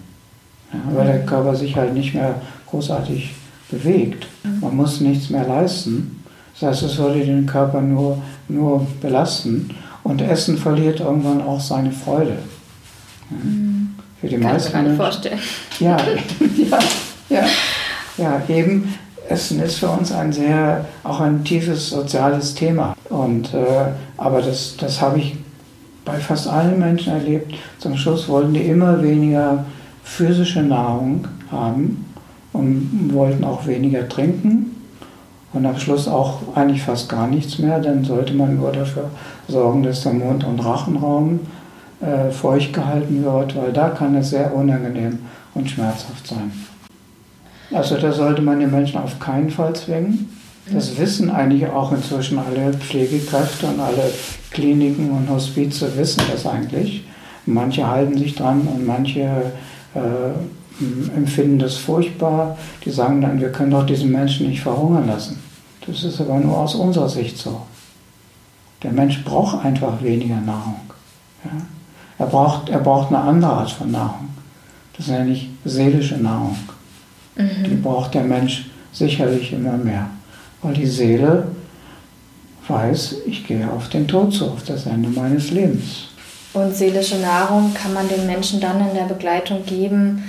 ja, 0.73 0.79
weil 0.95 1.07
der 1.07 1.27
Körper 1.27 1.55
sich 1.55 1.75
halt 1.75 1.95
nicht 1.95 2.15
mehr 2.15 2.37
großartig 2.67 3.35
bewegt. 3.71 4.27
Man 4.61 4.77
muss 4.77 5.01
nichts 5.01 5.31
mehr 5.31 5.47
leisten. 5.47 6.23
Das 6.59 6.71
heißt, 6.71 6.83
es 6.85 6.99
würde 6.99 7.25
den 7.25 7.47
Körper 7.47 7.81
nur, 7.81 8.19
nur 8.49 8.87
belasten. 9.01 9.71
Und 10.03 10.23
Essen 10.23 10.57
verliert 10.57 11.01
irgendwann 11.01 11.43
auch 11.43 11.61
seine 11.61 11.93
Freude. 11.93 12.39
Mhm. 13.31 13.95
Für 14.21 14.29
die 14.29 14.37
Kann 14.39 14.53
meisten 14.53 14.77
ich 14.79 14.83
mir 14.89 14.97
vorstellen. 14.97 15.39
Ja, 15.81 15.97
ja, 16.57 16.79
ja. 17.29 17.45
Ja, 18.17 18.43
eben, 18.49 18.95
Essen 19.29 19.61
ist 19.61 19.79
für 19.79 19.89
uns 19.89 20.11
ein 20.13 20.33
sehr, 20.33 20.87
auch 21.05 21.21
ein 21.21 21.45
tiefes 21.45 21.91
soziales 21.91 22.55
Thema. 22.55 22.97
Und, 23.11 23.53
äh, 23.53 23.93
aber 24.17 24.41
das, 24.41 24.77
das 24.79 25.03
habe 25.03 25.19
ich 25.19 25.37
bei 26.05 26.19
fast 26.19 26.49
allen 26.49 26.79
Menschen 26.79 27.13
erlebt. 27.13 27.53
Zum 27.79 27.97
Schluss 27.97 28.29
wollten 28.29 28.55
die 28.55 28.63
immer 28.63 29.03
weniger 29.03 29.67
physische 30.05 30.63
Nahrung 30.63 31.27
haben 31.51 32.06
und 32.57 33.11
wollten 33.13 33.45
auch 33.45 33.67
weniger 33.67 34.09
trinken. 34.09 34.73
Und 35.53 35.65
am 35.65 35.79
Schluss 35.79 36.07
auch 36.09 36.41
eigentlich 36.55 36.83
fast 36.83 37.09
gar 37.09 37.27
nichts 37.27 37.59
mehr. 37.59 37.79
Dann 37.79 38.05
sollte 38.05 38.35
man 38.35 38.57
nur 38.57 38.73
dafür 38.73 39.11
sorgen, 39.49 39.83
dass 39.83 40.03
der 40.03 40.13
Mund- 40.13 40.45
und 40.45 40.59
Rachenraum 40.61 41.41
äh, 42.01 42.31
feucht 42.31 42.73
gehalten 42.73 43.25
wird, 43.25 43.57
weil 43.57 43.73
da 43.73 43.89
kann 43.89 44.15
es 44.17 44.31
sehr 44.31 44.55
unangenehm 44.55 45.21
und 45.55 45.71
schmerzhaft 45.71 46.27
sein. 46.27 46.53
Also 47.73 47.97
da 47.97 48.13
sollte 48.13 48.43
man 48.43 48.61
die 48.61 48.67
Menschen 48.67 49.01
auf 49.01 49.19
keinen 49.19 49.51
Fall 49.51 49.75
zwingen. 49.75 50.29
Das 50.73 50.99
wissen 50.99 51.31
eigentlich 51.31 51.67
auch 51.69 51.93
inzwischen 51.93 52.39
alle 52.39 52.73
Pflegekräfte 52.75 53.67
und 53.67 53.81
alle 53.81 54.11
Kliniken 54.51 55.11
und 55.11 55.31
Hospize 55.31 55.97
wissen 55.97 56.23
das 56.31 56.47
eigentlich. 56.47 57.05
Manche 57.47 57.87
halten 57.87 58.19
sich 58.19 58.35
dran 58.35 58.63
und 58.63 58.85
manche 58.85 59.21
äh, 59.95 59.99
empfinden 60.81 61.59
das 61.59 61.77
furchtbar. 61.77 62.57
Die 62.85 62.91
sagen 62.91 63.21
dann, 63.21 63.41
wir 63.41 63.51
können 63.51 63.71
doch 63.71 63.87
diesen 63.87 64.13
Menschen 64.13 64.49
nicht 64.49 64.63
verhungern 64.63 65.07
lassen. 65.07 65.39
Das 65.87 66.03
ist 66.05 66.21
aber 66.21 66.39
nur 66.39 66.59
aus 66.59 66.75
unserer 66.75 67.09
Sicht 67.09 67.39
so. 67.39 67.63
Der 68.83 68.93
Mensch 68.93 69.25
braucht 69.25 69.65
einfach 69.65 70.03
weniger 70.03 70.41
Nahrung. 70.41 70.81
Ja? 71.45 71.51
Er, 72.19 72.27
braucht, 72.27 72.69
er 72.69 72.81
braucht 72.81 73.09
eine 73.09 73.19
andere 73.19 73.53
Art 73.53 73.71
von 73.71 73.91
Nahrung. 73.91 74.29
Das 74.97 75.09
nenne 75.09 75.31
ich 75.31 75.49
seelische 75.65 76.17
Nahrung. 76.17 76.57
Mhm. 77.37 77.65
Die 77.65 77.75
braucht 77.75 78.15
der 78.15 78.25
Mensch 78.25 78.67
sicherlich 78.93 79.53
immer 79.53 79.77
mehr. 79.77 80.09
Weil 80.63 80.75
die 80.75 80.87
Seele 80.87 81.49
weiß, 82.69 83.17
ich 83.27 83.47
gehe 83.47 83.71
auf 83.71 83.89
den 83.89 84.09
Tod 84.09 84.33
zu, 84.33 84.47
auf 84.47 84.65
das 84.65 84.87
Ende 84.87 85.09
meines 85.09 85.51
Lebens. 85.51 86.09
Und 86.55 86.75
seelische 86.75 87.19
Nahrung 87.19 87.75
kann 87.75 87.93
man 87.93 88.09
den 88.09 88.27
Menschen 88.27 88.61
dann 88.61 88.81
in 88.81 88.95
der 88.95 89.05
Begleitung 89.05 89.65
geben 89.67 90.25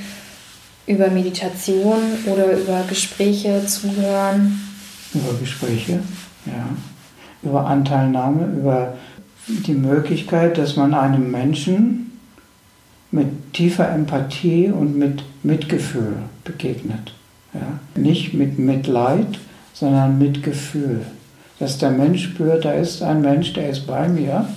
über 0.88 1.10
Meditation 1.10 2.02
oder 2.26 2.58
über 2.58 2.84
Gespräche 2.90 3.66
zuhören? 3.66 4.60
Über 5.14 5.34
Gespräche, 5.40 6.00
ja. 6.46 6.70
Über 7.44 7.68
Anteilnahme, 7.68 8.48
über 8.58 8.94
die 9.48 9.74
Möglichkeit, 9.74 10.58
dass 10.58 10.76
man 10.76 10.94
einem 10.94 11.30
Menschen 11.30 12.20
mit 13.12 13.54
tiefer 13.54 13.90
Empathie 13.90 14.70
und 14.70 14.98
mit 14.98 15.24
Mitgefühl 15.44 16.18
begegnet. 16.44 17.14
Ja? 17.54 17.80
Nicht 17.96 18.34
mit 18.34 18.60
Mitleid, 18.60 19.40
sondern 19.74 20.18
mit 20.18 20.44
Gefühl. 20.44 21.02
Dass 21.60 21.78
der 21.78 21.92
Mensch 21.92 22.24
spürt, 22.24 22.66
da 22.66 22.74
ist 22.74 23.02
ein 23.02 23.22
Mensch, 23.22 23.54
der 23.54 23.70
ist 23.70 23.88
bei 23.88 24.08
mir, 24.08 24.48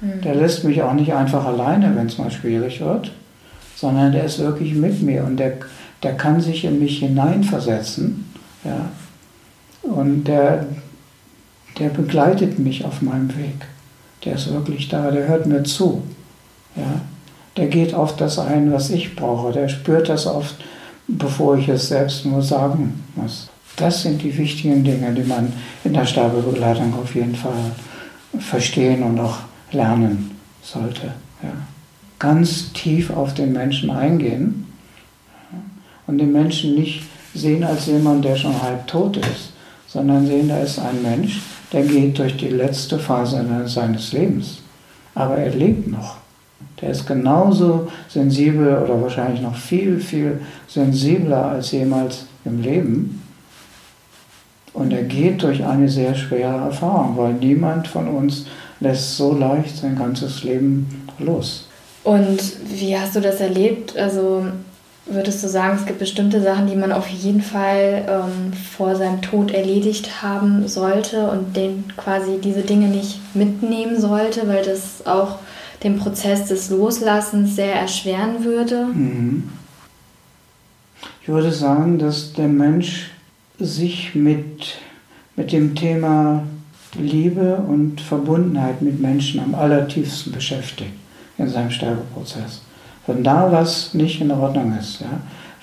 mhm. 0.00 0.20
der 0.22 0.34
lässt 0.34 0.64
mich 0.64 0.82
auch 0.82 0.94
nicht 0.94 1.12
einfach 1.12 1.44
alleine, 1.44 1.94
wenn 1.96 2.06
es 2.06 2.18
mal 2.18 2.30
schwierig 2.30 2.80
wird, 2.80 3.12
sondern 3.76 4.12
der 4.12 4.24
ist 4.24 4.38
wirklich 4.38 4.74
mit 4.74 5.02
mir 5.02 5.24
und 5.24 5.36
der, 5.36 5.52
der 6.02 6.16
kann 6.16 6.40
sich 6.40 6.64
in 6.64 6.78
mich 6.78 6.98
hineinversetzen. 6.98 8.26
Ja? 8.64 8.90
Und 9.82 10.24
der, 10.24 10.66
der 11.78 11.88
begleitet 11.88 12.58
mich 12.58 12.84
auf 12.84 13.02
meinem 13.02 13.36
Weg. 13.36 13.66
Der 14.24 14.34
ist 14.34 14.52
wirklich 14.52 14.88
da, 14.88 15.10
der 15.10 15.28
hört 15.28 15.46
mir 15.46 15.62
zu. 15.62 16.02
Ja? 16.76 17.00
Der 17.56 17.66
geht 17.66 17.94
auf 17.94 18.16
das 18.16 18.38
ein, 18.38 18.72
was 18.72 18.90
ich 18.90 19.16
brauche. 19.16 19.52
Der 19.52 19.68
spürt 19.68 20.08
das 20.08 20.26
oft, 20.26 20.56
bevor 21.08 21.56
ich 21.56 21.68
es 21.68 21.88
selbst 21.88 22.24
nur 22.24 22.42
sagen 22.42 23.02
muss. 23.16 23.48
Das 23.76 24.02
sind 24.02 24.22
die 24.22 24.36
wichtigen 24.36 24.82
Dinge, 24.82 25.12
die 25.12 25.22
man 25.22 25.52
in 25.84 25.92
der 25.92 26.04
Sterbebegleitung 26.04 26.94
auf 26.94 27.14
jeden 27.14 27.34
Fall 27.34 27.72
verstehen 28.38 29.02
und 29.02 29.18
auch 29.20 29.38
lernen 29.70 30.32
sollte. 30.62 31.06
Ja. 31.42 31.50
Ganz 32.18 32.72
tief 32.72 33.10
auf 33.10 33.34
den 33.34 33.52
Menschen 33.52 33.90
eingehen 33.90 34.67
und 36.08 36.18
den 36.18 36.32
Menschen 36.32 36.74
nicht 36.74 37.04
sehen 37.34 37.62
als 37.62 37.86
jemand, 37.86 38.24
der 38.24 38.34
schon 38.34 38.60
halb 38.60 38.84
tot 38.88 39.18
ist, 39.18 39.52
sondern 39.86 40.26
sehen, 40.26 40.48
da 40.48 40.58
ist 40.58 40.80
ein 40.80 41.02
Mensch, 41.02 41.40
der 41.72 41.82
geht 41.82 42.18
durch 42.18 42.36
die 42.36 42.48
letzte 42.48 42.98
Phase 42.98 43.44
seines 43.66 44.12
Lebens. 44.12 44.58
Aber 45.14 45.36
er 45.36 45.54
lebt 45.54 45.86
noch. 45.86 46.16
Der 46.80 46.90
ist 46.90 47.06
genauso 47.06 47.88
sensibel 48.08 48.78
oder 48.78 49.00
wahrscheinlich 49.00 49.42
noch 49.42 49.54
viel, 49.54 50.00
viel 50.00 50.40
sensibler 50.66 51.44
als 51.46 51.72
jemals 51.72 52.26
im 52.44 52.62
Leben. 52.62 53.22
Und 54.72 54.92
er 54.92 55.02
geht 55.02 55.42
durch 55.42 55.64
eine 55.64 55.88
sehr 55.88 56.14
schwere 56.14 56.56
Erfahrung, 56.56 57.16
weil 57.16 57.34
niemand 57.34 57.88
von 57.88 58.08
uns 58.08 58.46
lässt 58.80 59.16
so 59.16 59.34
leicht 59.34 59.76
sein 59.76 59.96
ganzes 59.96 60.44
Leben 60.44 61.04
los. 61.18 61.68
Und 62.04 62.40
wie 62.70 62.96
hast 62.96 63.16
du 63.16 63.20
das 63.20 63.40
erlebt? 63.40 63.96
Also 63.96 64.44
würdest 65.08 65.42
du 65.42 65.48
sagen, 65.48 65.76
es 65.78 65.86
gibt 65.86 65.98
bestimmte 65.98 66.42
Sachen, 66.42 66.66
die 66.66 66.76
man 66.76 66.92
auf 66.92 67.08
jeden 67.08 67.40
Fall 67.40 68.06
ähm, 68.08 68.52
vor 68.52 68.94
seinem 68.96 69.22
Tod 69.22 69.50
erledigt 69.50 70.22
haben 70.22 70.68
sollte 70.68 71.30
und 71.30 71.56
den 71.56 71.84
quasi 71.96 72.38
diese 72.42 72.62
Dinge 72.62 72.88
nicht 72.88 73.20
mitnehmen 73.34 74.00
sollte, 74.00 74.46
weil 74.46 74.64
das 74.64 75.06
auch 75.06 75.38
den 75.82 75.98
Prozess 75.98 76.46
des 76.46 76.70
Loslassens 76.70 77.56
sehr 77.56 77.74
erschweren 77.74 78.44
würde? 78.44 78.86
Mhm. 78.86 79.48
Ich 81.22 81.28
würde 81.28 81.52
sagen, 81.52 81.98
dass 81.98 82.32
der 82.32 82.48
Mensch 82.48 83.10
sich 83.58 84.14
mit, 84.14 84.78
mit 85.36 85.52
dem 85.52 85.74
Thema 85.74 86.42
Liebe 86.98 87.56
und 87.56 88.00
Verbundenheit 88.00 88.82
mit 88.82 89.00
Menschen 89.00 89.40
am 89.40 89.54
allertiefsten 89.54 90.32
beschäftigt 90.32 90.92
in 91.36 91.48
seinem 91.48 91.70
Sterbeprozess. 91.70 92.62
Wenn 93.08 93.24
da 93.24 93.50
was 93.50 93.94
nicht 93.94 94.20
in 94.20 94.30
Ordnung 94.30 94.76
ist, 94.78 95.00
ja, 95.00 95.08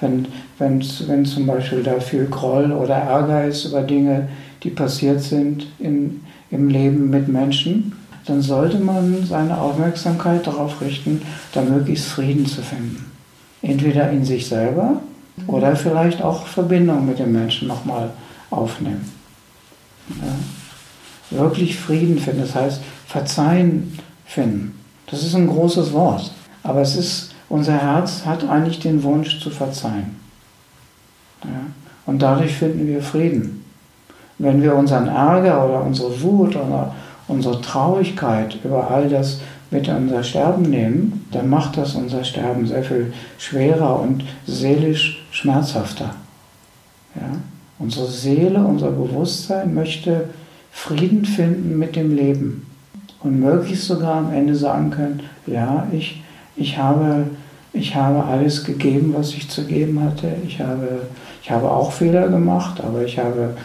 wenn, 0.01 0.27
wenn, 0.57 0.83
wenn 1.07 1.25
zum 1.25 1.45
Beispiel 1.45 1.83
da 1.83 1.99
viel 1.99 2.25
Groll 2.25 2.71
oder 2.71 2.95
Ärger 2.95 3.45
ist 3.45 3.65
über 3.65 3.81
Dinge, 3.81 4.27
die 4.63 4.71
passiert 4.71 5.21
sind 5.21 5.67
in, 5.79 6.21
im 6.49 6.69
Leben 6.69 7.09
mit 7.09 7.27
Menschen, 7.27 7.93
dann 8.25 8.41
sollte 8.41 8.79
man 8.79 9.25
seine 9.25 9.59
Aufmerksamkeit 9.59 10.47
darauf 10.47 10.81
richten, 10.81 11.21
da 11.53 11.61
möglichst 11.61 12.07
Frieden 12.07 12.47
zu 12.47 12.61
finden. 12.63 13.11
Entweder 13.61 14.09
in 14.09 14.25
sich 14.25 14.47
selber 14.47 15.01
oder 15.45 15.75
vielleicht 15.75 16.23
auch 16.23 16.47
Verbindung 16.47 17.05
mit 17.05 17.19
den 17.19 17.31
Menschen 17.31 17.67
nochmal 17.67 18.09
aufnehmen. 18.49 19.11
Ja. 20.09 21.37
Wirklich 21.37 21.77
Frieden 21.77 22.17
finden, 22.17 22.41
das 22.41 22.55
heißt 22.55 22.81
Verzeihen 23.07 23.99
finden. 24.25 24.79
Das 25.07 25.23
ist 25.23 25.35
ein 25.35 25.47
großes 25.47 25.93
Wort, 25.93 26.31
aber 26.63 26.81
es 26.81 26.95
ist, 26.95 27.34
unser 27.55 27.77
Herz 27.77 28.25
hat 28.25 28.47
eigentlich 28.47 28.79
den 28.79 29.01
Wunsch 29.03 29.39
zu 29.39 29.49
verzeihen. 29.49 30.19
Ja. 31.43 31.49
Und 32.05 32.21
dadurch 32.21 32.53
finden 32.55 32.87
wir 32.87 33.01
Frieden. 33.01 33.63
Wenn 34.37 34.61
wir 34.61 34.75
unseren 34.75 35.07
Ärger 35.07 35.65
oder 35.65 35.83
unsere 35.83 36.21
Wut 36.21 36.55
oder 36.55 36.93
unsere 37.27 37.61
Traurigkeit 37.61 38.57
über 38.63 38.91
all 38.91 39.09
das 39.09 39.39
mit 39.71 39.87
unser 39.87 40.23
Sterben 40.23 40.63
nehmen, 40.63 41.27
dann 41.31 41.49
macht 41.49 41.77
das 41.77 41.95
unser 41.95 42.23
Sterben 42.23 42.67
sehr 42.67 42.83
viel 42.83 43.13
schwerer 43.37 43.99
und 43.99 44.23
seelisch 44.45 45.25
schmerzhafter. 45.31 46.11
Ja? 47.15 47.39
Unsere 47.79 48.07
Seele, 48.07 48.59
unser 48.59 48.91
Bewusstsein 48.91 49.73
möchte 49.73 50.29
Frieden 50.71 51.25
finden 51.25 51.79
mit 51.79 51.95
dem 51.95 52.15
Leben 52.15 52.67
und 53.21 53.39
möglichst 53.39 53.87
sogar 53.87 54.17
am 54.17 54.31
Ende 54.31 54.55
sagen 54.55 54.91
können, 54.91 55.21
ja, 55.47 55.87
ich, 55.91 56.21
ich, 56.55 56.77
habe, 56.77 57.27
ich 57.75 57.93
habe 57.93 58.23
alles 58.23 58.63
gegeben, 58.63 59.13
was 59.15 59.33
ich 59.33 59.49
zu 59.49 59.65
geben 59.65 60.01
hatte. 60.01 60.33
Ich 60.47 60.59
habe, 60.59 61.07
ich 61.43 61.51
habe 61.51 61.69
auch 61.69 61.91
Fehler 61.91 62.29
gemacht, 62.29 62.81
aber 62.81 63.03
ich 63.03 63.19
habe 63.19 63.55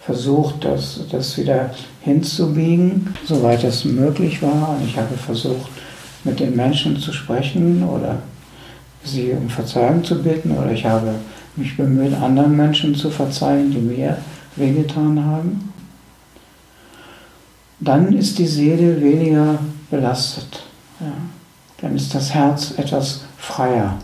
versucht, 0.00 0.64
das, 0.64 1.00
das 1.10 1.36
wieder 1.36 1.70
hinzubiegen, 2.00 3.14
soweit 3.24 3.64
es 3.64 3.84
möglich 3.84 4.40
war. 4.40 4.76
Und 4.76 4.86
ich 4.86 4.96
habe 4.96 5.16
versucht, 5.16 5.68
mit 6.22 6.38
den 6.38 6.54
Menschen 6.54 6.96
zu 6.96 7.12
sprechen 7.12 7.82
oder 7.82 8.18
sie 9.02 9.32
um 9.32 9.48
Verzeihung 9.48 10.02
zu 10.02 10.22
bitten 10.22 10.52
oder 10.52 10.72
ich 10.72 10.84
habe 10.84 11.14
mich 11.56 11.76
bemüht, 11.76 12.14
anderen 12.14 12.56
Menschen 12.56 12.94
zu 12.94 13.10
verzeihen, 13.10 13.70
die 13.70 13.78
mir 13.78 14.18
wehgetan 14.56 15.24
haben. 15.24 15.72
Dann 17.80 18.12
ist 18.12 18.38
die 18.38 18.46
Seele 18.46 19.00
weniger 19.00 19.58
belastet. 19.90 20.62
Ja. 21.00 21.12
Dann 21.80 21.94
ist 21.94 22.14
das 22.14 22.32
Herz 22.32 22.74
etwas 22.76 23.25
freier. 23.46 23.94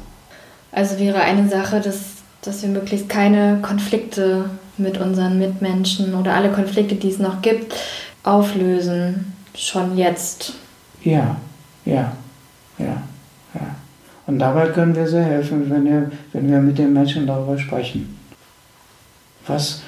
Also 0.70 0.98
wäre 0.98 1.20
eine 1.20 1.48
Sache, 1.48 1.80
dass, 1.80 1.98
dass 2.42 2.62
wir 2.62 2.68
möglichst 2.68 3.08
keine 3.08 3.58
Konflikte 3.60 4.48
mit 4.78 4.98
unseren 4.98 5.38
Mitmenschen 5.38 6.14
oder 6.14 6.34
alle 6.34 6.50
Konflikte, 6.50 6.94
die 6.94 7.10
es 7.10 7.18
noch 7.18 7.42
gibt, 7.42 7.74
auflösen, 8.22 9.34
schon 9.54 9.96
jetzt. 9.96 10.54
Ja, 11.02 11.36
ja, 11.84 12.12
ja, 12.78 13.02
ja. 13.54 13.76
Und 14.26 14.38
dabei 14.38 14.68
können 14.68 14.94
wir 14.94 15.06
sehr 15.06 15.24
helfen, 15.24 15.68
wenn 15.68 15.84
wir, 15.84 16.10
wenn 16.32 16.50
wir 16.50 16.60
mit 16.60 16.78
den 16.78 16.92
Menschen 16.92 17.26
darüber 17.26 17.58
sprechen. 17.58 18.18
Was, 19.46 19.82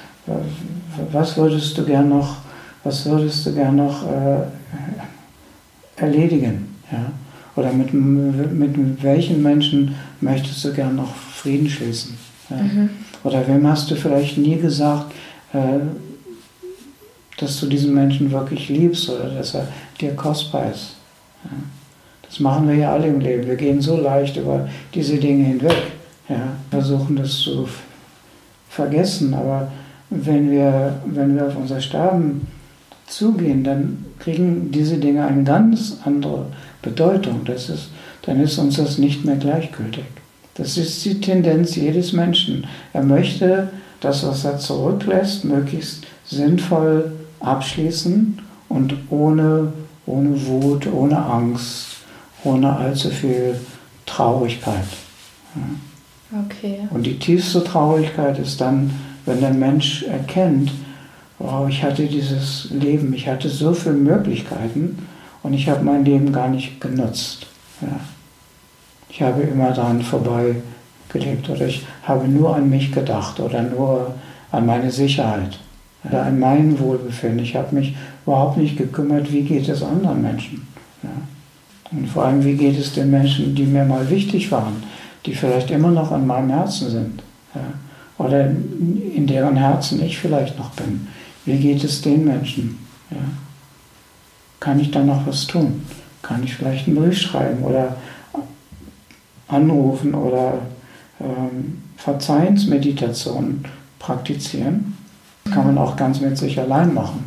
was 1.11 1.37
würdest 1.37 1.77
du 1.77 1.85
gern 1.85 2.09
noch, 2.09 2.35
was 2.83 3.05
würdest 3.05 3.45
du 3.45 3.53
gern 3.53 3.77
noch 3.77 4.03
äh, 4.03 4.41
erledigen? 5.95 6.75
Ja? 6.91 7.05
Oder 7.55 7.71
mit, 7.71 7.93
mit 7.93 9.03
welchen 9.03 9.41
Menschen 9.41 9.95
möchtest 10.19 10.63
du 10.65 10.73
gern 10.73 10.95
noch 10.95 11.15
Frieden 11.15 11.69
schließen? 11.69 12.17
Ja? 12.49 12.57
Mhm. 12.57 12.89
Oder 13.23 13.47
wem 13.47 13.67
hast 13.67 13.89
du 13.89 13.95
vielleicht 13.95 14.37
nie 14.37 14.57
gesagt, 14.57 15.13
äh, 15.53 15.79
dass 17.37 17.59
du 17.59 17.67
diesen 17.67 17.93
Menschen 17.93 18.31
wirklich 18.31 18.69
liebst 18.69 19.09
oder 19.09 19.29
dass 19.29 19.55
er 19.55 19.67
dir 19.99 20.15
kostbar 20.15 20.71
ist? 20.71 20.95
Ja? 21.45 21.51
Das 22.23 22.39
machen 22.39 22.67
wir 22.67 22.75
ja 22.75 22.91
alle 22.91 23.07
im 23.07 23.19
Leben. 23.19 23.47
Wir 23.47 23.55
gehen 23.55 23.81
so 23.81 23.97
leicht 23.97 24.35
über 24.35 24.67
diese 24.93 25.17
Dinge 25.17 25.45
hinweg. 25.45 25.91
Ja? 26.27 26.53
Versuchen 26.69 27.15
das 27.15 27.37
zu 27.37 27.69
vergessen. 28.69 29.33
Aber 29.33 29.71
wenn 30.09 30.51
wir, 30.51 30.99
wenn 31.05 31.35
wir 31.35 31.47
auf 31.47 31.55
unser 31.55 31.79
Sterben 31.79 32.47
zugehen, 33.07 33.63
dann 33.63 34.05
kriegen 34.19 34.71
diese 34.71 34.97
Dinge 34.97 35.25
eine 35.25 35.43
ganz 35.43 35.99
andere 36.03 36.47
Bedeutung. 36.85 37.41
Das 37.43 37.69
ist, 37.69 37.89
dann 38.21 38.39
ist 38.39 38.57
uns 38.57 38.77
das 38.77 38.97
nicht 38.97 39.25
mehr 39.25 39.35
gleichgültig. 39.35 40.05
Das 40.53 40.77
ist 40.77 41.03
die 41.03 41.19
Tendenz 41.19 41.75
jedes 41.75 42.13
Menschen. 42.13 42.65
Er 42.93 43.03
möchte 43.03 43.69
das, 43.99 44.25
was 44.25 44.45
er 44.45 44.57
zurücklässt, 44.57 45.43
möglichst 45.43 46.05
sinnvoll 46.25 47.11
abschließen 47.41 48.41
und 48.69 48.95
ohne, 49.09 49.73
ohne 50.05 50.45
Wut, 50.47 50.87
ohne 50.87 51.17
Angst, 51.25 51.87
ohne 52.43 52.75
allzu 52.75 53.09
viel 53.09 53.59
Traurigkeit. 54.05 54.85
Okay. 56.45 56.79
Und 56.89 57.05
die 57.05 57.19
tiefste 57.19 57.63
Traurigkeit 57.63 58.39
ist 58.39 58.61
dann, 58.61 58.91
wenn 59.25 59.41
der 59.41 59.53
Mensch 59.53 60.03
erkennt, 60.03 60.71
wow, 61.39 61.67
ich 61.67 61.83
hatte 61.83 62.05
dieses 62.05 62.69
Leben, 62.71 63.13
ich 63.13 63.27
hatte 63.27 63.49
so 63.49 63.73
viele 63.73 63.95
Möglichkeiten 63.95 64.99
und 65.45 65.53
ich 65.53 65.69
habe 65.69 65.83
mein 65.83 66.03
Leben 66.03 66.31
gar 66.31 66.47
nicht 66.47 66.81
genutzt. 66.81 67.45
Ja. 67.79 67.99
Ich 69.09 69.21
habe 69.21 69.43
immer 69.43 69.71
daran 69.71 70.01
vorbei 70.01 70.55
gelebt 71.13 71.47
oder 71.47 71.67
ich 71.67 71.85
habe 72.01 72.27
nur 72.27 72.55
an 72.55 72.67
mich 72.67 72.91
gedacht 72.91 73.39
oder 73.39 73.61
nur 73.61 74.15
an 74.51 74.65
meine 74.65 74.89
Sicherheit 74.89 75.59
oder 76.03 76.23
an 76.23 76.39
mein 76.39 76.79
Wohlbefinden. 76.79 77.41
Ich 77.43 77.55
habe 77.55 77.75
mich 77.75 77.95
überhaupt 78.25 78.57
nicht 78.57 78.75
gekümmert, 78.75 79.31
wie 79.31 79.43
geht 79.43 79.69
es 79.69 79.83
anderen 79.83 80.23
Menschen. 80.23 80.67
Ja. 81.03 81.09
Und 81.91 82.09
vor 82.09 82.25
allem, 82.25 82.43
wie 82.43 82.55
geht 82.55 82.79
es 82.79 82.93
den 82.93 83.11
Menschen, 83.11 83.53
die 83.53 83.65
mir 83.65 83.85
mal 83.85 84.09
wichtig 84.09 84.51
waren, 84.51 84.81
die 85.27 85.35
vielleicht 85.35 85.69
immer 85.69 85.91
noch 85.91 86.11
an 86.11 86.25
meinem 86.25 86.49
Herzen 86.49 86.89
sind. 86.89 87.21
Ja. 87.53 87.61
Oder 88.17 88.47
in 88.47 89.27
deren 89.27 89.57
Herzen 89.57 90.01
ich 90.01 90.17
vielleicht 90.17 90.57
noch 90.57 90.71
bin. 90.71 91.07
Wie 91.45 91.57
geht 91.57 91.83
es 91.83 92.01
den 92.01 92.25
Menschen? 92.25 92.79
Ja. 93.11 93.17
Kann 94.65 94.79
ich 94.79 94.89
da 94.89 95.03
noch 95.03 95.27
was 95.27 95.45
tun? 95.45 95.83
Kann 96.23 96.43
ich 96.43 96.55
vielleicht 96.55 96.87
einen 96.87 96.95
Brief 96.95 97.15
schreiben 97.15 97.63
oder 97.63 97.97
anrufen 99.47 100.15
oder 100.15 100.53
ähm, 101.21 101.83
Verzeihensmeditation 101.97 103.63
praktizieren? 103.99 104.97
Das 105.43 105.53
kann 105.53 105.67
man 105.67 105.77
auch 105.77 105.95
ganz 105.95 106.19
mit 106.19 106.35
sich 106.39 106.59
allein 106.59 106.95
machen. 106.95 107.25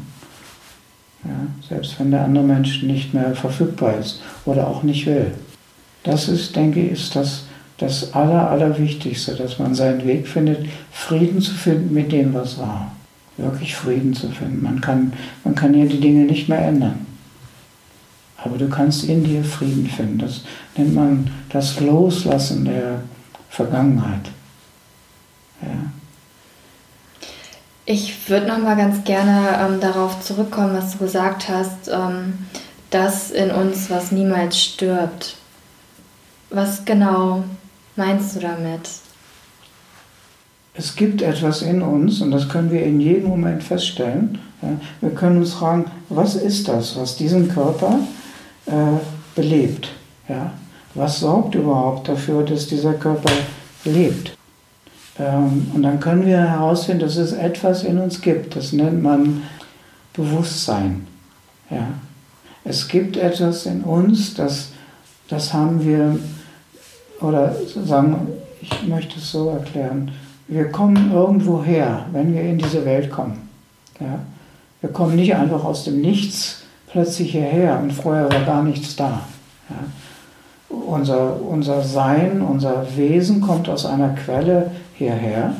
Ja, 1.22 1.68
selbst 1.68 2.00
wenn 2.00 2.10
der 2.10 2.24
andere 2.24 2.42
Mensch 2.42 2.82
nicht 2.82 3.14
mehr 3.14 3.36
verfügbar 3.36 3.96
ist 3.98 4.20
oder 4.44 4.66
auch 4.66 4.82
nicht 4.82 5.06
will. 5.06 5.30
Das 6.02 6.28
ist, 6.28 6.56
denke 6.56 6.80
ich, 6.80 6.90
ist 6.90 7.14
das, 7.14 7.44
das 7.76 8.14
Aller, 8.14 8.50
Allerwichtigste, 8.50 9.36
dass 9.36 9.60
man 9.60 9.76
seinen 9.76 10.04
Weg 10.04 10.26
findet, 10.26 10.66
Frieden 10.90 11.40
zu 11.40 11.54
finden 11.54 11.94
mit 11.94 12.10
dem, 12.10 12.34
was 12.34 12.58
war. 12.58 12.90
Wirklich 13.36 13.76
Frieden 13.76 14.12
zu 14.12 14.28
finden. 14.28 14.60
Man 14.60 14.80
kann, 14.80 15.12
man 15.44 15.54
kann 15.54 15.72
ja 15.72 15.84
die 15.84 16.00
Dinge 16.00 16.24
nicht 16.24 16.48
mehr 16.48 16.66
ändern. 16.66 17.06
Aber 18.44 18.56
du 18.56 18.68
kannst 18.68 19.04
in 19.04 19.24
dir 19.24 19.42
Frieden 19.42 19.88
finden. 19.88 20.18
Das 20.18 20.42
nennt 20.76 20.94
man 20.94 21.30
das 21.50 21.80
Loslassen 21.80 22.64
der 22.64 23.02
Vergangenheit. 23.50 24.30
Ja. 25.60 25.68
Ich 27.84 28.28
würde 28.28 28.46
noch 28.46 28.58
mal 28.58 28.76
ganz 28.76 29.02
gerne 29.04 29.58
ähm, 29.60 29.80
darauf 29.80 30.20
zurückkommen, 30.20 30.74
was 30.74 30.92
du 30.92 30.98
gesagt 30.98 31.48
hast, 31.48 31.88
ähm, 31.88 32.34
dass 32.90 33.30
in 33.30 33.50
uns 33.50 33.90
was 33.90 34.12
niemals 34.12 34.60
stirbt. 34.60 35.36
Was 36.50 36.84
genau 36.84 37.44
meinst 37.96 38.36
du 38.36 38.40
damit? 38.40 38.88
Es 40.74 40.94
gibt 40.94 41.22
etwas 41.22 41.62
in 41.62 41.82
uns 41.82 42.20
und 42.20 42.30
das 42.30 42.48
können 42.48 42.70
wir 42.70 42.84
in 42.84 43.00
jedem 43.00 43.28
Moment 43.28 43.64
feststellen. 43.64 44.38
Wir 45.00 45.10
können 45.10 45.38
uns 45.38 45.54
fragen, 45.54 45.90
was 46.08 46.36
ist 46.36 46.68
das, 46.68 46.96
was 46.96 47.16
diesen 47.16 47.48
Körper 47.48 47.98
äh, 48.68 48.98
belebt? 49.34 49.88
Ja? 50.28 50.52
Was 50.94 51.20
sorgt 51.20 51.54
überhaupt 51.54 52.08
dafür, 52.08 52.42
dass 52.44 52.66
dieser 52.66 52.94
Körper 52.94 53.30
lebt? 53.84 54.36
Ähm, 55.18 55.70
und 55.74 55.82
dann 55.82 56.00
können 56.00 56.26
wir 56.26 56.38
herausfinden, 56.38 57.00
dass 57.00 57.16
es 57.16 57.32
etwas 57.32 57.84
in 57.84 57.98
uns 57.98 58.20
gibt. 58.20 58.56
Das 58.56 58.72
nennt 58.72 59.02
man 59.02 59.42
Bewusstsein. 60.12 61.06
Ja. 61.70 61.88
Es 62.64 62.88
gibt 62.88 63.16
etwas 63.16 63.66
in 63.66 63.82
uns, 63.82 64.34
das, 64.34 64.72
das 65.28 65.52
haben 65.52 65.84
wir, 65.84 66.18
oder 67.20 67.54
sagen, 67.84 68.28
ich 68.60 68.86
möchte 68.86 69.18
es 69.18 69.30
so 69.30 69.50
erklären, 69.50 70.10
wir 70.48 70.70
kommen 70.70 71.12
irgendwo 71.12 71.62
her, 71.62 72.06
wenn 72.12 72.34
wir 72.34 72.42
in 72.42 72.58
diese 72.58 72.84
Welt 72.84 73.10
kommen. 73.10 73.48
Ja. 74.00 74.20
Wir 74.80 74.90
kommen 74.90 75.16
nicht 75.16 75.34
einfach 75.34 75.64
aus 75.64 75.84
dem 75.84 76.00
Nichts 76.00 76.62
plötzlich 76.90 77.32
hierher 77.32 77.78
und 77.80 77.92
vorher 77.92 78.30
war 78.30 78.44
gar 78.44 78.62
nichts 78.62 78.96
da. 78.96 79.20
Ja. 79.68 79.76
Unser, 80.68 81.40
unser 81.42 81.82
Sein, 81.82 82.42
unser 82.42 82.86
Wesen 82.96 83.40
kommt 83.40 83.68
aus 83.68 83.86
einer 83.86 84.10
Quelle 84.10 84.70
hierher, 84.94 85.54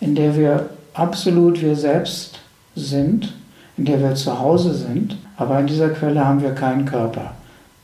in 0.00 0.14
der 0.14 0.36
wir 0.36 0.70
absolut 0.92 1.60
wir 1.62 1.74
selbst 1.76 2.40
sind, 2.76 3.34
in 3.76 3.86
der 3.86 4.00
wir 4.00 4.14
zu 4.14 4.38
Hause 4.38 4.74
sind, 4.74 5.16
aber 5.36 5.58
in 5.60 5.66
dieser 5.66 5.90
Quelle 5.90 6.24
haben 6.24 6.42
wir 6.42 6.54
keinen 6.54 6.84
Körper. 6.84 7.32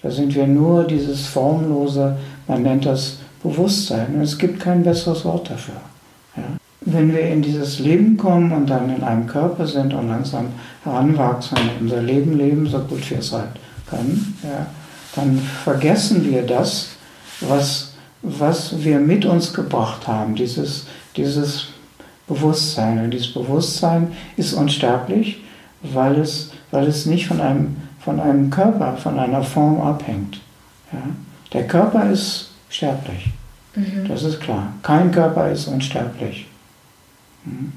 Da 0.03 0.11
sind 0.11 0.35
wir 0.35 0.47
nur 0.47 0.85
dieses 0.85 1.27
formlose, 1.27 2.17
man 2.47 2.63
nennt 2.63 2.87
das 2.87 3.19
Bewusstsein. 3.43 4.15
Und 4.15 4.23
es 4.23 4.39
gibt 4.39 4.61
kein 4.61 4.83
besseres 4.83 5.25
Wort 5.25 5.51
dafür. 5.51 5.75
Wenn 6.83 7.13
wir 7.13 7.21
in 7.21 7.43
dieses 7.43 7.79
Leben 7.79 8.17
kommen 8.17 8.53
und 8.53 8.69
dann 8.69 8.95
in 8.95 9.03
einem 9.03 9.27
Körper 9.27 9.67
sind 9.67 9.93
und 9.93 10.09
langsam 10.09 10.47
heranwachsen 10.83 11.59
und 11.59 11.83
unser 11.83 12.03
Leben 12.03 12.39
leben, 12.39 12.67
so 12.67 12.79
gut 12.79 13.09
wir 13.11 13.19
es 13.19 13.33
halt 13.33 13.51
können, 13.89 14.39
ja, 14.43 14.67
dann 15.15 15.39
vergessen 15.65 16.31
wir 16.31 16.43
das, 16.43 16.91
was 17.41 17.91
was 18.23 18.85
wir 18.85 18.99
mit 18.99 19.25
uns 19.25 19.53
gebracht 19.53 20.07
haben, 20.07 20.35
dieses, 20.35 20.87
dieses 21.17 21.69
Bewusstsein. 22.27 23.05
Und 23.05 23.11
dieses 23.13 23.33
Bewusstsein 23.33 24.13
ist 24.37 24.53
unsterblich, 24.53 25.43
weil 25.83 26.19
es, 26.19 26.53
weil 26.71 26.87
es 26.87 27.07
nicht 27.07 27.27
von 27.27 27.41
einem, 27.41 27.77
von 28.01 28.21
einem 28.21 28.51
Körper, 28.51 28.97
von 28.97 29.19
einer 29.19 29.43
Form 29.43 29.81
abhängt. 29.81 30.41
Ja? 30.93 30.99
Der 31.53 31.67
Körper 31.67 32.11
ist 32.11 32.51
sterblich, 32.69 33.31
mhm. 33.75 34.07
das 34.07 34.23
ist 34.23 34.41
klar. 34.41 34.73
Kein 34.83 35.11
Körper 35.11 35.51
ist 35.51 35.67
unsterblich. 35.67 36.47
Mhm. 37.45 37.73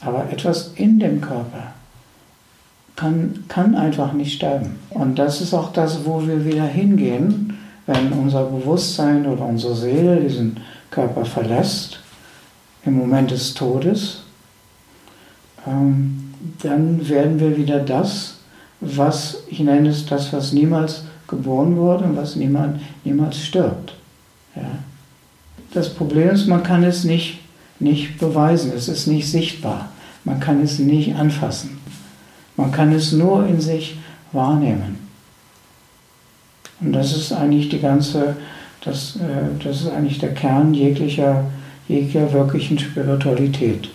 Aber 0.00 0.30
etwas 0.30 0.72
in 0.74 0.98
dem 0.98 1.20
Körper 1.20 1.74
kann, 2.96 3.44
kann 3.48 3.74
einfach 3.74 4.12
nicht 4.12 4.34
sterben. 4.34 4.78
Und 4.90 5.18
das 5.18 5.40
ist 5.40 5.54
auch 5.54 5.72
das, 5.72 6.04
wo 6.04 6.26
wir 6.26 6.44
wieder 6.44 6.64
hingehen 6.64 7.56
wenn 7.86 8.12
unser 8.12 8.44
Bewusstsein 8.44 9.26
oder 9.26 9.46
unsere 9.46 9.74
Seele 9.74 10.16
diesen 10.20 10.58
Körper 10.90 11.24
verlässt, 11.24 12.00
im 12.84 12.98
Moment 12.98 13.30
des 13.30 13.54
Todes, 13.54 14.22
ähm, 15.66 16.32
dann 16.62 17.08
werden 17.08 17.40
wir 17.40 17.56
wieder 17.56 17.80
das, 17.80 18.38
was, 18.80 19.38
ich 19.48 19.60
nenne 19.60 19.88
es 19.88 20.06
das, 20.06 20.32
was 20.32 20.52
niemals 20.52 21.04
geboren 21.26 21.76
wurde 21.76 22.04
und 22.04 22.16
was 22.16 22.36
niemand, 22.36 22.80
niemals 23.04 23.38
stirbt. 23.38 23.94
Ja. 24.54 24.62
Das 25.74 25.92
Problem 25.92 26.30
ist, 26.30 26.46
man 26.46 26.62
kann 26.62 26.84
es 26.84 27.04
nicht, 27.04 27.40
nicht 27.78 28.18
beweisen, 28.18 28.72
es 28.74 28.88
ist 28.88 29.06
nicht 29.06 29.30
sichtbar, 29.30 29.90
man 30.24 30.40
kann 30.40 30.62
es 30.62 30.78
nicht 30.78 31.14
anfassen. 31.14 31.78
Man 32.56 32.72
kann 32.72 32.92
es 32.92 33.12
nur 33.12 33.46
in 33.46 33.60
sich 33.60 33.98
wahrnehmen. 34.32 34.98
Und 36.80 36.92
das 36.92 37.16
ist 37.16 37.32
eigentlich 37.32 37.68
die 37.68 37.80
ganze, 37.80 38.36
das, 38.82 39.16
äh, 39.16 39.62
das 39.62 39.82
ist 39.82 39.88
eigentlich 39.90 40.18
der 40.18 40.34
Kern 40.34 40.74
jeglicher, 40.74 41.44
jeglicher 41.88 42.32
wirklichen 42.32 42.78
Spiritualität. 42.78 43.88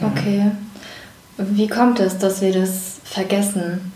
Okay. 0.00 0.50
Wie 1.36 1.66
kommt 1.66 2.00
es, 2.00 2.18
dass 2.18 2.40
wir 2.40 2.52
das 2.52 3.00
vergessen? 3.04 3.91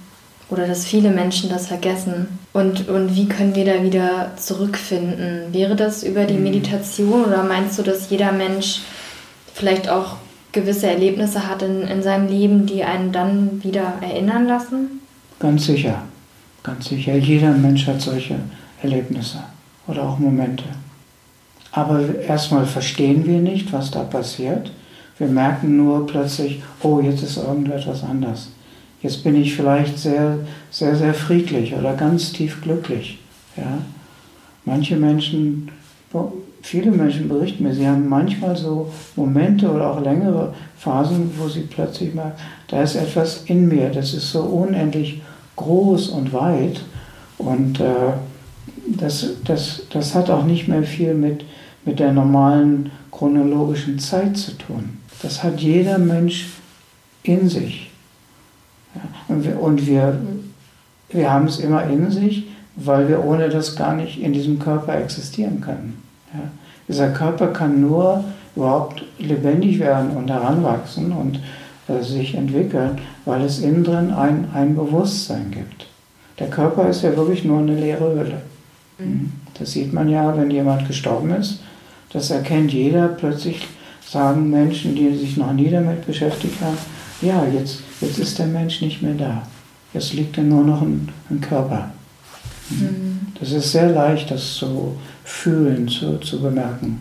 Oder 0.48 0.66
dass 0.66 0.84
viele 0.84 1.10
Menschen 1.10 1.50
das 1.50 1.66
vergessen? 1.66 2.38
Und, 2.52 2.88
und 2.88 3.16
wie 3.16 3.26
können 3.26 3.54
wir 3.54 3.64
da 3.64 3.82
wieder 3.82 4.32
zurückfinden? 4.36 5.52
Wäre 5.52 5.74
das 5.74 6.04
über 6.04 6.24
die 6.24 6.34
hm. 6.34 6.44
Meditation 6.44 7.24
oder 7.24 7.42
meinst 7.42 7.78
du, 7.78 7.82
dass 7.82 8.10
jeder 8.10 8.32
Mensch 8.32 8.80
vielleicht 9.54 9.88
auch 9.88 10.16
gewisse 10.52 10.88
Erlebnisse 10.88 11.48
hat 11.48 11.62
in, 11.62 11.82
in 11.82 12.02
seinem 12.02 12.28
Leben, 12.28 12.66
die 12.66 12.84
einen 12.84 13.12
dann 13.12 13.62
wieder 13.64 13.94
erinnern 14.00 14.46
lassen? 14.46 15.00
Ganz 15.38 15.66
sicher. 15.66 16.02
Ganz 16.62 16.88
sicher, 16.88 17.16
jeder 17.16 17.52
Mensch 17.52 17.86
hat 17.86 18.00
solche 18.00 18.36
Erlebnisse 18.82 19.38
oder 19.86 20.02
auch 20.02 20.18
Momente. 20.18 20.64
Aber 21.70 22.18
erstmal 22.18 22.66
verstehen 22.66 23.26
wir 23.26 23.38
nicht, 23.38 23.72
was 23.72 23.90
da 23.90 24.02
passiert. 24.02 24.72
Wir 25.18 25.28
merken 25.28 25.76
nur 25.76 26.06
plötzlich, 26.06 26.62
oh, 26.82 27.00
jetzt 27.00 27.22
ist 27.22 27.36
irgendetwas 27.36 28.02
anders. 28.02 28.50
Jetzt 29.02 29.22
bin 29.24 29.40
ich 29.40 29.54
vielleicht 29.54 29.98
sehr, 29.98 30.38
sehr, 30.70 30.96
sehr 30.96 31.14
friedlich 31.14 31.74
oder 31.74 31.94
ganz 31.94 32.32
tief 32.32 32.62
glücklich. 32.62 33.18
Ja? 33.56 33.78
Manche 34.64 34.96
Menschen, 34.96 35.70
viele 36.62 36.90
Menschen 36.90 37.28
berichten 37.28 37.62
mir, 37.62 37.74
sie 37.74 37.86
haben 37.86 38.08
manchmal 38.08 38.56
so 38.56 38.92
Momente 39.14 39.70
oder 39.70 39.92
auch 39.92 40.00
längere 40.00 40.54
Phasen, 40.78 41.30
wo 41.38 41.48
sie 41.48 41.60
plötzlich 41.60 42.14
merken, 42.14 42.40
da 42.68 42.82
ist 42.82 42.96
etwas 42.96 43.44
in 43.46 43.68
mir, 43.68 43.90
das 43.90 44.14
ist 44.14 44.32
so 44.32 44.42
unendlich 44.42 45.22
groß 45.56 46.08
und 46.08 46.32
weit. 46.32 46.82
Und 47.38 47.80
äh, 47.80 48.12
das, 48.86 49.26
das, 49.44 49.82
das 49.90 50.14
hat 50.14 50.30
auch 50.30 50.44
nicht 50.44 50.68
mehr 50.68 50.82
viel 50.82 51.14
mit, 51.14 51.44
mit 51.84 51.98
der 51.98 52.12
normalen 52.12 52.90
chronologischen 53.10 53.98
Zeit 53.98 54.36
zu 54.36 54.52
tun. 54.52 54.98
Das 55.22 55.42
hat 55.42 55.60
jeder 55.60 55.98
Mensch 55.98 56.48
in 57.22 57.48
sich. 57.48 57.90
Und 59.28 59.44
wir, 59.44 59.60
und 59.60 59.86
wir, 59.86 60.18
wir 61.10 61.30
haben 61.30 61.46
es 61.46 61.58
immer 61.58 61.84
in 61.84 62.10
sich, 62.10 62.46
weil 62.76 63.08
wir 63.08 63.24
ohne 63.24 63.48
das 63.48 63.76
gar 63.76 63.94
nicht 63.94 64.20
in 64.20 64.32
diesem 64.32 64.58
Körper 64.58 64.96
existieren 64.96 65.60
können. 65.60 66.02
Ja. 66.32 66.40
Dieser 66.88 67.08
Körper 67.10 67.48
kann 67.48 67.80
nur 67.80 68.24
überhaupt 68.54 69.02
lebendig 69.18 69.78
werden 69.78 70.10
und 70.10 70.30
heranwachsen 70.30 71.12
und 71.12 71.40
äh, 71.88 72.02
sich 72.02 72.34
entwickeln, 72.34 72.98
weil 73.24 73.42
es 73.42 73.60
innen 73.60 73.84
drin 73.84 74.12
ein, 74.12 74.48
ein 74.54 74.74
Bewusstsein 74.76 75.50
gibt. 75.50 75.86
Der 76.38 76.48
Körper 76.48 76.88
ist 76.88 77.02
ja 77.02 77.16
wirklich 77.16 77.44
nur 77.44 77.60
eine 77.60 77.74
leere 77.74 78.14
Hülle. 78.14 78.42
Mhm. 78.98 79.32
Das 79.58 79.72
sieht 79.72 79.92
man 79.92 80.08
ja, 80.08 80.36
wenn 80.36 80.50
jemand 80.50 80.86
gestorben 80.86 81.30
ist. 81.30 81.60
Das 82.12 82.30
erkennt 82.30 82.72
jeder. 82.72 83.08
Plötzlich 83.08 83.66
sagen 84.06 84.50
Menschen, 84.50 84.94
die 84.94 85.14
sich 85.16 85.36
noch 85.36 85.52
nie 85.52 85.70
damit 85.70 86.06
beschäftigt 86.06 86.60
haben, 86.60 86.76
ja, 87.20 87.44
jetzt, 87.46 87.80
jetzt 88.00 88.18
ist 88.18 88.38
der 88.38 88.46
Mensch 88.46 88.80
nicht 88.80 89.02
mehr 89.02 89.14
da. 89.14 89.42
Jetzt 89.92 90.12
liegt 90.12 90.36
er 90.36 90.44
nur 90.44 90.64
noch 90.64 90.82
ein, 90.82 91.08
ein 91.30 91.40
Körper. 91.40 91.90
Mhm. 92.70 93.20
Das 93.38 93.52
ist 93.52 93.72
sehr 93.72 93.90
leicht, 93.90 94.30
das 94.30 94.54
zu 94.54 94.96
fühlen, 95.24 95.88
zu, 95.88 96.18
zu 96.18 96.40
bemerken. 96.40 97.00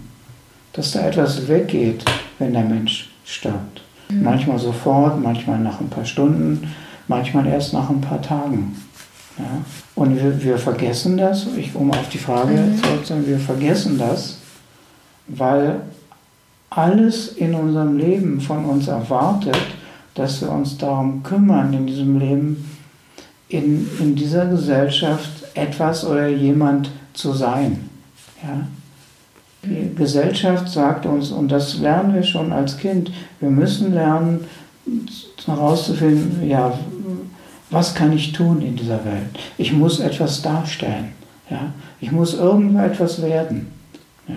Dass 0.74 0.92
da 0.92 1.08
etwas 1.08 1.48
weggeht, 1.48 2.04
wenn 2.40 2.54
der 2.54 2.64
Mensch 2.64 3.10
stirbt. 3.26 3.82
Mhm. 4.10 4.24
Manchmal 4.24 4.60
sofort, 4.60 5.22
manchmal 5.22 5.60
nach 5.60 5.80
ein 5.80 5.90
paar 5.90 6.06
Stunden, 6.06 6.72
manchmal 7.08 7.48
erst 7.48 7.74
nach 7.74 7.90
ein 7.90 8.02
paar 8.02 8.22
Tagen. 8.22 8.76
Ja? 9.38 9.46
Und 9.96 10.16
wir, 10.16 10.44
wir 10.44 10.58
vergessen 10.58 11.18
das, 11.18 11.48
ich, 11.58 11.76
um 11.76 11.92
auf 11.92 12.10
die 12.10 12.18
Frage 12.18 12.54
mhm. 12.54 12.82
zurückzukommen, 12.82 13.28
wir 13.28 13.40
vergessen 13.40 13.98
das, 13.98 14.38
weil 15.28 15.82
alles 16.70 17.30
in 17.30 17.56
unserem 17.56 17.98
Leben 17.98 18.42
von 18.42 18.66
uns 18.66 18.88
erwartet, 18.88 19.58
dass 20.16 20.42
wir 20.42 20.52
uns 20.52 20.78
darum 20.78 21.24
kümmern, 21.24 21.74
in 21.74 21.86
diesem 21.86 22.18
Leben, 22.18 22.66
in, 23.50 23.88
in 24.00 24.16
dieser 24.16 24.48
Gesellschaft 24.48 25.30
etwas 25.54 26.06
oder 26.06 26.28
jemand 26.28 26.90
zu 27.14 27.34
sein. 27.34 27.90
Ja? 28.42 28.68
Die 29.64 29.96
Gesellschaft 29.96 30.70
sagt 30.70 31.06
uns, 31.06 31.32
und 31.32 31.52
das 31.52 31.80
lernen 31.80 32.14
wir 32.14 32.24
schon 32.24 32.54
als 32.54 32.78
Kind, 32.78 33.12
wir 33.40 33.50
müssen 33.50 33.94
lernen 33.94 34.46
herauszufinden, 35.46 36.48
ja, 36.48 36.78
was 37.72 37.96
kann 37.96 38.14
ich 38.14 38.32
tun 38.32 38.62
in 38.62 38.76
dieser 38.76 39.04
Welt? 39.06 39.28
Ich 39.58 39.74
muss 39.74 40.00
etwas 40.00 40.42
darstellen. 40.42 41.14
Ja? 41.50 41.74
Ich 42.00 42.12
muss 42.12 42.36
irgendetwas 42.36 43.22
werden. 43.22 43.68
Ja? 44.28 44.36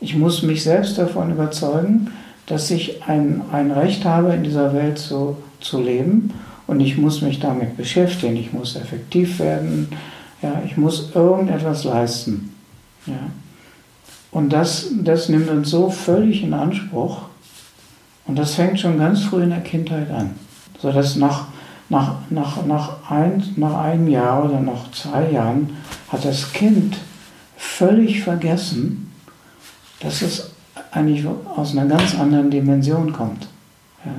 Ich 0.00 0.16
muss 0.16 0.42
mich 0.42 0.62
selbst 0.62 0.98
davon 0.98 1.30
überzeugen, 1.30 2.10
dass 2.46 2.70
ich 2.70 3.02
ein, 3.04 3.42
ein 3.52 3.70
Recht 3.70 4.04
habe, 4.04 4.34
in 4.34 4.44
dieser 4.44 4.74
Welt 4.74 4.98
zu, 4.98 5.36
zu 5.60 5.80
leben 5.80 6.32
und 6.66 6.80
ich 6.80 6.96
muss 6.96 7.22
mich 7.22 7.40
damit 7.40 7.76
beschäftigen. 7.76 8.36
Ich 8.36 8.52
muss 8.52 8.76
effektiv 8.76 9.38
werden. 9.38 9.88
Ja? 10.42 10.62
Ich 10.64 10.76
muss 10.76 11.10
irgendetwas 11.14 11.84
leisten. 11.84 12.54
Ja? 13.06 13.30
Und 14.30 14.52
das, 14.52 14.88
das 15.02 15.28
nimmt 15.28 15.48
uns 15.48 15.70
so 15.70 15.90
völlig 15.90 16.42
in 16.42 16.54
Anspruch. 16.54 17.22
Und 18.26 18.38
das 18.38 18.54
fängt 18.54 18.80
schon 18.80 18.98
ganz 18.98 19.22
früh 19.24 19.42
in 19.42 19.50
der 19.50 19.60
Kindheit 19.60 20.10
an. 20.10 20.30
Sodass 20.80 21.16
nach 21.16 21.46
nach, 21.88 22.16
nach, 22.30 22.64
nach, 22.64 23.10
ein, 23.10 23.42
nach 23.56 23.78
einem 23.78 24.08
Jahr 24.08 24.44
oder 24.44 24.60
nach 24.60 24.90
zwei 24.92 25.30
Jahren 25.30 25.76
hat 26.08 26.24
das 26.24 26.52
Kind 26.52 26.96
völlig 27.56 28.22
vergessen, 28.22 29.12
dass 30.00 30.22
es 30.22 30.50
eigentlich 30.94 31.26
aus 31.56 31.76
einer 31.76 31.86
ganz 31.86 32.14
anderen 32.18 32.50
Dimension 32.50 33.12
kommt. 33.12 33.48
Ja. 34.04 34.12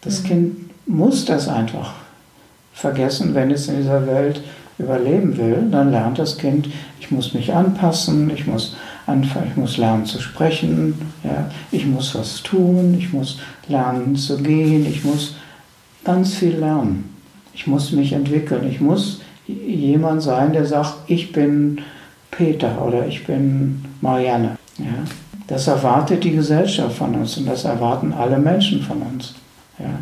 Das 0.00 0.22
mhm. 0.22 0.26
Kind 0.26 0.56
muss 0.86 1.24
das 1.24 1.48
einfach 1.48 1.94
vergessen, 2.72 3.34
wenn 3.34 3.50
es 3.50 3.68
in 3.68 3.78
dieser 3.78 4.06
Welt 4.06 4.42
überleben 4.78 5.36
will, 5.36 5.68
dann 5.70 5.90
lernt 5.90 6.18
das 6.18 6.38
Kind, 6.38 6.68
ich 7.00 7.10
muss 7.10 7.34
mich 7.34 7.52
anpassen, 7.52 8.30
ich 8.30 8.46
muss 8.46 8.76
anfangen, 9.06 9.48
ich 9.50 9.56
muss 9.56 9.76
lernen 9.76 10.06
zu 10.06 10.20
sprechen, 10.20 10.94
ja, 11.24 11.50
ich 11.72 11.84
muss 11.84 12.14
was 12.14 12.42
tun, 12.42 12.94
ich 12.96 13.12
muss 13.12 13.40
lernen 13.66 14.14
zu 14.14 14.36
gehen, 14.40 14.86
ich 14.86 15.04
muss 15.04 15.34
ganz 16.04 16.34
viel 16.34 16.56
lernen. 16.56 17.12
Ich 17.52 17.66
muss 17.66 17.90
mich 17.90 18.12
entwickeln. 18.12 18.68
Ich 18.70 18.80
muss 18.80 19.20
jemand 19.46 20.22
sein, 20.22 20.52
der 20.52 20.64
sagt, 20.64 20.94
ich 21.08 21.32
bin 21.32 21.80
Peter 22.30 22.82
oder 22.86 23.06
ich 23.06 23.26
bin 23.26 23.84
Marianne. 24.00 24.56
Ja? 24.78 25.04
Das 25.46 25.66
erwartet 25.66 26.24
die 26.24 26.32
Gesellschaft 26.32 26.96
von 26.96 27.14
uns 27.14 27.36
und 27.36 27.46
das 27.46 27.64
erwarten 27.64 28.12
alle 28.12 28.38
Menschen 28.38 28.82
von 28.82 29.02
uns. 29.02 29.34
Ja? 29.78 29.98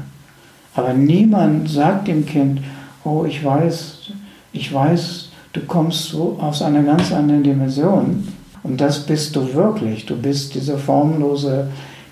Aber 0.74 0.92
niemand 0.92 1.70
sagt 1.70 2.08
dem 2.08 2.26
Kind, 2.26 2.60
oh, 3.04 3.24
ich 3.24 3.44
weiß, 3.44 4.10
ich 4.52 4.72
weiß, 4.72 5.30
du 5.52 5.60
kommst 5.62 6.04
so 6.04 6.36
aus 6.40 6.62
einer 6.62 6.82
ganz 6.82 7.12
anderen 7.12 7.42
Dimension 7.42 8.28
und 8.62 8.80
das 8.80 9.06
bist 9.06 9.36
du 9.36 9.54
wirklich. 9.54 10.04
Du 10.06 10.16
bist 10.16 10.54
diese 10.54 10.76
formlose, 10.76 11.68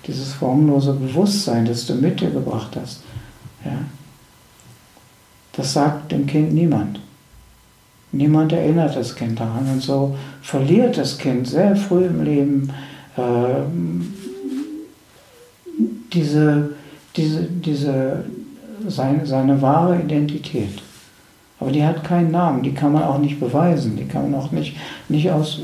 dieses 0.07 0.33
formlose 0.33 0.93
Bewusstsein, 0.93 1.65
das 1.65 1.85
du 1.85 1.95
mit 1.95 2.21
dir 2.21 2.31
gebracht 2.31 2.77
hast. 2.81 3.01
Ja? 3.63 3.77
Das 5.53 5.73
sagt 5.73 6.11
dem 6.11 6.25
Kind 6.25 6.53
niemand. 6.53 6.99
Niemand 8.15 8.53
erinnert 8.53 8.95
das 8.95 9.15
Kind 9.15 9.39
daran. 9.39 9.69
Und 9.71 9.81
so 9.81 10.15
verliert 10.41 10.97
das 10.97 11.17
Kind 11.17 11.47
sehr 11.47 11.75
früh 11.75 12.05
im 12.05 12.23
Leben 12.23 12.69
äh, 13.17 13.21
diese, 16.13 16.71
diese, 17.15 17.43
diese, 17.43 18.25
seine, 18.87 19.25
seine 19.25 19.61
wahre 19.61 19.99
Identität. 19.99 20.81
Aber 21.59 21.71
die 21.71 21.83
hat 21.83 22.03
keinen 22.03 22.31
Namen, 22.31 22.63
die 22.63 22.73
kann 22.73 22.91
man 22.91 23.03
auch 23.03 23.17
nicht 23.17 23.39
beweisen, 23.39 23.95
die 23.95 24.05
kann 24.05 24.29
man 24.29 24.39
auch 24.39 24.51
nicht, 24.51 24.75
nicht 25.07 25.31
aus, 25.31 25.61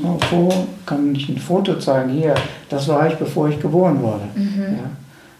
kann 0.86 1.04
man 1.04 1.12
nicht 1.12 1.28
ein 1.28 1.38
Foto 1.38 1.78
zeigen, 1.78 2.12
hier, 2.12 2.34
das 2.70 2.88
war 2.88 3.06
ich, 3.08 3.14
bevor 3.16 3.48
ich 3.50 3.60
geboren 3.60 4.02
wurde. 4.02 4.24
Mhm. 4.34 4.62
Ja. 4.62 4.90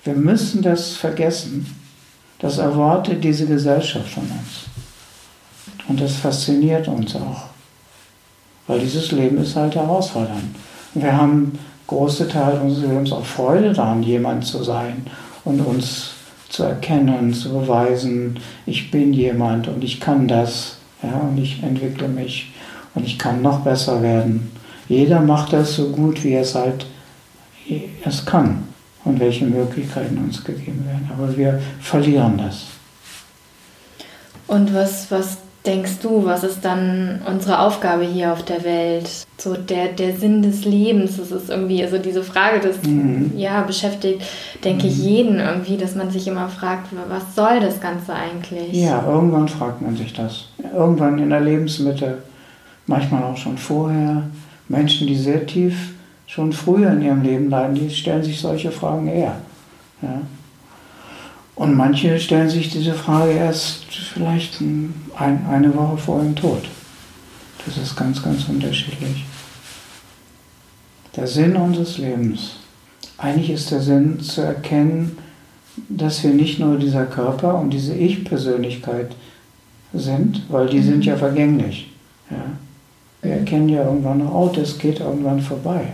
Wir 0.05 0.15
müssen 0.15 0.63
das 0.63 0.93
vergessen 0.93 1.67
das 2.43 2.59
erwartet 2.59 3.23
diese 3.23 3.47
Gesellschaft 3.47 4.09
von 4.09 4.25
uns. 4.25 4.67
Und 5.89 6.01
das 6.01 6.17
fasziniert 6.17 6.89
uns 6.89 7.17
auch. 7.17 7.45
Weil 8.67 8.81
dieses 8.81 9.13
Leben 9.13 9.39
ist 9.39 9.57
halt 9.57 9.75
herausfordernd. 9.75 10.55
Wir 10.95 11.17
haben 11.17 11.59
große 11.87 12.29
Teile 12.29 12.61
unseres 12.61 12.89
Lebens 12.89 13.13
auch 13.13 13.25
Freude 13.25 13.73
daran, 13.73 14.03
jemand 14.03 14.45
zu 14.45 14.63
sein 14.63 15.07
und 15.45 15.61
uns 15.61 16.13
zu 16.49 16.65
erkennen, 16.65 17.33
zu 17.33 17.51
beweisen, 17.53 18.39
ich 18.67 18.91
bin 18.91 19.13
jemand 19.13 19.69
und 19.69 19.83
ich 19.83 20.01
kann 20.01 20.29
das. 20.29 20.77
Ja, 21.03 21.19
und 21.19 21.37
ich 21.39 21.63
entwickle 21.63 22.07
mich 22.07 22.53
und 22.95 23.05
ich 23.05 23.19
kann 23.19 23.43
noch 23.43 23.61
besser 23.61 24.03
werden. 24.03 24.53
Jeder 24.89 25.21
macht 25.21 25.53
das 25.53 25.75
so 25.75 25.89
gut, 25.89 26.23
wie 26.23 26.33
er 26.35 26.43
es 26.43 26.55
halt 26.55 26.87
es 28.05 28.25
kann 28.25 28.69
und 29.05 29.19
welche 29.19 29.47
Möglichkeiten 29.47 30.19
uns 30.19 30.45
gegeben 30.45 30.85
werden. 30.87 31.11
Aber 31.13 31.37
wir 31.37 31.61
verlieren 31.81 32.39
das. 32.39 32.67
Und 34.47 34.73
was, 34.75 35.11
was 35.11 35.39
denkst 35.67 35.99
du, 36.03 36.25
was 36.25 36.43
ist 36.45 36.65
dann 36.65 37.21
unsere 37.27 37.61
Aufgabe 37.61 38.05
hier 38.05 38.33
auf 38.33 38.45
der 38.45 38.65
Welt? 38.65 39.09
So 39.39 39.55
der, 39.55 39.89
der 39.89 40.17
Sinn 40.17 40.43
des 40.43 40.65
Lebens, 40.65 41.17
das 41.17 41.31
ist 41.31 41.51
irgendwie, 41.51 41.83
also 41.83 41.99
diese 41.99 42.23
Frage, 42.23 42.61
das 42.61 42.83
mhm. 42.83 43.33
ja, 43.37 43.63
beschäftigt, 43.63 44.23
denke 44.65 44.85
mhm. 44.85 44.91
ich, 44.91 44.99
jeden 44.99 45.39
irgendwie, 45.39 45.77
dass 45.77 45.95
man 45.95 46.11
sich 46.11 46.27
immer 46.27 46.49
fragt, 46.49 46.89
was 47.09 47.35
soll 47.35 47.61
das 47.61 47.81
Ganze 47.81 48.13
eigentlich? 48.15 48.73
Ja, 48.73 49.05
irgendwann 49.07 49.49
fragt 49.49 49.81
man 49.81 49.97
sich 49.97 50.13
das. 50.13 50.49
Irgendwann 50.75 51.19
in 51.19 51.31
der 51.31 51.41
Lebensmitte, 51.41 52.19
manchmal 52.87 53.23
auch 53.23 53.37
schon 53.37 53.59
vorher. 53.59 54.25
Menschen, 54.69 55.07
die 55.07 55.17
sehr 55.17 55.47
tief 55.47 55.95
schon 56.27 56.53
früher 56.53 56.93
in 56.93 57.03
ihrem 57.03 57.23
Leben 57.23 57.51
leiden, 57.51 57.75
die 57.75 57.91
stellen 57.91 58.23
sich 58.23 58.41
solche 58.41 58.71
Fragen 58.71 59.07
eher. 59.07 59.37
Ja. 60.01 60.23
Und 61.63 61.77
manche 61.77 62.19
stellen 62.19 62.51
sich 62.51 62.71
diese 62.71 62.93
Frage 62.93 63.35
erst 63.35 63.85
vielleicht 63.85 64.61
ein, 64.61 64.93
eine 65.17 65.73
Woche 65.77 65.97
vor 65.97 66.19
ihrem 66.19 66.35
Tod. 66.35 66.65
Das 67.65 67.77
ist 67.77 67.95
ganz, 67.95 68.21
ganz 68.21 68.49
unterschiedlich. 68.49 69.25
Der 71.15 71.29
Sinn 71.29 71.55
unseres 71.55 71.99
Lebens. 71.99 72.57
Eigentlich 73.17 73.51
ist 73.51 73.71
der 73.71 73.81
Sinn 73.81 74.19
zu 74.19 74.41
erkennen, 74.41 75.17
dass 75.89 76.25
wir 76.25 76.33
nicht 76.33 76.59
nur 76.59 76.79
dieser 76.79 77.07
Körper 77.07 77.55
und 77.55 77.71
diese 77.71 77.95
Ich-Persönlichkeit 77.95 79.15
sind, 79.93 80.43
weil 80.49 80.69
die 80.69 80.83
sind 80.83 81.05
ja 81.05 81.17
vergänglich. 81.17 81.93
Ja. 82.29 82.43
Wir 83.23 83.35
erkennen 83.35 83.69
ja 83.69 83.85
irgendwann, 83.85 84.27
oh, 84.27 84.51
das 84.53 84.81
geht 84.81 84.99
irgendwann 84.99 85.41
vorbei. 85.41 85.93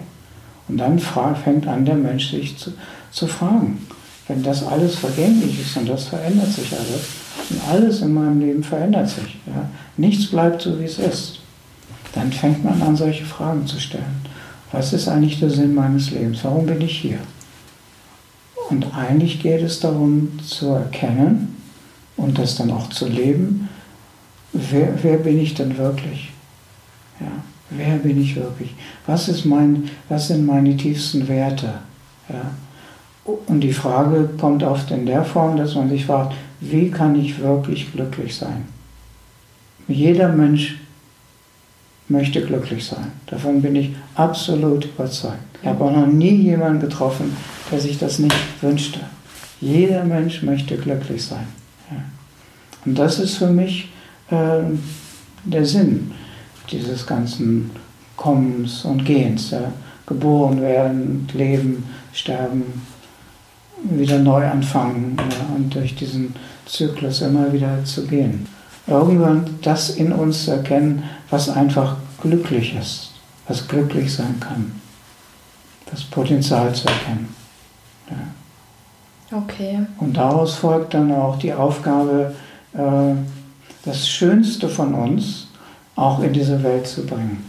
Und 0.67 0.79
dann 0.79 0.99
fängt 0.99 1.67
an, 1.67 1.85
der 1.85 1.97
Mensch 1.97 2.31
sich 2.31 2.57
zu, 2.57 2.73
zu 3.11 3.27
fragen. 3.27 3.87
Wenn 4.29 4.43
das 4.43 4.63
alles 4.63 4.97
vergänglich 4.97 5.61
ist 5.61 5.77
und 5.77 5.89
das 5.89 6.05
verändert 6.05 6.53
sich 6.53 6.71
alles, 6.73 7.09
und 7.51 7.61
alles 7.69 8.03
in 8.03 8.13
meinem 8.13 8.41
Leben 8.41 8.63
verändert 8.63 9.09
sich, 9.09 9.39
ja, 9.47 9.69
nichts 9.97 10.27
bleibt 10.31 10.63
so, 10.63 10.79
wie 10.79 10.85
es 10.85 10.99
ist, 10.99 11.41
dann 12.15 12.31
fängt 12.31 12.63
man 12.63 12.81
an, 12.83 12.97
solche 12.97 13.25
Fragen 13.25 13.67
zu 13.67 13.81
stellen. 13.81 14.27
Was 14.71 14.93
ist 14.93 15.09
eigentlich 15.09 15.41
der 15.41 15.51
Sinn 15.51 15.75
meines 15.75 16.11
Lebens? 16.11 16.41
Warum 16.43 16.67
bin 16.67 16.81
ich 16.83 16.99
hier? 16.99 17.19
Und 18.69 18.95
eigentlich 18.95 19.41
geht 19.41 19.63
es 19.63 19.81
darum 19.81 20.39
zu 20.47 20.69
erkennen 20.69 21.57
und 22.19 22.39
das 22.39 22.57
dann 22.57 22.71
auch 22.71 22.91
zu 22.91 23.09
leben, 23.09 23.69
wer, 24.53 24.93
wer 25.03 25.17
bin 25.19 25.39
ich 25.39 25.55
denn 25.55 25.79
wirklich? 25.79 26.33
Ja, 27.19 27.33
wer 27.71 27.97
bin 27.97 28.21
ich 28.21 28.37
wirklich? 28.37 28.75
Was, 29.07 29.29
ist 29.29 29.47
mein, 29.47 29.89
was 30.11 30.29
sind 30.29 30.45
meine 30.45 30.77
tiefsten 30.77 31.29
Werte? 31.29 31.75
Ja? 32.29 32.51
Und 33.47 33.61
die 33.61 33.73
Frage 33.73 34.29
kommt 34.41 34.63
oft 34.63 34.91
in 34.91 35.05
der 35.05 35.25
Form, 35.25 35.57
dass 35.57 35.75
man 35.75 35.91
sich 35.91 36.07
fragt, 36.07 36.35
wie 36.61 36.91
kann 36.91 37.15
ich 37.15 37.41
wirklich 37.41 37.93
glücklich 37.93 38.35
sein? 38.35 38.65
Jeder 39.87 40.29
Mensch 40.29 40.79
möchte 42.09 42.41
glücklich 42.41 42.87
sein. 42.87 43.13
Davon 43.27 43.61
bin 43.61 43.77
ich 43.77 43.91
absolut 44.15 44.87
überzeugt. 44.87 45.37
Ich 45.61 45.69
habe 45.69 45.85
auch 45.85 45.93
noch 45.93 46.07
nie 46.07 46.37
jemanden 46.37 46.81
getroffen, 46.81 47.37
der 47.71 47.81
sich 47.81 47.99
das 47.99 48.19
nicht 48.19 48.37
wünschte. 48.63 49.01
Jeder 49.61 50.05
Mensch 50.05 50.43
möchte 50.43 50.77
glücklich 50.77 51.25
sein. 51.25 51.47
Und 52.85 52.99
das 52.99 53.19
ist 53.19 53.37
für 53.37 53.51
mich 53.51 53.91
äh, 54.31 54.61
der 55.45 55.67
Sinn 55.67 56.13
dieses 56.71 57.07
ganzen 57.07 57.71
Kommens 58.17 58.85
und 58.85 59.05
Gehens. 59.05 59.51
Ja. 59.51 59.73
Geboren 60.07 60.63
werden, 60.63 61.29
leben, 61.35 61.85
sterben, 62.15 62.65
wieder 63.83 64.19
neu 64.19 64.47
anfangen 64.47 65.17
ja, 65.19 65.55
und 65.55 65.75
durch 65.75 65.95
diesen 65.95 66.35
Zyklus 66.67 67.23
immer 67.23 67.53
wieder 67.53 67.85
zu 67.85 68.07
gehen. 68.07 68.47
Irgendwann 68.87 69.59
das 69.63 69.91
in 69.91 70.13
uns 70.13 70.45
zu 70.45 70.53
erkennen, 70.53 71.03
was 71.31 71.49
einfach 71.49 71.97
glücklich 72.21 72.75
ist, 72.75 73.13
was 73.47 73.69
glücklich 73.69 74.13
sein 74.13 74.41
kann. 74.41 74.73
Das 75.91 76.05
Potenzial 76.05 76.75
zu 76.75 76.89
erkennen. 76.89 77.35
Ja. 78.11 79.39
Okay. 79.39 79.81
Und 79.99 80.17
daraus 80.17 80.55
folgt 80.55 80.95
dann 80.95 81.13
auch 81.13 81.39
die 81.39 81.53
Aufgabe, 81.53 82.35
äh, 82.73 83.15
das 83.85 84.09
Schönste 84.09 84.69
von 84.69 84.95
uns 84.95 85.49
auch 85.97 86.21
in 86.21 86.33
diese 86.33 86.63
Welt 86.63 86.87
zu 86.87 87.05
bringen. 87.05 87.45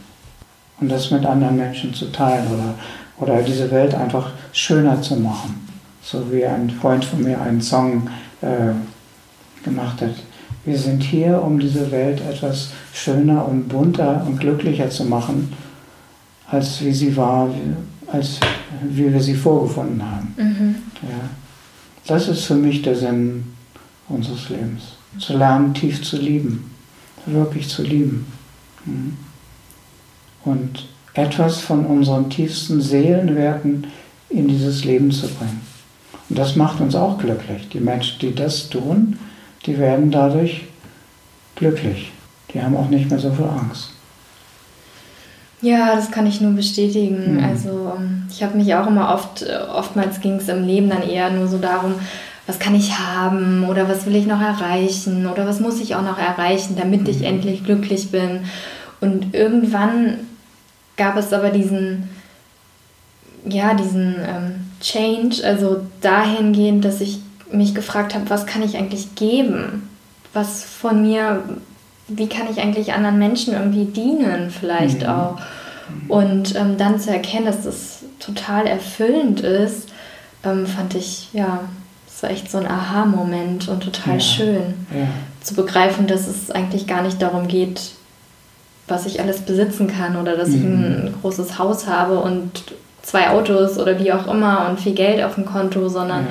Und 0.79 0.89
das 0.89 1.11
mit 1.11 1.25
anderen 1.25 1.57
Menschen 1.57 1.93
zu 1.93 2.11
teilen 2.11 2.47
oder, 2.47 2.73
oder 3.17 3.43
diese 3.43 3.69
Welt 3.71 3.93
einfach 3.95 4.31
schöner 4.53 5.01
zu 5.01 5.15
machen. 5.15 5.68
So 6.11 6.31
wie 6.31 6.43
ein 6.43 6.71
Freund 6.71 7.05
von 7.05 7.21
mir 7.21 7.39
einen 7.39 7.61
Song 7.61 8.09
äh, 8.41 8.71
gemacht 9.63 10.01
hat. 10.01 10.15
Wir 10.65 10.75
sind 10.75 11.03
hier, 11.03 11.39
um 11.39 11.59
diese 11.59 11.91
Welt 11.91 12.19
etwas 12.21 12.71
schöner 12.91 13.47
und 13.47 13.67
bunter 13.67 14.25
und 14.25 14.39
glücklicher 14.39 14.89
zu 14.89 15.05
machen, 15.05 15.53
als 16.47 16.83
wie 16.83 16.93
sie 16.93 17.15
war, 17.15 17.47
als 18.07 18.39
wie 18.81 19.13
wir 19.13 19.21
sie 19.21 19.35
vorgefunden 19.35 20.01
haben. 20.03 20.33
Mhm. 20.35 20.75
Ja. 21.03 21.29
Das 22.07 22.27
ist 22.27 22.45
für 22.45 22.55
mich 22.55 22.81
der 22.81 22.95
Sinn 22.95 23.43
unseres 24.07 24.49
Lebens. 24.49 24.95
Zu 25.19 25.37
lernen, 25.37 25.75
tief 25.75 26.01
zu 26.01 26.17
lieben. 26.17 26.71
Wirklich 27.27 27.69
zu 27.69 27.83
lieben. 27.83 28.25
Mhm. 28.83 29.15
Und 30.43 30.87
etwas 31.13 31.59
von 31.59 31.85
unseren 31.85 32.31
tiefsten 32.31 32.81
Seelenwerten 32.81 33.85
in 34.29 34.47
dieses 34.47 34.83
Leben 34.85 35.11
zu 35.11 35.27
bringen. 35.27 35.68
Und 36.29 36.37
das 36.37 36.55
macht 36.55 36.79
uns 36.79 36.95
auch 36.95 37.17
glücklich. 37.17 37.69
Die 37.69 37.79
Menschen, 37.79 38.19
die 38.19 38.35
das 38.35 38.69
tun, 38.69 39.17
die 39.65 39.77
werden 39.77 40.11
dadurch 40.11 40.65
glücklich. 41.55 42.11
Die 42.53 42.61
haben 42.61 42.77
auch 42.77 42.89
nicht 42.89 43.09
mehr 43.09 43.19
so 43.19 43.31
viel 43.31 43.45
Angst. 43.45 43.91
Ja, 45.61 45.95
das 45.95 46.09
kann 46.11 46.25
ich 46.25 46.39
nur 46.39 46.53
bestätigen. 46.53 47.35
Mhm. 47.35 47.43
Also 47.43 47.93
ähm, 47.97 48.23
ich 48.31 48.43
habe 48.43 48.57
mich 48.57 48.73
auch 48.75 48.87
immer 48.87 49.13
oft, 49.13 49.41
äh, 49.41 49.57
oftmals 49.73 50.21
ging 50.21 50.35
es 50.35 50.47
im 50.47 50.65
Leben 50.65 50.89
dann 50.89 51.03
eher 51.03 51.29
nur 51.31 51.47
so 51.47 51.57
darum, 51.57 51.95
was 52.47 52.59
kann 52.59 52.75
ich 52.75 52.97
haben 52.97 53.65
oder 53.67 53.87
was 53.89 54.05
will 54.05 54.15
ich 54.15 54.25
noch 54.25 54.41
erreichen 54.41 55.27
oder 55.27 55.45
was 55.45 55.59
muss 55.59 55.79
ich 55.79 55.95
auch 55.95 56.01
noch 56.01 56.17
erreichen, 56.17 56.75
damit 56.79 57.01
mhm. 57.01 57.09
ich 57.09 57.23
endlich 57.23 57.63
glücklich 57.63 58.09
bin. 58.09 58.45
Und 59.01 59.35
irgendwann 59.35 60.19
gab 60.97 61.17
es 61.17 61.33
aber 61.33 61.49
diesen, 61.49 62.09
ja, 63.45 63.73
diesen 63.73 64.15
ähm, 64.15 64.68
Change, 64.81 65.43
also 65.43 65.81
dahingehend, 66.01 66.85
dass 66.85 67.01
ich 67.01 67.19
mich 67.51 67.75
gefragt 67.75 68.15
habe, 68.15 68.29
was 68.29 68.45
kann 68.45 68.63
ich 68.63 68.77
eigentlich 68.77 69.15
geben? 69.15 69.89
Was 70.33 70.63
von 70.63 71.01
mir, 71.01 71.43
wie 72.07 72.27
kann 72.27 72.47
ich 72.51 72.61
eigentlich 72.61 72.93
anderen 72.93 73.17
Menschen 73.17 73.53
irgendwie 73.53 73.85
dienen, 73.85 74.51
vielleicht 74.51 75.01
mhm. 75.01 75.09
auch? 75.09 75.37
Und 76.07 76.55
ähm, 76.55 76.77
dann 76.77 76.99
zu 76.99 77.11
erkennen, 77.11 77.45
dass 77.45 77.63
das 77.63 78.03
total 78.19 78.67
erfüllend 78.67 79.41
ist, 79.41 79.89
ähm, 80.43 80.67
fand 80.67 80.95
ich, 80.95 81.29
ja, 81.33 81.61
es 82.07 82.21
war 82.21 82.29
echt 82.29 82.51
so 82.51 82.57
ein 82.57 82.67
Aha-Moment 82.67 83.67
und 83.69 83.81
total 83.81 84.15
ja. 84.15 84.19
schön 84.19 84.73
ja. 84.93 85.07
zu 85.41 85.55
begreifen, 85.55 86.05
dass 86.05 86.27
es 86.27 86.51
eigentlich 86.51 86.85
gar 86.85 87.01
nicht 87.01 87.21
darum 87.21 87.47
geht, 87.47 87.91
was 88.87 89.05
ich 89.05 89.21
alles 89.21 89.41
besitzen 89.41 89.87
kann 89.87 90.15
oder 90.15 90.35
dass 90.35 90.49
mhm. 90.49 90.55
ich 90.55 90.63
ein 90.63 91.15
großes 91.21 91.57
Haus 91.57 91.87
habe 91.87 92.19
und 92.19 92.73
zwei 93.01 93.29
Autos 93.29 93.77
oder 93.77 93.99
wie 93.99 94.11
auch 94.11 94.27
immer 94.27 94.69
und 94.69 94.79
viel 94.79 94.93
Geld 94.93 95.23
auf 95.23 95.35
dem 95.35 95.45
Konto, 95.45 95.87
sondern 95.89 96.25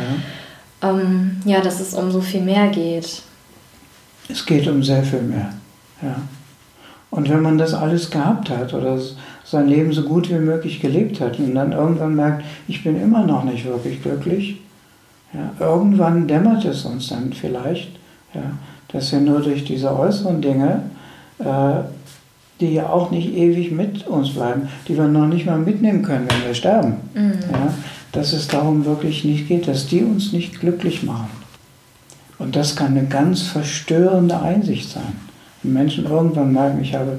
ja, 0.83 0.91
ähm, 0.91 1.41
ja 1.45 1.61
dass 1.61 1.81
es 1.81 1.95
um 1.95 2.11
so 2.11 2.21
viel 2.21 2.43
mehr 2.43 2.69
geht. 2.69 3.23
Es 4.29 4.45
geht 4.45 4.69
um 4.69 4.83
sehr 4.83 5.03
viel 5.03 5.23
mehr, 5.23 5.53
ja. 6.03 6.17
Und 7.11 7.31
wenn 7.31 7.41
man 7.41 7.57
das 7.57 7.73
alles 7.73 8.11
gehabt 8.11 8.51
hat 8.51 8.75
oder 8.75 8.99
sein 9.45 9.67
Leben 9.67 9.93
so 9.93 10.03
gut 10.03 10.29
wie 10.29 10.35
möglich 10.35 10.81
gelebt 10.81 11.21
hat 11.21 11.39
und 11.39 11.55
dann 11.55 11.73
irgendwann 11.73 12.15
merkt, 12.15 12.45
ich 12.67 12.85
bin 12.85 13.01
immer 13.01 13.25
noch 13.25 13.45
nicht 13.45 13.65
wirklich 13.65 14.03
glücklich, 14.03 14.61
ja, 15.33 15.51
irgendwann 15.59 16.27
dämmert 16.27 16.65
es 16.65 16.85
uns 16.85 17.09
dann 17.09 17.33
vielleicht, 17.33 17.91
ja, 18.35 18.43
dass 18.89 19.13
wir 19.13 19.21
nur 19.21 19.41
durch 19.41 19.65
diese 19.65 19.95
äußeren 19.99 20.41
Dinge 20.43 20.83
äh, 21.39 21.81
die 22.61 22.75
ja 22.75 22.89
auch 22.89 23.11
nicht 23.11 23.35
ewig 23.35 23.71
mit 23.71 24.07
uns 24.07 24.31
bleiben, 24.31 24.69
die 24.87 24.97
wir 24.97 25.07
noch 25.07 25.27
nicht 25.27 25.47
mal 25.47 25.59
mitnehmen 25.59 26.03
können, 26.03 26.27
wenn 26.29 26.47
wir 26.47 26.55
sterben. 26.55 26.97
Mhm. 27.15 27.35
Ja, 27.53 27.75
dass 28.13 28.33
es 28.33 28.49
darum 28.49 28.85
wirklich 28.85 29.25
nicht 29.25 29.49
geht, 29.49 29.69
dass 29.69 29.87
die 29.87 30.03
uns 30.03 30.33
nicht 30.33 30.61
glücklich 30.61 31.03
machen. 31.03 31.31
Und 32.39 32.57
das 32.57 32.77
kann 32.77 32.97
eine 32.97 33.07
ganz 33.07 33.43
verstörende 33.43 34.41
Einsicht 34.41 34.91
sein. 34.91 35.21
Wenn 35.63 35.73
Menschen 35.73 36.07
irgendwann 36.07 36.53
merken, 36.53 36.81
ich 36.81 36.95
habe 36.95 37.19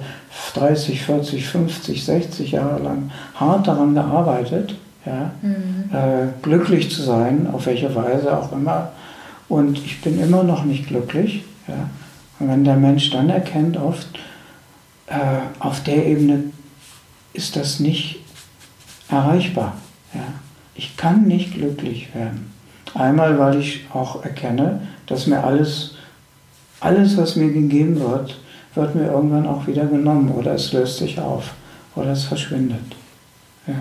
30, 0.56 1.02
40, 1.02 1.46
50, 1.46 2.06
60 2.06 2.52
Jahre 2.52 2.82
lang 2.82 3.12
hart 3.36 3.68
daran 3.68 3.94
gearbeitet, 3.94 4.76
ja, 5.06 5.32
mhm. 5.42 5.90
äh, 5.94 6.28
glücklich 6.42 6.92
zu 6.92 7.02
sein, 7.02 7.48
auf 7.52 7.66
welche 7.66 7.94
Weise 7.96 8.38
auch 8.38 8.52
immer, 8.52 8.92
und 9.50 9.80
ich 9.80 10.00
bin 10.02 10.22
immer 10.22 10.44
noch 10.44 10.64
nicht 10.64 10.88
glücklich. 10.88 11.44
Ja. 11.68 11.90
Und 12.40 12.50
wenn 12.50 12.64
der 12.64 12.78
Mensch 12.78 13.10
dann 13.10 13.30
erkennt 13.30 13.78
oft, 13.78 14.08
äh, 15.10 15.42
auf 15.60 15.84
der 15.84 16.06
Ebene 16.06 16.46
ist 17.34 17.56
das 17.56 17.80
nicht 17.80 18.20
erreichbar. 19.10 19.76
Ja. 20.14 20.22
Ich 20.76 20.96
kann 20.96 21.28
nicht 21.28 21.56
glücklich 21.56 22.14
werden. 22.16 22.52
Einmal, 22.94 23.38
weil 23.38 23.60
ich 23.60 23.86
auch 23.94 24.24
erkenne, 24.24 24.82
dass 25.08 25.28
mir 25.28 25.44
alles, 25.44 25.96
alles, 26.80 27.18
was 27.18 27.36
mir 27.36 27.52
gegeben 27.52 28.00
wird, 28.00 28.40
wird 28.76 28.96
mir 28.96 29.08
irgendwann 29.08 29.48
auch 29.48 29.68
wieder 29.68 29.86
genommen 29.86 30.32
oder 30.32 30.54
es 30.54 30.72
löst 30.74 30.98
sich 30.98 31.20
auf 31.20 31.54
oder 31.96 32.12
es 32.12 32.24
verschwindet. 32.24 32.96
Ja. 33.68 33.74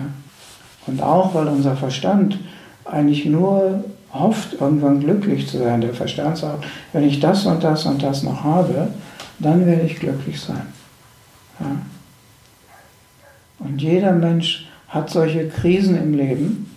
Und 0.87 1.01
auch, 1.01 1.33
weil 1.33 1.47
unser 1.47 1.75
Verstand 1.75 2.37
eigentlich 2.85 3.25
nur 3.25 3.83
hofft, 4.13 4.59
irgendwann 4.59 4.99
glücklich 4.99 5.47
zu 5.47 5.59
sein. 5.59 5.81
Der 5.81 5.93
Verstand 5.93 6.37
sagt, 6.37 6.65
wenn 6.93 7.03
ich 7.03 7.19
das 7.19 7.45
und 7.45 7.63
das 7.63 7.85
und 7.85 8.01
das 8.01 8.23
noch 8.23 8.43
habe, 8.43 8.87
dann 9.37 9.65
werde 9.65 9.83
ich 9.83 9.99
glücklich 9.99 10.39
sein. 10.39 10.73
Ja. 11.59 11.81
Und 13.59 13.81
jeder 13.81 14.13
Mensch 14.13 14.67
hat 14.87 15.09
solche 15.09 15.47
Krisen 15.47 15.97
im 15.97 16.13
Leben. 16.13 16.71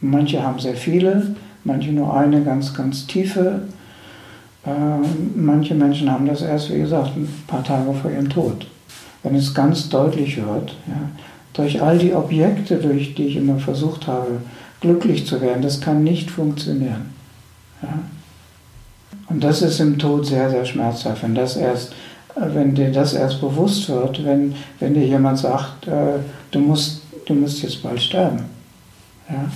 Manche 0.00 0.42
haben 0.42 0.58
sehr 0.58 0.76
viele, 0.76 1.34
manche 1.64 1.92
nur 1.92 2.16
eine 2.16 2.42
ganz, 2.42 2.72
ganz 2.72 3.06
tiefe. 3.06 3.62
Äh, 4.64 4.70
manche 5.34 5.74
Menschen 5.74 6.10
haben 6.10 6.26
das 6.26 6.42
erst, 6.42 6.72
wie 6.72 6.78
gesagt, 6.78 7.16
ein 7.16 7.28
paar 7.46 7.64
Tage 7.64 7.92
vor 7.92 8.10
ihrem 8.10 8.28
Tod. 8.28 8.66
Wenn 9.22 9.34
es 9.34 9.52
ganz 9.52 9.88
deutlich 9.88 10.38
wird, 10.38 10.76
ja, 10.86 11.10
durch 11.52 11.82
all 11.82 11.98
die 11.98 12.14
Objekte, 12.14 12.76
durch 12.76 13.14
die 13.14 13.26
ich 13.26 13.36
immer 13.36 13.58
versucht 13.58 14.06
habe, 14.06 14.40
glücklich 14.80 15.26
zu 15.26 15.40
werden, 15.40 15.62
das 15.62 15.80
kann 15.80 16.04
nicht 16.04 16.30
funktionieren. 16.30 17.12
Ja. 17.82 17.98
Und 19.28 19.44
das 19.44 19.62
ist 19.62 19.80
im 19.80 19.98
Tod 19.98 20.26
sehr, 20.26 20.50
sehr 20.50 20.64
schmerzhaft, 20.64 21.22
wenn 21.22 21.34
das 21.34 21.56
erst 21.56 21.92
wenn 22.36 22.74
dir 22.74 22.90
das 22.90 23.14
erst 23.14 23.40
bewusst 23.40 23.88
wird, 23.88 24.24
wenn, 24.24 24.54
wenn 24.78 24.94
dir 24.94 25.06
jemand 25.06 25.38
sagt, 25.38 25.86
äh, 25.86 26.18
du, 26.50 26.60
musst, 26.60 27.02
du 27.26 27.34
musst 27.34 27.62
jetzt 27.62 27.82
bald 27.82 28.00
sterben. 28.00 28.44
Ja? 29.28 29.50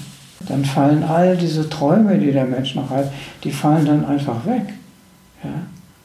Dann 0.48 0.64
fallen 0.64 1.02
all 1.04 1.36
diese 1.36 1.68
Träume, 1.68 2.18
die 2.18 2.32
der 2.32 2.44
Mensch 2.44 2.74
noch 2.74 2.90
hat, 2.90 3.10
die 3.42 3.50
fallen 3.50 3.86
dann 3.86 4.04
einfach 4.04 4.44
weg. 4.46 4.74
Ja? 5.42 5.50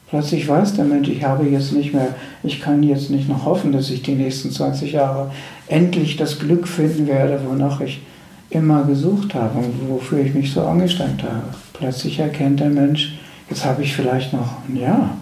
Plötzlich 0.10 0.48
weiß 0.48 0.74
der 0.74 0.86
Mensch, 0.86 1.08
ich 1.08 1.24
habe 1.24 1.48
jetzt 1.48 1.72
nicht 1.72 1.94
mehr, 1.94 2.16
ich 2.42 2.60
kann 2.62 2.82
jetzt 2.82 3.12
nicht 3.12 3.30
noch 3.30 3.46
hoffen, 3.46 3.72
dass 3.72 3.92
ich 3.92 4.02
die 4.02 4.16
nächsten 4.16 4.50
20 4.50 4.94
Jahre 4.94 5.32
endlich 5.68 6.18
das 6.18 6.40
Glück 6.40 6.68
finden 6.68 7.06
werde, 7.06 7.40
wonach 7.48 7.80
ich 7.82 8.02
immer 8.50 8.84
gesucht 8.86 9.36
habe 9.36 9.60
und 9.60 9.90
wofür 9.90 10.20
ich 10.20 10.34
mich 10.34 10.52
so 10.52 10.64
angestrengt 10.64 11.22
habe. 11.22 11.44
Plötzlich 11.74 12.18
erkennt 12.18 12.60
der 12.60 12.72
Mensch, 12.72 13.20
jetzt 13.50 13.64
habe 13.66 13.84
ich 13.84 13.96
vielleicht 13.96 14.34
noch 14.34 14.68
ein 14.68 14.78
Jahr 14.78 15.19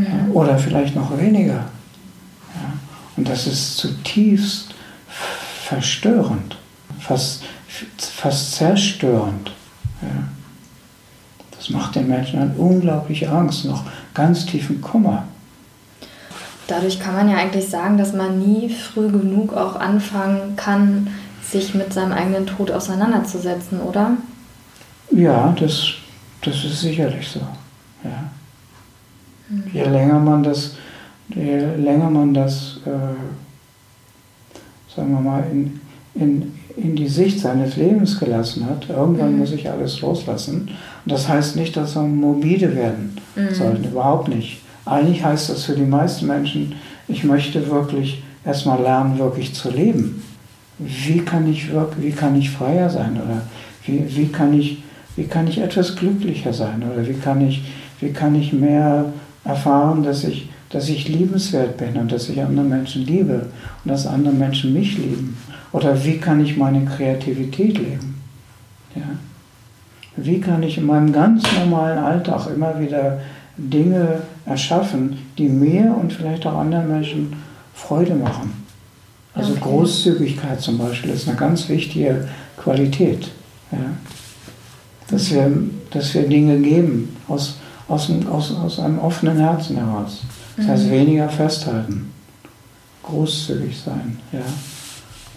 mhm. 0.00 0.32
oder 0.32 0.58
vielleicht 0.58 0.94
noch 0.94 1.16
weniger. 1.18 1.54
Ja? 2.54 2.72
Und 3.16 3.28
das 3.28 3.46
ist 3.46 3.76
zutiefst 3.76 4.74
verstörend, 5.64 6.56
fast, 6.98 7.44
fast 7.98 8.52
zerstörend. 8.54 9.52
Ja? 10.02 10.08
Das 11.56 11.70
macht 11.70 11.96
den 11.96 12.08
Menschen 12.08 12.38
dann 12.38 12.54
unglaublich 12.56 13.28
Angst, 13.28 13.64
noch 13.64 13.84
ganz 14.14 14.46
tiefen 14.46 14.80
Kummer. 14.80 15.24
Dadurch 16.68 17.00
kann 17.00 17.14
man 17.14 17.28
ja 17.30 17.36
eigentlich 17.36 17.68
sagen, 17.68 17.96
dass 17.96 18.12
man 18.12 18.38
nie 18.38 18.68
früh 18.68 19.08
genug 19.08 19.54
auch 19.54 19.76
anfangen 19.76 20.54
kann, 20.56 21.08
sich 21.42 21.74
mit 21.74 21.92
seinem 21.92 22.12
eigenen 22.12 22.46
Tod 22.46 22.70
auseinanderzusetzen, 22.70 23.80
oder? 23.80 24.12
Ja, 25.10 25.54
das, 25.58 25.94
das 26.42 26.64
ist 26.64 26.80
sicherlich 26.80 27.26
so. 27.26 27.40
Je 29.72 29.84
länger 29.84 30.18
man 30.18 30.42
das, 30.42 30.74
je 31.28 31.58
länger 31.76 32.10
man 32.10 32.34
das, 32.34 32.80
äh, 32.84 32.90
sagen 34.94 35.12
wir 35.12 35.20
mal, 35.20 35.44
in, 35.50 35.80
in, 36.14 36.52
in 36.76 36.96
die 36.96 37.08
Sicht 37.08 37.40
seines 37.40 37.76
Lebens 37.76 38.18
gelassen 38.18 38.66
hat, 38.66 38.88
irgendwann 38.88 39.32
mhm. 39.32 39.38
muss 39.38 39.52
ich 39.52 39.70
alles 39.70 40.00
loslassen. 40.00 40.68
Und 41.04 41.12
das 41.12 41.28
heißt 41.28 41.56
nicht, 41.56 41.76
dass 41.76 41.94
wir 41.94 42.02
morbide 42.02 42.74
werden 42.74 43.16
mhm. 43.36 43.54
sollten, 43.54 43.84
überhaupt 43.84 44.28
nicht. 44.28 44.60
Eigentlich 44.84 45.24
heißt 45.24 45.50
das 45.50 45.64
für 45.64 45.74
die 45.74 45.82
meisten 45.82 46.26
Menschen, 46.26 46.74
ich 47.08 47.24
möchte 47.24 47.70
wirklich 47.70 48.22
erstmal 48.44 48.80
lernen, 48.80 49.18
wirklich 49.18 49.54
zu 49.54 49.70
leben. 49.70 50.22
Wie 50.78 51.20
kann 51.20 51.50
ich, 51.50 51.72
wirklich, 51.72 52.06
wie 52.06 52.12
kann 52.12 52.36
ich 52.36 52.50
freier 52.50 52.88
sein 52.88 53.16
oder 53.16 53.42
wie, 53.84 54.04
wie, 54.16 54.28
kann 54.28 54.58
ich, 54.58 54.82
wie 55.16 55.24
kann 55.24 55.46
ich 55.46 55.58
etwas 55.58 55.96
glücklicher 55.96 56.52
sein 56.52 56.82
oder 56.90 57.06
wie 57.06 57.14
kann 57.14 57.46
ich, 57.46 57.64
wie 58.00 58.12
kann 58.12 58.34
ich 58.34 58.52
mehr 58.52 59.06
erfahren, 59.48 60.04
dass 60.04 60.22
ich, 60.22 60.48
dass 60.70 60.88
ich 60.88 61.08
liebenswert 61.08 61.76
bin 61.76 61.96
und 61.96 62.12
dass 62.12 62.28
ich 62.28 62.40
andere 62.40 62.64
Menschen 62.64 63.04
liebe 63.04 63.46
und 63.84 63.90
dass 63.90 64.06
andere 64.06 64.34
Menschen 64.34 64.72
mich 64.72 64.96
lieben. 64.96 65.36
Oder 65.72 66.04
wie 66.04 66.18
kann 66.18 66.40
ich 66.40 66.56
meine 66.56 66.84
Kreativität 66.84 67.78
leben? 67.78 68.20
Ja? 68.94 69.02
Wie 70.16 70.40
kann 70.40 70.62
ich 70.62 70.78
in 70.78 70.86
meinem 70.86 71.12
ganz 71.12 71.42
normalen 71.58 71.98
Alltag 71.98 72.48
immer 72.54 72.78
wieder 72.80 73.18
Dinge 73.58 74.22
erschaffen, 74.46 75.18
die 75.36 75.48
mir 75.48 75.94
und 76.00 76.12
vielleicht 76.12 76.46
auch 76.46 76.58
anderen 76.58 76.88
Menschen 76.88 77.32
Freude 77.74 78.14
machen. 78.14 78.64
Also 79.34 79.52
okay. 79.52 79.60
Großzügigkeit 79.62 80.60
zum 80.60 80.78
Beispiel 80.78 81.10
ist 81.10 81.28
eine 81.28 81.36
ganz 81.36 81.68
wichtige 81.68 82.28
Qualität. 82.56 83.30
Ja? 83.72 83.78
Dass, 85.10 85.30
wir, 85.32 85.50
dass 85.90 86.14
wir 86.14 86.28
Dinge 86.28 86.58
geben 86.58 87.16
aus, 87.28 87.58
aus, 87.88 88.10
aus, 88.30 88.54
aus 88.54 88.80
einem 88.80 88.98
offenen 88.98 89.38
Herzen 89.38 89.76
heraus. 89.76 90.22
Das 90.56 90.68
heißt 90.68 90.86
mhm. 90.86 90.90
weniger 90.90 91.28
festhalten, 91.28 92.12
großzügig 93.02 93.78
sein. 93.78 94.18
Ja? 94.32 94.40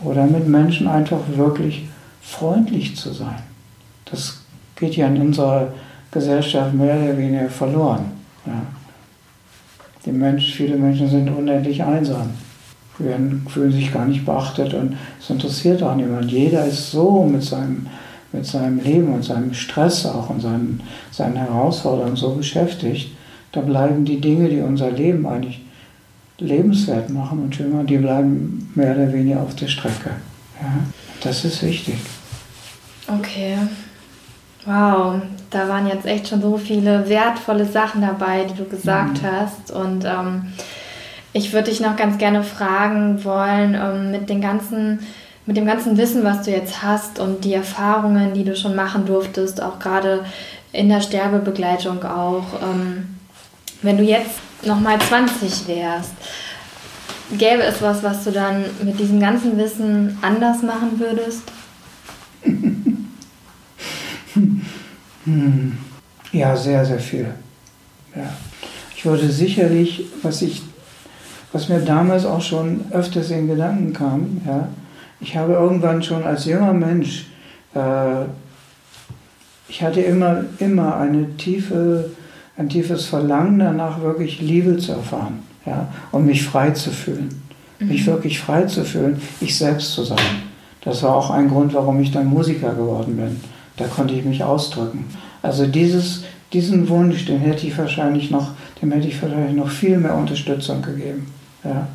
Oder 0.04 0.26
mit 0.26 0.48
Menschen 0.48 0.88
einfach 0.88 1.20
wirklich 1.36 1.88
freundlich 2.22 2.96
zu 2.96 3.14
sein. 3.14 3.42
Das 4.06 4.42
geht 4.76 4.96
ja 4.96 5.08
in 5.08 5.22
unserer 5.22 5.72
Gesellschaft 6.12 6.74
mehr 6.74 6.96
oder 6.96 7.18
weniger 7.18 7.50
verloren. 7.50 8.06
Ja. 8.46 8.62
Die 10.06 10.12
Mensch, 10.12 10.54
viele 10.54 10.76
Menschen 10.76 11.08
sind 11.10 11.30
unendlich 11.30 11.84
einsam, 11.84 12.32
fühlen 12.98 13.72
sich 13.72 13.94
gar 13.94 14.06
nicht 14.06 14.26
beachtet 14.26 14.74
und 14.74 14.98
es 15.20 15.30
interessiert 15.30 15.84
auch 15.84 15.96
niemand. 15.96 16.32
Jeder 16.32 16.66
ist 16.66 16.92
so 16.92 17.24
mit 17.24 17.44
seinem, 17.44 17.88
mit 18.34 18.46
seinem 18.46 18.80
Leben 18.80 19.14
und 19.14 19.24
seinem 19.24 19.54
Stress 19.54 20.06
auch 20.06 20.30
und 20.30 20.42
seinen, 20.42 20.82
seinen 21.12 21.36
Herausforderungen 21.36 22.16
so 22.16 22.36
beschäftigt. 22.36 23.12
Da 23.52 23.62
bleiben 23.62 24.06
die 24.06 24.22
Dinge, 24.22 24.50
die 24.50 24.62
unser 24.62 24.92
Leben 24.92 25.26
eigentlich 25.28 25.62
lebenswert 26.38 27.10
machen 27.10 27.44
und 27.44 27.56
schön 27.56 27.72
machen, 27.72 27.88
die 27.88 27.98
bleiben 27.98 28.72
mehr 28.76 28.96
oder 28.96 29.12
weniger 29.14 29.42
auf 29.42 29.56
der 29.56 29.68
Strecke. 29.68 30.12
Ja. 30.62 30.72
Das 31.22 31.46
ist 31.46 31.62
wichtig. 31.62 31.96
Okay. 33.08 33.58
Wow, 34.66 35.22
da 35.50 35.68
waren 35.68 35.88
jetzt 35.88 36.06
echt 36.06 36.28
schon 36.28 36.42
so 36.42 36.58
viele 36.58 37.10
wertvolle 37.10 37.66
Sachen 37.66 38.02
dabei, 38.02 38.46
die 38.46 38.56
du 38.56 38.66
gesagt 38.66 39.22
mhm. 39.22 39.26
hast. 39.26 39.72
Und 39.72 40.06
ähm, 40.06 40.54
ich 41.34 41.52
würde 41.52 41.70
dich 41.70 41.80
noch 41.80 41.96
ganz 41.96 42.18
gerne 42.18 42.44
fragen 42.44 43.24
wollen, 43.24 43.76
ähm, 43.76 44.12
mit, 44.12 44.30
den 44.30 44.42
ganzen, 44.42 45.00
mit 45.46 45.58
dem 45.58 45.66
ganzen 45.66 45.98
Wissen, 45.98 46.24
was 46.24 46.44
du 46.44 46.52
jetzt 46.52 46.82
hast 46.84 47.20
und 47.20 47.44
die 47.44 47.54
Erfahrungen, 47.54 48.34
die 48.34 48.44
du 48.44 48.56
schon 48.56 48.76
machen 48.76 49.06
durftest, 49.06 49.62
auch 49.62 49.80
gerade 49.80 50.26
in 50.72 50.90
der 50.90 51.02
Sterbebegleitung 51.02 52.04
auch, 52.04 52.62
ähm, 52.62 53.16
wenn 53.82 53.98
du 53.98 54.04
jetzt 54.04 54.40
nochmal 54.64 55.00
20 55.00 55.68
wärst, 55.68 56.14
gäbe 57.38 57.64
es 57.64 57.82
was, 57.82 58.04
was 58.04 58.24
du 58.24 58.32
dann 58.32 58.66
mit 58.84 59.00
diesem 59.00 59.20
ganzen 59.20 59.58
Wissen 59.58 60.18
anders 60.22 60.62
machen 60.62 61.00
würdest? 61.00 61.44
Hm. 65.26 65.78
Ja, 66.32 66.56
sehr, 66.56 66.84
sehr 66.86 67.00
viel. 67.00 67.28
Ja. 68.16 68.34
Ich 68.96 69.06
würde 69.06 69.30
sicherlich, 69.30 70.06
was 70.24 70.42
ich, 70.42 70.62
was 71.52 71.70
mir 71.70 71.80
damals 71.80 72.26
auch 72.26 72.42
schon 72.42 72.86
öfters 72.92 73.30
in 73.30 73.48
Gedanken 73.48 73.94
kam, 73.94 74.42
ja, 74.46 74.68
ich 75.22 75.38
habe 75.38 75.54
irgendwann 75.54 76.04
schon 76.04 76.24
als 76.24 76.46
junger 76.46 76.74
Mensch, 76.74 77.28
äh, 77.74 78.26
ich 79.68 79.82
hatte 79.82 80.02
immer, 80.02 80.44
immer 80.60 80.98
eine 80.98 81.38
tiefe, 81.38 82.12
ein 82.58 82.68
tiefes 82.68 83.06
Verlangen 83.06 83.60
danach, 83.60 84.02
wirklich 84.02 84.42
Liebe 84.42 84.78
zu 84.78 84.92
erfahren 84.92 85.40
ja, 85.66 85.88
und 86.12 86.26
mich 86.26 86.44
frei 86.44 86.72
zu 86.72 86.90
fühlen. 86.90 87.42
Mhm. 87.80 87.88
Mich 87.88 88.06
wirklich 88.06 88.40
frei 88.40 88.64
zu 88.64 88.84
fühlen, 88.84 89.22
ich 89.40 89.58
selbst 89.58 89.94
zu 89.94 90.04
sein. 90.04 90.20
Das 90.84 91.04
war 91.04 91.16
auch 91.16 91.30
ein 91.30 91.48
Grund, 91.48 91.74
warum 91.74 92.02
ich 92.02 92.12
dann 92.12 92.26
Musiker 92.26 92.74
geworden 92.74 93.16
bin 93.16 93.40
da 93.82 93.88
konnte 93.88 94.14
ich 94.14 94.24
mich 94.24 94.44
ausdrücken. 94.44 95.06
Also 95.42 95.66
dieses, 95.66 96.24
diesen 96.54 96.88
Wunsch, 96.90 97.26
den 97.26 97.40
hätte 97.40 97.66
ich 97.66 97.78
wahrscheinlich 97.78 98.30
noch, 98.32 98.52
dem 98.82 98.92
hätte 98.92 99.08
ich 99.08 99.22
wahrscheinlich 99.22 99.56
noch 99.56 99.70
viel 99.70 99.98
mehr 99.98 100.16
Unterstützung 100.16 100.82
gegeben. 100.82 101.28
Ja? 101.64 101.88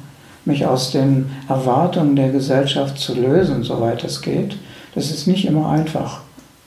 Mich 0.47 0.65
aus 0.65 0.93
den 0.93 1.31
Erwartungen 1.49 2.17
der 2.17 2.31
Gesellschaft 2.31 2.99
zu 2.99 3.15
lösen, 3.15 3.63
soweit 3.63 4.03
es 4.05 4.23
geht. 4.23 4.57
Das 4.95 5.11
ist 5.11 5.27
nicht 5.27 5.45
immer 5.45 5.69
einfach. 5.69 6.21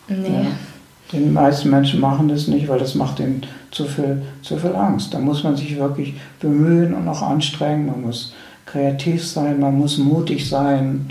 Nee. 0.08 0.28
Ja? 0.28 0.46
Die 1.12 1.26
meisten 1.26 1.72
Menschen 1.72 2.00
machen 2.00 2.28
das 2.28 2.48
nicht, 2.48 2.68
weil 2.68 2.78
das 2.78 2.94
macht 2.94 3.20
ihnen 3.20 3.44
zu 3.72 3.86
viel, 3.86 4.22
zu 4.44 4.58
viel 4.58 4.76
Angst. 4.76 5.14
Da 5.14 5.20
muss 5.20 5.44
man 5.44 5.56
sich 5.56 5.76
wirklich 5.80 6.14
bemühen 6.40 6.94
und 6.94 7.08
auch 7.08 7.24
anstrengen. 7.24 7.88
Man 7.88 8.02
muss 8.02 8.34
kreativ 8.68 9.26
sein, 9.26 9.60
man 9.60 9.76
muss 9.76 9.98
mutig 9.98 10.48
sein. 10.48 11.10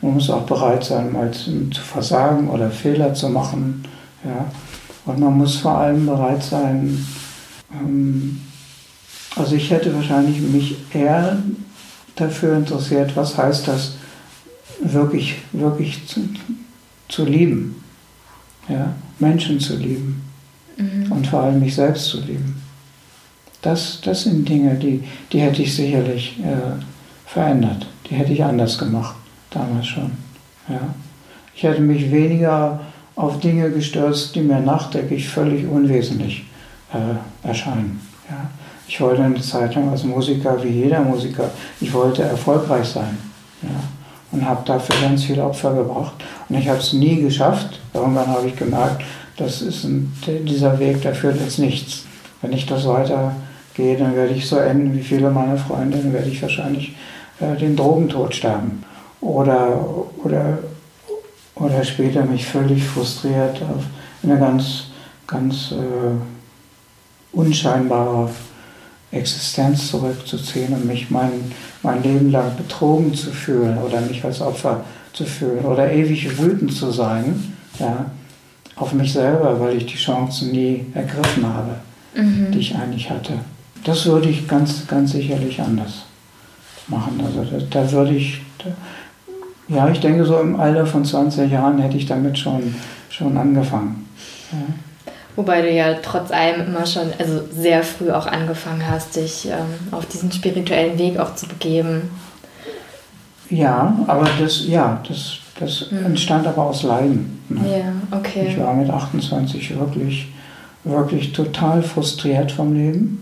Man 0.00 0.14
muss 0.14 0.30
auch 0.30 0.42
bereit 0.42 0.84
sein, 0.84 1.12
mal 1.12 1.30
zu, 1.30 1.68
zu 1.70 1.82
versagen 1.82 2.48
oder 2.48 2.70
Fehler 2.70 3.12
zu 3.12 3.28
machen. 3.28 3.84
Ja. 4.24 4.46
Und 5.04 5.20
man 5.20 5.36
muss 5.36 5.56
vor 5.56 5.76
allem 5.78 6.06
bereit 6.06 6.42
sein, 6.42 7.04
ähm, 7.72 8.40
also 9.36 9.56
ich 9.56 9.70
hätte 9.70 9.94
wahrscheinlich 9.94 10.40
mich 10.40 10.76
eher 10.94 11.38
dafür 12.16 12.56
interessiert, 12.56 13.16
was 13.16 13.36
heißt 13.36 13.68
das, 13.68 13.96
wirklich, 14.80 15.36
wirklich 15.52 16.06
zu, 16.06 16.28
zu 17.08 17.24
lieben. 17.24 17.82
Ja? 18.68 18.94
Menschen 19.18 19.60
zu 19.60 19.76
lieben. 19.76 20.22
Mhm. 20.76 21.12
Und 21.12 21.26
vor 21.26 21.42
allem 21.42 21.60
mich 21.60 21.74
selbst 21.74 22.06
zu 22.06 22.20
lieben. 22.20 22.62
Das, 23.62 24.00
das 24.02 24.24
sind 24.24 24.48
Dinge, 24.48 24.74
die, 24.74 25.02
die 25.32 25.40
hätte 25.40 25.62
ich 25.62 25.74
sicherlich 25.74 26.38
äh, 26.40 26.82
verändert. 27.26 27.86
Die 28.08 28.14
hätte 28.14 28.32
ich 28.32 28.44
anders 28.44 28.78
gemacht 28.78 29.16
damals 29.50 29.86
schon. 29.86 30.10
Ja. 30.68 30.94
Ich 31.54 31.62
hätte 31.62 31.80
mich 31.80 32.10
weniger 32.10 32.80
auf 33.16 33.40
Dinge 33.40 33.70
gestürzt, 33.70 34.34
die 34.34 34.40
mir 34.40 34.60
nachträglich 34.60 35.28
völlig 35.28 35.66
unwesentlich 35.66 36.44
äh, 36.92 37.46
erscheinen. 37.46 38.00
Ja. 38.28 38.50
Ich 38.86 39.00
wollte 39.00 39.22
eine 39.22 39.40
Zeit 39.40 39.74
lang 39.74 39.88
als 39.90 40.04
Musiker, 40.04 40.62
wie 40.62 40.68
jeder 40.68 41.00
Musiker, 41.00 41.50
ich 41.80 41.92
wollte 41.92 42.22
erfolgreich 42.22 42.86
sein. 42.86 43.18
Ja. 43.62 43.68
Und 44.32 44.44
habe 44.44 44.62
dafür 44.64 44.96
ganz 45.00 45.24
viele 45.24 45.44
Opfer 45.44 45.74
gebracht. 45.74 46.14
Und 46.48 46.58
ich 46.58 46.68
habe 46.68 46.78
es 46.78 46.92
nie 46.92 47.20
geschafft. 47.20 47.80
Irgendwann 47.92 48.26
habe 48.26 48.48
ich 48.48 48.56
gemerkt, 48.56 49.02
das 49.36 49.62
ist 49.62 49.84
ein, 49.84 50.12
dieser 50.26 50.78
Weg, 50.78 51.02
der 51.02 51.14
führt 51.14 51.40
jetzt 51.40 51.58
nichts. 51.58 52.04
Wenn 52.42 52.52
ich 52.52 52.66
das 52.66 52.86
weitergehe, 52.86 53.96
dann 53.96 54.14
werde 54.14 54.34
ich 54.34 54.46
so 54.46 54.56
enden 54.56 54.94
wie 54.94 55.02
viele 55.02 55.30
meiner 55.30 55.56
Freunde, 55.56 55.98
dann 55.98 56.12
werde 56.12 56.28
ich 56.28 56.42
wahrscheinlich 56.42 56.94
äh, 57.40 57.56
den 57.56 57.76
Drogentod 57.76 58.34
sterben 58.34 58.84
oder, 59.24 59.80
oder, 60.22 60.58
oder 61.54 61.82
später 61.84 62.24
mich 62.24 62.46
völlig 62.46 62.84
frustriert 62.84 63.62
auf 63.62 63.84
eine 64.22 64.38
ganz, 64.38 64.84
ganz 65.26 65.72
äh, 65.72 66.33
unscheinbare 67.34 68.30
Existenz 69.10 69.90
zurückzuziehen 69.90 70.72
und 70.74 70.86
mich 70.86 71.10
mein, 71.10 71.52
mein 71.82 72.02
Leben 72.02 72.30
lang 72.30 72.56
betrogen 72.56 73.14
zu 73.14 73.30
fühlen 73.30 73.78
oder 73.78 74.00
mich 74.00 74.24
als 74.24 74.40
Opfer 74.40 74.84
zu 75.12 75.24
fühlen 75.24 75.64
oder 75.64 75.92
ewig 75.92 76.38
wütend 76.38 76.74
zu 76.74 76.90
sein 76.90 77.54
ja, 77.78 78.06
auf 78.76 78.92
mich 78.92 79.12
selber, 79.12 79.60
weil 79.60 79.76
ich 79.76 79.86
die 79.86 79.96
Chancen 79.96 80.50
nie 80.50 80.86
ergriffen 80.94 81.46
habe, 81.46 81.76
mhm. 82.14 82.50
die 82.50 82.58
ich 82.58 82.74
eigentlich 82.74 83.10
hatte. 83.10 83.34
Das 83.84 84.06
würde 84.06 84.28
ich 84.28 84.48
ganz, 84.48 84.86
ganz 84.86 85.12
sicherlich 85.12 85.60
anders 85.60 86.04
machen. 86.88 87.22
Also 87.24 87.44
da, 87.44 87.82
da 87.82 87.92
würde 87.92 88.14
ich, 88.14 88.40
da, 88.58 89.74
ja, 89.74 89.88
ich 89.88 90.00
denke 90.00 90.24
so 90.24 90.38
im 90.40 90.58
Alter 90.58 90.86
von 90.86 91.04
20 91.04 91.50
Jahren 91.50 91.78
hätte 91.78 91.96
ich 91.96 92.06
damit 92.06 92.38
schon, 92.38 92.74
schon 93.10 93.36
angefangen. 93.36 94.06
Ja. 94.52 94.58
Wobei 95.36 95.62
du 95.62 95.70
ja 95.70 95.94
trotz 95.94 96.30
allem 96.30 96.66
immer 96.66 96.86
schon, 96.86 97.08
also 97.18 97.40
sehr 97.50 97.82
früh 97.82 98.10
auch 98.10 98.26
angefangen 98.26 98.88
hast, 98.88 99.16
dich 99.16 99.46
ähm, 99.46 99.90
auf 99.90 100.06
diesen 100.06 100.30
spirituellen 100.30 100.96
Weg 100.98 101.18
auch 101.18 101.34
zu 101.34 101.46
begeben. 101.46 102.10
Ja, 103.50 103.96
aber 104.06 104.28
das, 104.38 104.66
ja, 104.66 105.02
das, 105.06 105.38
das 105.58 105.90
mhm. 105.90 106.06
entstand 106.06 106.46
aber 106.46 106.62
aus 106.62 106.84
Leiden. 106.84 107.42
Ne? 107.48 107.60
Ja, 107.78 108.16
okay. 108.16 108.46
Ich 108.48 108.58
war 108.58 108.74
mit 108.74 108.88
28 108.88 109.78
wirklich, 109.78 110.28
wirklich 110.84 111.32
total 111.32 111.82
frustriert 111.82 112.52
vom 112.52 112.74
Leben. 112.74 113.20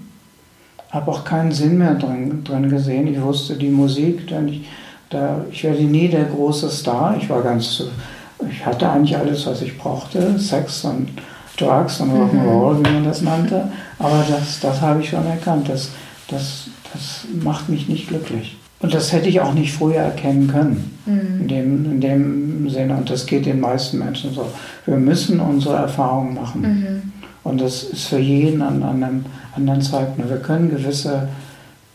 Habe 0.91 1.11
auch 1.11 1.25
keinen 1.25 1.53
Sinn 1.53 1.79
mehr 1.79 1.95
drin, 1.95 2.45
drin 2.45 2.69
gesehen. 2.69 3.07
Ich 3.07 3.21
wusste, 3.21 3.55
die 3.55 3.71
Musik, 3.71 4.31
ich, 4.47 4.67
da, 5.09 5.45
ich 5.51 5.65
werde 5.65 5.83
nie 5.83 6.09
der 6.09 6.25
große 6.25 6.69
Star. 6.69 7.17
Ich 7.19 7.31
war 7.31 7.43
ganz, 7.43 7.83
ich 8.51 8.67
hatte 8.67 8.89
eigentlich 8.91 9.17
alles, 9.17 9.47
was 9.47 9.63
ich 9.63 9.79
brauchte. 9.79 10.39
Sex 10.39 10.85
und 10.85 11.09
Drugs 11.57 12.01
und 12.01 12.11
Rock'n'Roll, 12.11 12.75
mhm. 12.75 12.87
wie 12.87 12.93
man 12.93 13.05
das 13.05 13.23
nannte. 13.23 13.69
Aber 13.99 14.25
das, 14.29 14.61
das 14.61 14.81
habe 14.81 15.01
ich 15.01 15.11
schon 15.11 15.27
erkannt. 15.27 15.69
Das, 15.69 15.91
das, 16.29 16.69
das 16.93 17.25
macht 17.43 17.69
mich 17.69 17.89
nicht 17.89 18.09
glücklich. 18.09 18.57
Und 18.81 18.93
das 18.93 19.13
hätte 19.13 19.29
ich 19.29 19.41
auch 19.41 19.55
nicht 19.55 19.73
früher 19.73 20.01
erkennen 20.01 20.49
können. 20.49 20.99
Mhm. 21.07 21.41
In, 21.41 21.49
dem, 21.49 21.85
in 21.85 22.01
dem 22.01 22.71
Sinne. 22.71 22.97
Und 22.97 23.11
das 23.11 23.27
geht 23.27 23.47
den 23.47 23.61
meisten 23.61 23.99
Menschen 23.99 24.33
so. 24.35 24.47
Wir 24.87 24.97
müssen 24.97 25.41
unsere 25.41 25.77
Erfahrungen 25.77 26.35
machen. 26.35 26.63
Mhm. 26.63 27.13
Und 27.45 27.61
das 27.61 27.83
ist 27.85 28.07
für 28.07 28.19
jeden 28.19 28.63
an, 28.63 28.83
an 28.83 29.03
einem 29.03 29.25
anderen 29.55 29.83
Zeitpunkt. 29.83 30.31
Wir 30.31 30.39
können 30.39 30.71
gewisse 30.71 31.29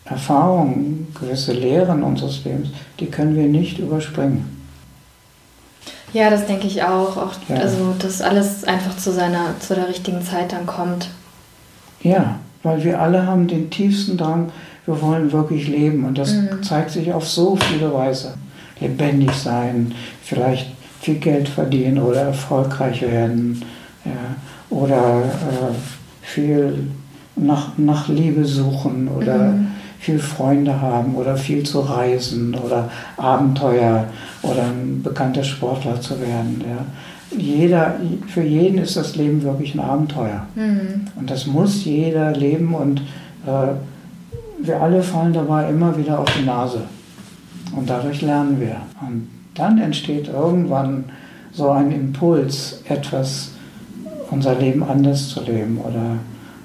Erfahrungen, 0.10 1.08
gewisse 1.20 1.54
Lehren 1.54 2.04
unseres 2.04 2.44
Lebens, 2.46 2.70
die 3.00 3.08
können 3.08 3.36
wir 3.36 3.48
nicht 3.48 3.80
überspringen. 3.80 4.57
Ja, 6.14 6.30
das 6.30 6.46
denke 6.46 6.68
ich 6.68 6.84
auch. 6.84 7.18
auch 7.18 7.34
ja. 7.48 7.58
Also, 7.58 7.94
dass 8.00 8.22
alles 8.22 8.64
einfach 8.64 8.96
zu 8.98 9.12
seiner, 9.12 9.60
zu 9.60 9.76
der 9.76 9.90
richtigen 9.90 10.22
Zeit 10.22 10.54
dann 10.54 10.66
kommt. 10.66 11.10
Ja, 12.02 12.40
weil 12.64 12.84
wir 12.84 13.02
alle 13.02 13.26
haben 13.26 13.48
den 13.48 13.70
tiefsten 13.70 14.18
Drang, 14.18 14.52
wir 14.86 15.02
wollen 15.02 15.32
wirklich 15.32 15.68
leben. 15.68 16.06
Und 16.06 16.18
das 16.18 16.34
mhm. 16.34 16.64
zeigt 16.64 16.92
sich 16.92 17.12
auf 17.12 17.28
so 17.28 17.56
viele 17.56 17.94
Weise. 17.94 18.36
Lebendig 18.80 19.32
sein, 19.32 19.94
vielleicht 20.24 20.72
viel 21.02 21.16
Geld 21.16 21.50
verdienen 21.50 22.00
oder 22.00 22.22
erfolgreich 22.22 23.02
werden. 23.02 23.64
Ja, 24.06 24.12
oder 24.70 25.24
äh, 25.24 25.74
viel 26.22 26.88
nach, 27.36 27.78
nach 27.78 28.08
Liebe 28.08 28.46
suchen 28.46 29.10
oder 29.10 29.38
mhm 29.38 29.67
viel 30.00 30.20
Freunde 30.20 30.82
haben 30.82 31.16
oder 31.16 31.36
viel 31.36 31.64
zu 31.64 31.80
reisen 31.82 32.56
oder 32.56 32.90
Abenteuer 33.18 34.06
oder 34.44 34.64
ein 34.64 35.02
bekannter 35.04 35.44
Sportler 35.44 36.00
zu 36.00 36.20
werden. 36.22 36.64
Ja. 36.68 37.38
Jeder, 37.38 38.00
für 38.28 38.44
jeden 38.44 38.78
ist 38.78 38.96
das 38.96 39.16
Leben 39.16 39.44
wirklich 39.44 39.76
ein 39.76 39.80
Abenteuer. 39.80 40.46
Mhm. 40.56 41.08
Und 41.16 41.30
das 41.30 41.46
muss 41.46 41.84
jeder 41.84 42.32
leben 42.32 42.74
und 42.74 43.02
äh, 43.46 43.74
wir 44.60 44.82
alle 44.82 45.04
fallen 45.04 45.34
dabei 45.34 45.70
immer 45.70 45.98
wieder 45.98 46.20
auf 46.20 46.30
die 46.38 46.46
Nase. 46.46 46.82
Und 47.76 47.90
dadurch 47.90 48.22
lernen 48.22 48.60
wir. 48.60 48.78
Und 49.02 49.28
dann 49.56 49.80
entsteht 49.80 50.30
irgendwann 50.30 51.06
so 51.52 51.70
ein 51.70 51.92
Impuls, 51.92 52.82
etwas, 52.88 53.52
unser 54.30 54.56
Leben 54.56 54.84
anders 54.84 55.30
zu 55.30 55.44
leben 55.44 55.80
oder 55.80 56.18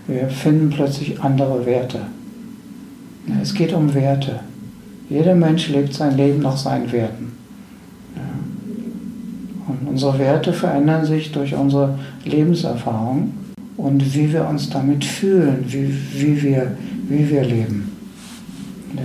wir 0.07 0.28
finden 0.28 0.70
plötzlich 0.70 1.20
andere 1.22 1.64
Werte. 1.64 2.01
Es 3.41 3.55
geht 3.55 3.73
um 3.73 3.95
Werte. 3.95 4.41
Jeder 5.09 5.35
Mensch 5.35 5.68
lebt 5.68 5.95
sein 5.95 6.16
Leben 6.16 6.41
nach 6.41 6.57
seinen 6.57 6.91
Werten. 6.91 7.33
Und 9.68 9.89
unsere 9.89 10.18
Werte 10.18 10.53
verändern 10.53 11.05
sich 11.05 11.33
durch 11.33 11.55
unsere 11.55 11.99
Lebenserfahrung 12.25 13.33
und 13.77 14.14
wie 14.14 14.33
wir 14.33 14.47
uns 14.49 14.70
damit 14.70 15.05
fühlen, 15.05 15.64
wie, 15.68 15.95
wie, 16.14 16.43
wir, 16.43 16.77
wie 17.09 17.29
wir 17.29 17.43
leben. 17.43 17.93
Ja. 18.97 19.03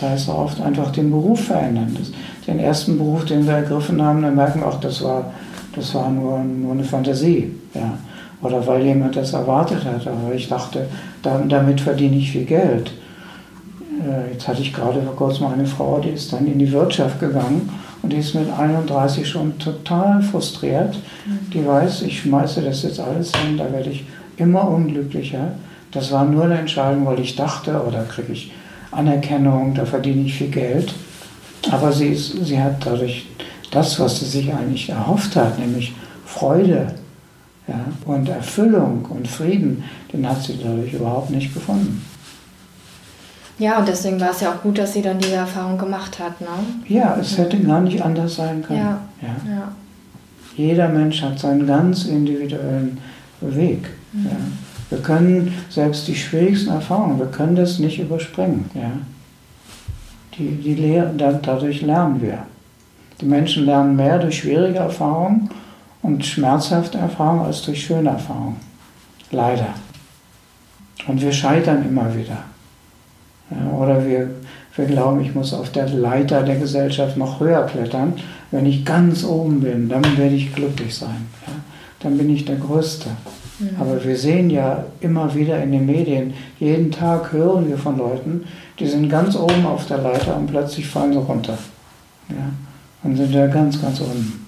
Das 0.00 0.10
heißt 0.10 0.28
oft 0.28 0.60
einfach 0.60 0.90
den 0.90 1.10
Beruf 1.10 1.44
verändern. 1.44 1.96
Das, 1.98 2.12
den 2.46 2.58
ersten 2.58 2.98
Beruf, 2.98 3.24
den 3.24 3.46
wir 3.46 3.54
ergriffen 3.54 4.02
haben, 4.02 4.22
dann 4.22 4.34
merken 4.34 4.60
wir 4.60 4.68
auch, 4.68 4.80
das 4.80 5.02
war, 5.02 5.32
das 5.74 5.94
war 5.94 6.10
nur, 6.10 6.42
nur 6.42 6.72
eine 6.72 6.84
Fantasie. 6.84 7.52
Ja. 7.74 7.96
Oder 8.42 8.66
weil 8.66 8.84
jemand 8.84 9.16
das 9.16 9.32
erwartet 9.32 9.84
hat. 9.84 10.06
Aber 10.06 10.34
ich 10.34 10.48
dachte, 10.48 10.86
damit 11.22 11.80
verdiene 11.80 12.16
ich 12.16 12.32
viel 12.32 12.44
Geld. 12.44 12.92
Äh, 14.04 14.32
jetzt 14.32 14.46
hatte 14.46 14.62
ich 14.62 14.72
gerade 14.72 15.02
vor 15.02 15.16
kurzem 15.16 15.46
eine 15.46 15.66
Frau, 15.66 15.98
die 15.98 16.10
ist 16.10 16.32
dann 16.32 16.46
in 16.46 16.58
die 16.58 16.70
Wirtschaft 16.70 17.20
gegangen 17.20 17.70
und 18.02 18.12
die 18.12 18.18
ist 18.18 18.34
mit 18.34 18.50
31 18.50 19.26
schon 19.26 19.58
total 19.58 20.22
frustriert. 20.22 20.96
Mhm. 21.26 21.50
Die 21.52 21.66
weiß, 21.66 22.02
ich 22.02 22.20
schmeiße 22.20 22.62
das 22.62 22.82
jetzt 22.82 23.00
alles 23.00 23.34
hin, 23.36 23.56
da 23.56 23.72
werde 23.72 23.90
ich 23.90 24.04
immer 24.36 24.68
unglücklicher. 24.68 25.52
Das 25.92 26.10
war 26.12 26.24
nur 26.24 26.44
eine 26.44 26.58
Entscheidung, 26.58 27.06
weil 27.06 27.20
ich 27.20 27.36
dachte, 27.36 27.82
oder 27.86 28.04
oh, 28.04 28.12
kriege 28.12 28.32
ich 28.32 28.52
Anerkennung, 28.90 29.74
da 29.74 29.84
verdiene 29.84 30.22
ich 30.22 30.34
viel 30.34 30.50
Geld. 30.50 30.94
Aber 31.70 31.92
sie, 31.92 32.08
ist, 32.08 32.44
sie 32.44 32.60
hat 32.60 32.84
dadurch 32.84 33.26
das, 33.70 33.98
was 33.98 34.20
sie 34.20 34.26
sich 34.26 34.52
eigentlich 34.52 34.90
erhofft 34.90 35.34
hat, 35.36 35.58
nämlich 35.58 35.94
Freude 36.26 36.88
ja, 37.66 37.84
und 38.04 38.28
Erfüllung 38.28 39.06
und 39.08 39.26
Frieden, 39.26 39.84
den 40.12 40.28
hat 40.28 40.42
sie 40.42 40.58
dadurch 40.62 40.92
überhaupt 40.92 41.30
nicht 41.30 41.54
gefunden. 41.54 42.04
Ja, 43.58 43.78
und 43.78 43.86
deswegen 43.86 44.20
war 44.20 44.30
es 44.30 44.40
ja 44.40 44.52
auch 44.52 44.62
gut, 44.62 44.78
dass 44.78 44.92
sie 44.92 45.02
dann 45.02 45.18
diese 45.18 45.36
Erfahrung 45.36 45.78
gemacht 45.78 46.18
hat. 46.18 46.40
Ne? 46.40 46.48
Ja, 46.88 47.16
es 47.20 47.38
hätte 47.38 47.58
gar 47.60 47.80
nicht 47.80 48.02
anders 48.02 48.36
sein 48.36 48.62
können. 48.62 48.80
Ja. 48.80 49.00
ja. 49.22 49.54
ja. 49.54 49.72
Jeder 50.56 50.88
Mensch 50.88 51.22
hat 51.22 51.38
seinen 51.38 51.66
ganz 51.66 52.04
individuellen 52.04 52.98
Weg. 53.40 53.88
Mhm. 54.12 54.24
Ja. 54.24 54.36
Wir 54.90 54.98
können 54.98 55.52
selbst 55.70 56.06
die 56.08 56.14
schwierigsten 56.14 56.70
Erfahrungen, 56.70 57.18
wir 57.18 57.26
können 57.26 57.56
das 57.56 57.78
nicht 57.78 57.98
überspringen. 57.98 58.70
Ja. 58.74 58.92
Die, 60.36 60.50
die 60.56 60.74
Lehr 60.74 61.12
dadurch 61.16 61.82
lernen 61.82 62.20
wir. 62.20 62.38
Die 63.20 63.26
Menschen 63.26 63.64
lernen 63.66 63.96
mehr 63.96 64.18
durch 64.18 64.38
schwierige 64.38 64.78
Erfahrungen 64.80 65.48
und 66.02 66.24
schmerzhafte 66.24 66.98
Erfahrungen 66.98 67.46
als 67.46 67.62
durch 67.62 67.84
schöne 67.84 68.10
Erfahrungen. 68.10 68.56
Leider. 69.30 69.68
Und 71.06 71.20
wir 71.20 71.32
scheitern 71.32 71.84
immer 71.88 72.14
wieder. 72.14 72.38
Ja, 73.54 73.76
oder 73.76 74.04
wir, 74.06 74.30
wir 74.76 74.84
glauben, 74.86 75.20
ich 75.20 75.34
muss 75.34 75.54
auf 75.54 75.70
der 75.70 75.88
Leiter 75.88 76.42
der 76.42 76.56
Gesellschaft 76.56 77.16
noch 77.16 77.40
höher 77.40 77.64
klettern. 77.66 78.14
Wenn 78.50 78.66
ich 78.66 78.84
ganz 78.84 79.24
oben 79.24 79.60
bin, 79.60 79.88
dann 79.88 80.04
werde 80.16 80.34
ich 80.34 80.54
glücklich 80.54 80.94
sein. 80.94 81.26
Ja? 81.46 81.52
Dann 82.00 82.18
bin 82.18 82.30
ich 82.30 82.44
der 82.44 82.56
Größte. 82.56 83.10
Mhm. 83.58 83.70
Aber 83.80 84.04
wir 84.04 84.16
sehen 84.16 84.50
ja 84.50 84.84
immer 85.00 85.34
wieder 85.34 85.62
in 85.62 85.72
den 85.72 85.86
Medien, 85.86 86.34
jeden 86.58 86.90
Tag 86.90 87.32
hören 87.32 87.68
wir 87.68 87.78
von 87.78 87.98
Leuten, 87.98 88.44
die 88.78 88.86
sind 88.86 89.08
ganz 89.08 89.36
oben 89.36 89.64
auf 89.66 89.86
der 89.86 89.98
Leiter 89.98 90.36
und 90.36 90.46
plötzlich 90.46 90.86
fallen 90.86 91.12
sie 91.12 91.18
runter. 91.18 91.56
Ja? 92.28 92.50
Und 93.02 93.16
sind 93.16 93.32
ja 93.32 93.46
ganz, 93.46 93.80
ganz 93.80 94.00
unten. 94.00 94.46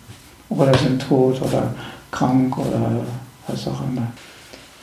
Oder 0.48 0.74
sind 0.74 1.02
tot 1.02 1.40
oder 1.42 1.74
krank 2.10 2.56
oder 2.56 3.02
was 3.46 3.66
auch 3.68 3.80
immer. 3.90 4.06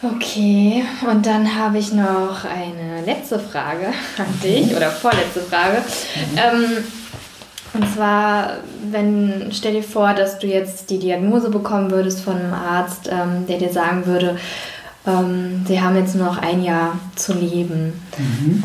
Okay, 0.04 0.84
und 1.10 1.26
dann 1.26 1.56
habe 1.58 1.78
ich 1.78 1.94
noch 1.94 2.44
eine 2.44 3.06
letzte 3.06 3.40
Frage 3.40 3.86
an 4.18 4.26
dich 4.44 4.76
oder 4.76 4.92
vorletzte 4.92 5.40
Frage. 5.40 5.78
Mhm. 5.78 6.38
Ähm, 6.38 6.84
und 7.74 7.94
zwar, 7.94 8.58
wenn 8.92 9.50
stell 9.52 9.74
dir 9.74 9.84
vor, 9.84 10.14
dass 10.14 10.40
du 10.40 10.48
jetzt 10.48 10.90
die 10.90 11.00
Diagnose 11.00 11.50
bekommen 11.50 11.90
würdest 11.90 12.20
von 12.20 12.36
einem 12.36 12.54
Arzt, 12.54 13.10
ähm, 13.10 13.48
der 13.48 13.60
dir 13.60 13.72
sagen 13.72 14.06
würde, 14.06 14.38
ähm, 15.08 15.64
sie 15.66 15.82
haben 15.82 15.96
jetzt 15.96 16.16
nur 16.16 16.26
noch 16.26 16.38
ein 16.38 16.64
Jahr 16.64 17.00
zu 17.16 17.34
leben. 17.34 17.94
Mhm. 18.18 18.64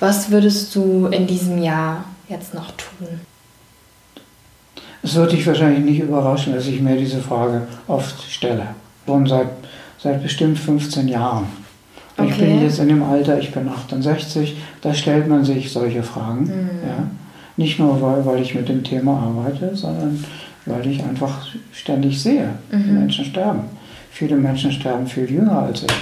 Was 0.00 0.32
würdest 0.32 0.74
du 0.74 1.06
in 1.06 1.28
diesem 1.28 1.62
Jahr 1.62 2.04
jetzt 2.28 2.54
noch 2.54 2.72
tun? 2.72 3.20
Es 5.04 5.14
würde 5.14 5.36
dich 5.36 5.46
wahrscheinlich 5.46 5.84
nicht 5.84 6.00
überraschen, 6.00 6.54
dass 6.54 6.66
ich 6.66 6.80
mir 6.80 6.96
diese 6.96 7.20
Frage 7.20 7.68
oft 7.86 8.20
stelle. 8.30 8.66
Schon 9.06 9.26
seit 9.26 9.48
seit 10.02 10.22
bestimmt 10.22 10.58
15 10.58 11.08
Jahren. 11.08 11.46
Okay. 12.16 12.30
Ich 12.30 12.38
bin 12.38 12.62
jetzt 12.62 12.78
in 12.78 12.88
dem 12.88 13.02
Alter, 13.02 13.38
ich 13.38 13.52
bin 13.52 13.68
68, 13.68 14.56
da 14.82 14.92
stellt 14.92 15.28
man 15.28 15.44
sich 15.44 15.72
solche 15.72 16.02
Fragen. 16.02 16.44
Mhm. 16.44 16.86
Ja. 16.86 17.06
Nicht 17.56 17.78
nur, 17.78 18.00
weil, 18.00 18.24
weil 18.24 18.42
ich 18.42 18.54
mit 18.54 18.68
dem 18.68 18.82
Thema 18.82 19.18
arbeite, 19.18 19.74
sondern 19.74 20.22
weil 20.66 20.86
ich 20.86 21.02
einfach 21.02 21.46
ständig 21.72 22.20
sehe, 22.22 22.50
mhm. 22.70 22.82
die 22.84 22.90
Menschen 22.90 23.24
sterben. 23.24 23.60
Viele 24.10 24.36
Menschen 24.36 24.72
sterben 24.72 25.06
viel 25.06 25.30
jünger 25.30 25.62
als 25.62 25.84
ich. 25.84 25.92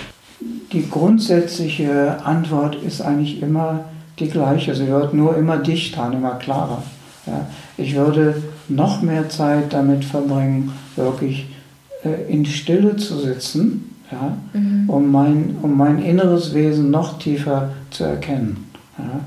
Die 0.72 0.88
grundsätzliche 0.88 2.24
Antwort 2.24 2.76
ist 2.76 3.00
eigentlich 3.00 3.42
immer 3.42 3.84
die 4.18 4.28
gleiche. 4.28 4.74
Sie 4.74 4.88
wird 4.88 5.14
nur 5.14 5.36
immer 5.36 5.58
dichter 5.58 6.06
und 6.06 6.14
immer 6.14 6.36
klarer. 6.36 6.82
Ja. 7.26 7.46
Ich 7.76 7.94
würde 7.94 8.42
noch 8.68 9.02
mehr 9.02 9.28
Zeit 9.28 9.72
damit 9.72 10.04
verbringen, 10.04 10.72
wirklich 10.96 11.46
äh, 12.04 12.32
in 12.32 12.44
Stille 12.46 12.96
zu 12.96 13.18
sitzen, 13.18 13.89
ja, 14.10 14.36
mhm. 14.52 14.88
um, 14.88 15.10
mein, 15.10 15.56
um 15.62 15.76
mein 15.76 16.02
inneres 16.02 16.54
Wesen 16.54 16.90
noch 16.90 17.18
tiefer 17.18 17.70
zu 17.90 18.04
erkennen. 18.04 18.68
Ja. 18.98 19.20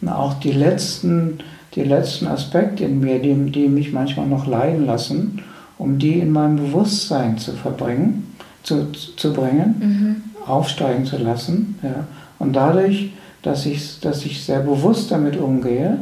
Und 0.00 0.08
auch 0.08 0.34
die 0.34 0.52
letzten, 0.52 1.38
die 1.74 1.84
letzten 1.84 2.26
Aspekte 2.26 2.84
in 2.84 3.00
mir, 3.00 3.20
die, 3.20 3.34
die 3.50 3.68
mich 3.68 3.92
manchmal 3.92 4.26
noch 4.26 4.46
leiden 4.46 4.86
lassen, 4.86 5.42
um 5.78 5.98
die 5.98 6.18
in 6.18 6.30
meinem 6.30 6.56
Bewusstsein 6.56 7.38
zu 7.38 7.52
verbringen, 7.52 8.34
zu, 8.62 8.92
zu 8.92 9.32
bringen, 9.32 9.74
mhm. 9.78 10.46
aufsteigen 10.46 11.04
zu 11.04 11.18
lassen. 11.18 11.78
Ja. 11.82 12.06
Und 12.38 12.54
dadurch, 12.54 13.12
dass 13.42 13.66
ich, 13.66 14.00
dass 14.00 14.24
ich 14.24 14.44
sehr 14.44 14.60
bewusst 14.60 15.10
damit 15.10 15.36
umgehe 15.36 15.98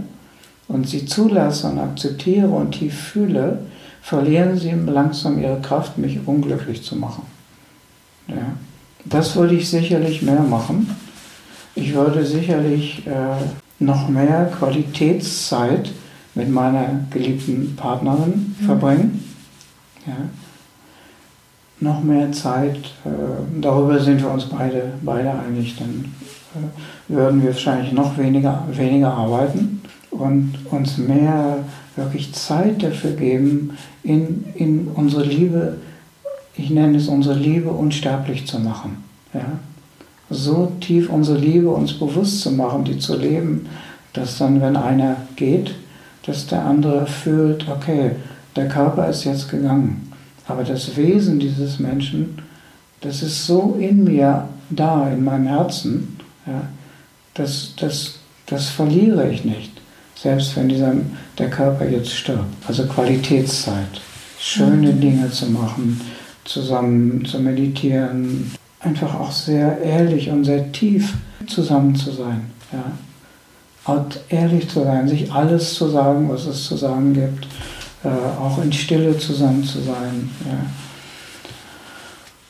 und 0.68 0.88
sie 0.88 1.06
zulasse 1.06 1.68
und 1.68 1.78
akzeptiere 1.78 2.48
und 2.48 2.72
tief 2.72 2.94
fühle, 2.94 3.60
verlieren 4.02 4.58
sie 4.58 4.72
langsam 4.72 5.40
ihre 5.40 5.60
Kraft, 5.60 5.96
mich 5.98 6.18
unglücklich 6.26 6.82
zu 6.82 6.96
machen. 6.96 7.22
Ja. 8.36 8.56
Das 9.04 9.34
würde 9.36 9.54
ich 9.54 9.68
sicherlich 9.68 10.22
mehr 10.22 10.42
machen. 10.42 10.88
Ich 11.74 11.94
würde 11.94 12.24
sicherlich 12.24 13.06
äh, 13.06 13.82
noch 13.82 14.08
mehr 14.08 14.52
Qualitätszeit 14.58 15.90
mit 16.34 16.50
meiner 16.50 17.00
geliebten 17.10 17.76
Partnerin 17.76 18.54
mhm. 18.58 18.64
verbringen. 18.64 19.24
Ja. 20.06 20.16
Noch 21.80 22.02
mehr 22.02 22.30
Zeit, 22.30 22.76
äh, 23.04 23.60
darüber 23.60 23.98
sind 23.98 24.22
wir 24.22 24.30
uns 24.30 24.44
beide, 24.44 24.92
beide 25.02 25.32
einig, 25.32 25.76
dann 25.78 26.14
äh, 26.54 27.12
würden 27.12 27.42
wir 27.42 27.50
wahrscheinlich 27.50 27.92
noch 27.92 28.16
weniger, 28.16 28.64
weniger 28.70 29.12
arbeiten 29.12 29.82
und 30.10 30.54
uns 30.70 30.98
mehr 30.98 31.58
wirklich 31.96 32.32
Zeit 32.32 32.82
dafür 32.82 33.12
geben, 33.12 33.76
in, 34.02 34.44
in 34.54 34.88
unsere 34.88 35.24
Liebe, 35.24 35.78
ich 36.56 36.70
nenne 36.70 36.98
es 36.98 37.08
unsere 37.08 37.38
Liebe 37.38 37.70
unsterblich 37.70 38.46
zu 38.46 38.58
machen. 38.58 39.04
Ja? 39.32 39.58
So 40.30 40.72
tief 40.80 41.10
unsere 41.10 41.38
Liebe 41.38 41.70
uns 41.70 41.92
bewusst 41.92 42.40
zu 42.40 42.50
machen, 42.50 42.84
die 42.84 42.98
zu 42.98 43.16
leben, 43.16 43.66
dass 44.12 44.38
dann, 44.38 44.60
wenn 44.60 44.76
einer 44.76 45.16
geht, 45.36 45.74
dass 46.26 46.46
der 46.46 46.64
andere 46.64 47.06
fühlt, 47.06 47.68
okay, 47.68 48.12
der 48.56 48.68
Körper 48.68 49.08
ist 49.08 49.24
jetzt 49.24 49.50
gegangen, 49.50 50.12
aber 50.46 50.62
das 50.62 50.96
Wesen 50.96 51.40
dieses 51.40 51.78
Menschen, 51.78 52.38
das 53.00 53.22
ist 53.22 53.46
so 53.46 53.76
in 53.80 54.04
mir 54.04 54.48
da, 54.70 55.08
in 55.08 55.24
meinem 55.24 55.46
Herzen, 55.46 56.18
ja, 56.46 56.62
das, 57.34 57.74
das, 57.76 58.16
das 58.46 58.68
verliere 58.68 59.30
ich 59.30 59.44
nicht 59.44 59.82
selbst 60.22 60.56
wenn 60.56 60.68
dieser, 60.68 60.94
der 61.38 61.50
Körper 61.50 61.88
jetzt 61.88 62.12
stirbt. 62.12 62.46
Also 62.68 62.86
Qualitätszeit, 62.86 64.00
schöne 64.38 64.92
mhm. 64.92 65.00
Dinge 65.00 65.30
zu 65.30 65.46
machen, 65.46 66.00
zusammen 66.44 67.24
zu 67.24 67.38
meditieren, 67.38 68.50
einfach 68.80 69.14
auch 69.14 69.32
sehr 69.32 69.78
ehrlich 69.80 70.30
und 70.30 70.44
sehr 70.44 70.72
tief 70.72 71.14
zusammen 71.46 71.94
zu 71.94 72.10
sein. 72.12 72.50
Ja. 72.72 73.92
Und 73.92 74.20
ehrlich 74.28 74.68
zu 74.68 74.84
sein, 74.84 75.08
sich 75.08 75.32
alles 75.32 75.74
zu 75.74 75.88
sagen, 75.88 76.28
was 76.28 76.46
es 76.46 76.64
zu 76.64 76.76
sagen 76.76 77.14
gibt, 77.14 77.46
äh, 78.04 78.08
auch 78.40 78.62
in 78.62 78.72
Stille 78.72 79.16
zusammen 79.18 79.64
zu 79.64 79.80
sein. 79.80 80.30
Ja. 80.46 80.58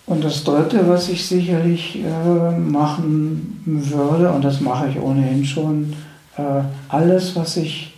Und 0.07 0.24
das 0.24 0.45
Dritte, 0.45 0.88
was 0.88 1.09
ich 1.09 1.26
sicherlich 1.26 2.01
äh, 2.05 2.59
machen 2.59 3.62
würde, 3.64 4.30
und 4.30 4.45
das 4.45 4.61
mache 4.61 4.88
ich 4.88 5.01
ohnehin 5.01 5.45
schon, 5.45 5.95
äh, 6.36 6.62
alles, 6.88 7.36
was 7.36 7.57
ich, 7.57 7.95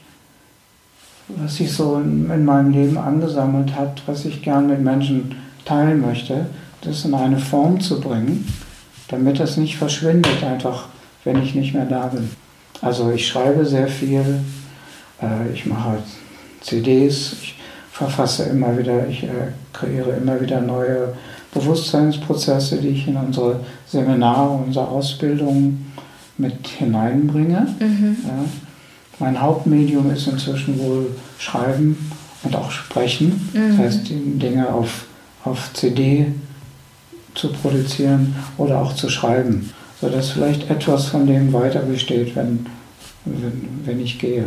was 1.28 1.56
sich 1.56 1.72
so 1.72 1.96
in, 1.96 2.30
in, 2.30 2.44
meinem 2.44 2.70
Leben 2.70 2.98
angesammelt 2.98 3.74
hat, 3.74 4.02
was 4.06 4.24
ich 4.26 4.42
gern 4.42 4.68
mit 4.68 4.80
Menschen 4.80 5.34
teilen 5.64 6.00
möchte, 6.00 6.46
das 6.82 7.04
in 7.04 7.14
eine 7.14 7.38
Form 7.38 7.80
zu 7.80 8.00
bringen, 8.00 8.46
damit 9.08 9.40
das 9.40 9.56
nicht 9.56 9.76
verschwindet, 9.76 10.42
einfach 10.44 10.86
wenn 11.24 11.42
ich 11.42 11.54
nicht 11.54 11.74
mehr 11.74 11.86
da 11.86 12.06
bin. 12.06 12.30
Also 12.80 13.10
ich 13.10 13.26
schreibe 13.26 13.64
sehr 13.64 13.88
viel, 13.88 14.40
äh, 15.22 15.52
ich 15.52 15.64
mache 15.66 15.98
CDs, 16.60 17.36
ich 17.40 17.54
verfasse 17.92 18.44
immer 18.44 18.76
wieder, 18.76 19.06
ich 19.08 19.24
äh, 19.24 19.52
kreiere 19.72 20.10
immer 20.10 20.40
wieder 20.40 20.60
neue 20.60 21.14
Bewusstseinsprozesse, 21.54 22.78
die 22.78 22.88
ich 22.88 23.08
in 23.08 23.16
unsere 23.16 23.60
Seminare, 23.86 24.50
unsere 24.50 24.88
Ausbildung 24.88 25.86
mit 26.36 26.66
hineinbringe. 26.66 27.68
Mhm. 27.78 28.16
Ja. 28.24 28.44
Mein 29.20 29.40
Hauptmedium 29.40 30.10
ist 30.10 30.26
inzwischen 30.26 30.78
wohl 30.80 31.14
Schreiben 31.38 32.10
und 32.42 32.56
auch 32.56 32.70
Sprechen. 32.70 33.48
Mhm. 33.52 33.76
Das 33.76 33.78
heißt, 33.78 34.08
die 34.08 34.38
Dinge 34.38 34.68
auf, 34.68 35.06
auf 35.44 35.72
CD 35.74 36.26
zu 37.34 37.52
produzieren 37.52 38.34
oder 38.56 38.80
auch 38.80 38.94
zu 38.94 39.08
schreiben, 39.08 39.72
sodass 40.00 40.30
vielleicht 40.30 40.70
etwas 40.70 41.06
von 41.06 41.26
dem 41.26 41.52
weiter 41.52 41.80
besteht, 41.80 42.36
wenn, 42.36 42.66
wenn, 43.24 43.68
wenn 43.84 44.00
ich 44.00 44.18
gehe. 44.18 44.46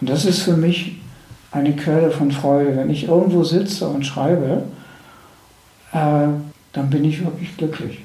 Und 0.00 0.10
das 0.10 0.24
ist 0.24 0.42
für 0.42 0.56
mich 0.56 0.98
eine 1.50 1.74
Quelle 1.76 2.10
von 2.10 2.32
Freude. 2.32 2.76
Wenn 2.76 2.90
ich 2.90 3.08
irgendwo 3.08 3.44
sitze 3.44 3.88
und 3.88 4.06
schreibe, 4.06 4.64
äh, 5.92 6.28
dann 6.72 6.90
bin 6.90 7.04
ich 7.04 7.22
wirklich 7.24 7.56
glücklich 7.56 8.02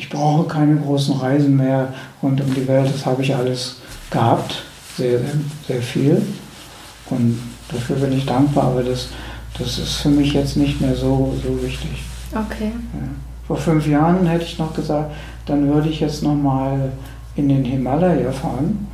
ich 0.00 0.08
brauche 0.08 0.48
keine 0.48 0.76
großen 0.76 1.14
Reisen 1.16 1.56
mehr 1.56 1.92
rund 2.22 2.40
um 2.40 2.54
die 2.54 2.66
Welt. 2.66 2.90
Das 2.92 3.04
habe 3.04 3.22
ich 3.22 3.34
alles 3.34 3.76
gehabt, 4.10 4.62
sehr, 4.96 5.18
sehr, 5.18 5.34
sehr 5.66 5.82
viel. 5.82 6.22
Und 7.10 7.38
dafür 7.68 7.96
bin 7.96 8.16
ich 8.16 8.24
dankbar, 8.24 8.68
aber 8.68 8.82
das, 8.82 9.08
das 9.60 9.78
ist 9.78 9.96
für 9.96 10.08
mich 10.08 10.32
jetzt 10.32 10.56
nicht 10.56 10.80
mehr 10.80 10.94
so, 10.94 11.34
so 11.42 11.62
wichtig. 11.62 12.02
Okay. 12.32 12.72
Ja. 12.94 13.08
Vor 13.46 13.56
fünf 13.56 13.86
Jahren 13.86 14.26
hätte 14.26 14.44
ich 14.44 14.58
noch 14.58 14.74
gesagt, 14.74 15.12
dann 15.46 15.72
würde 15.72 15.88
ich 15.88 16.00
jetzt 16.00 16.22
nochmal 16.22 16.92
in 17.36 17.48
den 17.48 17.64
Himalaya 17.64 18.32
fahren 18.32 18.86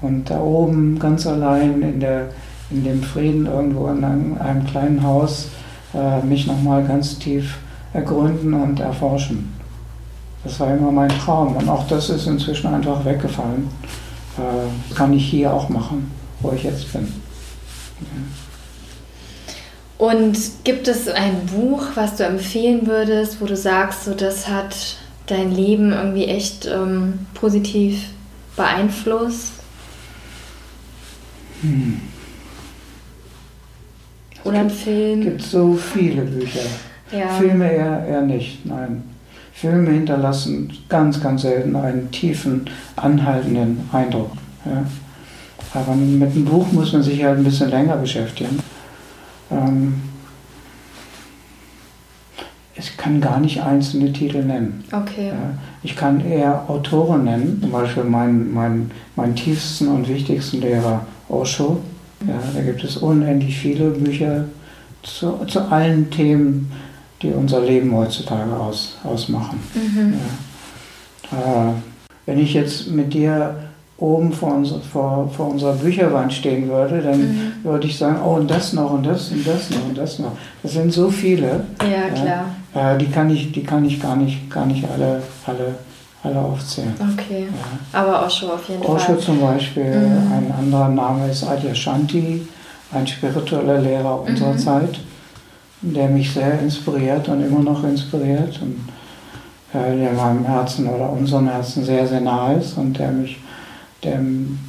und 0.00 0.30
da 0.30 0.40
oben 0.40 0.98
ganz 0.98 1.26
allein 1.26 1.82
in, 1.82 2.00
der, 2.00 2.28
in 2.70 2.84
dem 2.84 3.02
Frieden 3.02 3.46
irgendwo 3.46 3.88
in 3.88 4.04
einem, 4.04 4.38
einem 4.38 4.66
kleinen 4.66 5.02
Haus 5.02 5.48
äh, 5.94 6.24
mich 6.24 6.46
nochmal 6.46 6.84
ganz 6.84 7.18
tief 7.18 7.58
ergründen 7.92 8.54
und 8.54 8.80
erforschen. 8.80 9.52
Das 10.44 10.60
war 10.60 10.72
immer 10.76 10.92
mein 10.92 11.08
Traum 11.08 11.56
und 11.56 11.68
auch 11.68 11.86
das 11.88 12.08
ist 12.10 12.26
inzwischen 12.26 12.72
einfach 12.72 13.04
weggefallen. 13.04 13.68
Äh, 14.38 14.94
kann 14.94 15.12
ich 15.12 15.28
hier 15.28 15.52
auch 15.52 15.68
machen, 15.68 16.10
wo 16.40 16.52
ich 16.52 16.62
jetzt 16.62 16.92
bin. 16.92 17.12
Ja. 18.00 18.45
Und 19.98 20.36
gibt 20.64 20.88
es 20.88 21.08
ein 21.08 21.46
Buch, 21.46 21.82
was 21.94 22.16
du 22.16 22.24
empfehlen 22.24 22.86
würdest, 22.86 23.40
wo 23.40 23.46
du 23.46 23.56
sagst, 23.56 24.04
so 24.04 24.14
das 24.14 24.48
hat 24.48 24.96
dein 25.26 25.50
Leben 25.52 25.92
irgendwie 25.92 26.26
echt 26.26 26.66
ähm, 26.66 27.20
positiv 27.34 28.02
beeinflusst? 28.56 29.52
Hm. 31.62 32.00
Oder 34.44 34.60
ein 34.60 34.70
Film? 34.70 35.20
Es 35.20 35.24
gibt 35.24 35.42
so 35.42 35.74
viele 35.74 36.22
Bücher. 36.22 36.60
Ja. 37.10 37.28
Filme 37.28 37.72
eher, 37.72 38.06
eher 38.06 38.22
nicht, 38.22 38.64
nein. 38.66 39.02
Filme 39.52 39.90
hinterlassen 39.90 40.70
ganz, 40.88 41.20
ganz 41.22 41.42
selten 41.42 41.74
einen 41.74 42.10
tiefen, 42.10 42.68
anhaltenden 42.96 43.88
Eindruck. 43.92 44.32
Ja. 44.66 44.84
Aber 45.72 45.94
mit 45.94 46.30
einem 46.30 46.44
Buch 46.44 46.70
muss 46.72 46.92
man 46.92 47.02
sich 47.02 47.24
halt 47.24 47.38
ein 47.38 47.44
bisschen 47.44 47.70
länger 47.70 47.96
beschäftigen. 47.96 48.58
Ähm, 49.50 50.02
ich 52.74 52.96
kann 52.96 53.20
gar 53.20 53.40
nicht 53.40 53.62
einzelne 53.62 54.12
Titel 54.12 54.44
nennen. 54.44 54.84
Okay. 54.92 55.32
Ich 55.82 55.96
kann 55.96 56.20
eher 56.20 56.68
Autoren 56.68 57.24
nennen, 57.24 57.58
zum 57.62 57.72
Beispiel 57.72 58.04
meinen 58.04 58.52
mein, 58.52 58.90
mein 59.14 59.34
tiefsten 59.34 59.88
und 59.88 60.08
wichtigsten 60.08 60.60
Lehrer 60.60 61.06
Osho. 61.28 61.80
Ja, 62.26 62.34
da 62.54 62.62
gibt 62.62 62.84
es 62.84 62.96
unendlich 62.98 63.56
viele 63.58 63.90
Bücher 63.90 64.44
zu, 65.02 65.44
zu 65.46 65.60
allen 65.70 66.10
Themen, 66.10 66.70
die 67.22 67.30
unser 67.30 67.60
Leben 67.60 67.94
heutzutage 67.94 68.54
aus, 68.54 68.98
ausmachen. 69.04 69.58
Mhm. 69.74 70.14
Ja. 71.32 71.70
Äh, 71.70 71.72
wenn 72.26 72.38
ich 72.38 72.54
jetzt 72.54 72.90
mit 72.90 73.14
dir 73.14 73.65
oben 73.98 74.32
vor, 74.32 74.54
unser, 74.54 74.80
vor, 74.80 75.30
vor 75.34 75.48
unserer 75.48 75.72
Bücherwand 75.72 76.32
stehen 76.32 76.68
würde, 76.68 77.00
dann 77.00 77.18
mhm. 77.18 77.52
würde 77.62 77.86
ich 77.86 77.96
sagen, 77.96 78.18
oh 78.24 78.34
und 78.34 78.50
das 78.50 78.72
noch 78.72 78.92
und 78.92 79.06
das 79.06 79.30
und 79.30 79.46
das 79.46 79.70
noch 79.70 79.84
und 79.88 79.96
das 79.96 80.18
noch. 80.18 80.32
Das 80.62 80.72
sind 80.72 80.92
so 80.92 81.10
viele. 81.10 81.64
Ja, 81.80 82.10
klar. 82.14 82.44
Äh, 82.74 82.98
die 82.98 83.06
kann 83.06 83.30
ich, 83.30 83.52
die 83.52 83.62
kann 83.62 83.84
ich 83.84 84.00
gar 84.00 84.16
nicht, 84.16 84.50
gar 84.50 84.66
nicht 84.66 84.84
alle, 84.90 85.22
alle, 85.46 85.74
alle 86.22 86.38
aufzählen. 86.38 86.94
Okay. 87.14 87.46
Ja. 87.50 88.00
Aber 88.00 88.26
Osho 88.26 88.48
auf 88.48 88.68
jeden 88.68 88.82
Osho 88.82 88.98
Fall. 88.98 89.16
Osho 89.16 89.24
zum 89.24 89.40
Beispiel, 89.40 89.84
mhm. 89.84 90.32
ein 90.32 90.54
anderer 90.58 90.88
Name 90.88 91.30
ist 91.30 91.44
Adyashanti, 91.44 92.46
ein 92.92 93.06
spiritueller 93.06 93.80
Lehrer 93.80 94.20
unserer 94.20 94.52
mhm. 94.52 94.58
Zeit 94.58 95.00
der 95.94 96.08
mich 96.08 96.32
sehr 96.32 96.60
inspiriert 96.60 97.28
und 97.28 97.42
immer 97.42 97.60
noch 97.60 97.84
inspiriert 97.84 98.60
und 98.62 98.88
äh, 99.78 99.96
der 99.96 100.12
meinem 100.12 100.44
Herzen 100.44 100.88
oder 100.88 101.10
unserem 101.10 101.48
Herzen 101.48 101.84
sehr, 101.84 102.06
sehr 102.06 102.20
nahe 102.20 102.56
ist 102.56 102.76
und 102.78 102.98
der 102.98 103.10
mich, 103.10 103.38
der, 104.02 104.20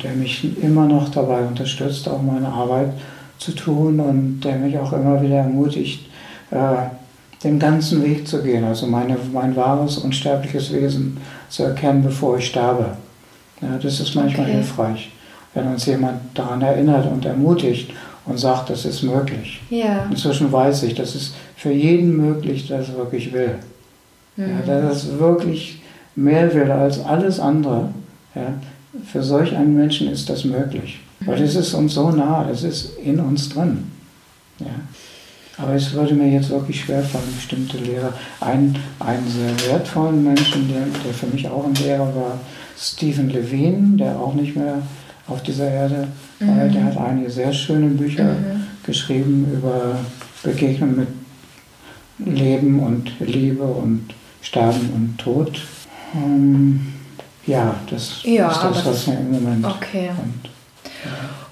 der 0.03 0.11
mich 0.11 0.61
immer 0.61 0.85
noch 0.85 1.09
dabei 1.09 1.41
unterstützt, 1.41 2.07
auch 2.07 2.21
meine 2.21 2.47
Arbeit 2.47 2.91
zu 3.37 3.51
tun 3.51 3.99
und 3.99 4.41
der 4.41 4.57
mich 4.57 4.77
auch 4.77 4.93
immer 4.93 5.21
wieder 5.21 5.37
ermutigt, 5.37 6.07
äh, 6.51 6.87
den 7.43 7.59
ganzen 7.59 8.03
Weg 8.03 8.27
zu 8.27 8.41
gehen, 8.41 8.63
also 8.63 8.87
meine, 8.87 9.15
mein 9.31 9.55
wahres, 9.55 9.99
unsterbliches 9.99 10.73
Wesen 10.73 11.17
zu 11.49 11.63
erkennen, 11.63 12.01
bevor 12.01 12.37
ich 12.37 12.47
sterbe. 12.47 12.97
Ja, 13.61 13.77
das 13.81 13.99
ist 13.99 14.15
manchmal 14.15 14.47
okay. 14.47 14.55
hilfreich, 14.55 15.11
wenn 15.53 15.67
uns 15.67 15.85
jemand 15.85 16.19
daran 16.33 16.61
erinnert 16.61 17.05
und 17.11 17.25
ermutigt 17.25 17.91
und 18.25 18.39
sagt, 18.39 18.69
das 18.69 18.85
ist 18.85 19.03
möglich. 19.03 19.61
Ja. 19.69 20.07
Inzwischen 20.09 20.51
weiß 20.51 20.83
ich, 20.83 20.95
das 20.95 21.15
ist 21.15 21.35
für 21.55 21.71
jeden 21.71 22.17
möglich, 22.17 22.67
der 22.67 22.79
es 22.79 22.93
wirklich 22.95 23.31
will. 23.33 23.55
Mhm. 24.35 24.49
Ja, 24.49 24.65
der 24.65 24.89
es 24.89 25.19
wirklich 25.19 25.81
mehr 26.15 26.53
will 26.53 26.71
als 26.71 27.03
alles 27.03 27.39
andere. 27.39 27.89
Ja, 28.35 28.53
für 29.05 29.23
solch 29.23 29.55
einen 29.55 29.75
Menschen 29.75 30.09
ist 30.11 30.29
das 30.29 30.45
möglich. 30.45 30.99
Mhm. 31.19 31.27
Weil 31.27 31.41
es 31.41 31.55
ist 31.55 31.73
uns 31.73 31.93
so 31.93 32.09
nah, 32.11 32.49
es 32.49 32.63
ist 32.63 32.97
in 32.97 33.19
uns 33.19 33.49
drin. 33.49 33.91
Ja. 34.59 34.67
Aber 35.57 35.73
es 35.73 35.93
würde 35.93 36.13
mir 36.13 36.31
jetzt 36.31 36.49
wirklich 36.51 36.81
schwerfallen, 36.81 37.33
bestimmte 37.35 37.77
Lehrer. 37.77 38.13
Ein, 38.39 38.75
einen 38.99 39.27
sehr 39.27 39.71
wertvollen 39.71 40.23
Menschen, 40.23 40.67
der, 40.67 40.85
der 41.03 41.13
für 41.13 41.25
mich 41.27 41.47
auch 41.47 41.65
ein 41.65 41.73
Lehrer 41.73 42.15
war, 42.15 42.39
Stephen 42.77 43.29
Levine, 43.29 43.97
der 43.97 44.19
auch 44.19 44.35
nicht 44.35 44.55
mehr 44.55 44.83
auf 45.27 45.41
dieser 45.41 45.69
Erde 45.69 46.07
war. 46.39 46.65
Mhm. 46.65 46.73
Der 46.73 46.83
hat 46.85 46.97
einige 46.97 47.29
sehr 47.29 47.51
schöne 47.51 47.87
Bücher 47.87 48.23
mhm. 48.23 48.63
geschrieben 48.85 49.47
über 49.51 49.97
Begegnung 50.43 50.95
mit 50.95 51.07
Leben 52.19 52.79
und 52.79 53.11
Liebe 53.19 53.63
und 53.63 54.13
Sterben 54.41 54.89
und 54.95 55.17
Tod. 55.17 55.59
Ähm, 56.15 56.93
ja, 57.47 57.75
das 57.89 58.23
ja, 58.23 58.51
ist 58.51 58.61
das, 58.61 58.85
was 58.85 59.07
mir 59.07 59.17
im 59.17 59.31
Moment 59.31 59.65
okay. 59.65 60.11
kommt. 60.15 60.49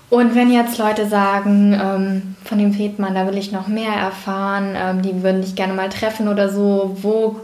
Und 0.10 0.36
wenn 0.36 0.52
jetzt 0.52 0.78
Leute 0.78 1.08
sagen, 1.08 1.74
ähm, 1.74 2.36
von 2.44 2.60
dem 2.60 2.74
Fedmann, 2.74 3.16
da 3.16 3.26
will 3.28 3.38
ich 3.38 3.52
noch 3.52 3.68
mehr 3.68 3.94
erfahren, 3.94 4.76
ähm, 4.76 5.02
die 5.02 5.24
würden 5.24 5.42
dich 5.42 5.56
gerne 5.56 5.74
mal 5.74 5.90
treffen 5.90 6.28
oder 6.28 6.50
so, 6.50 6.96
wo, 7.02 7.38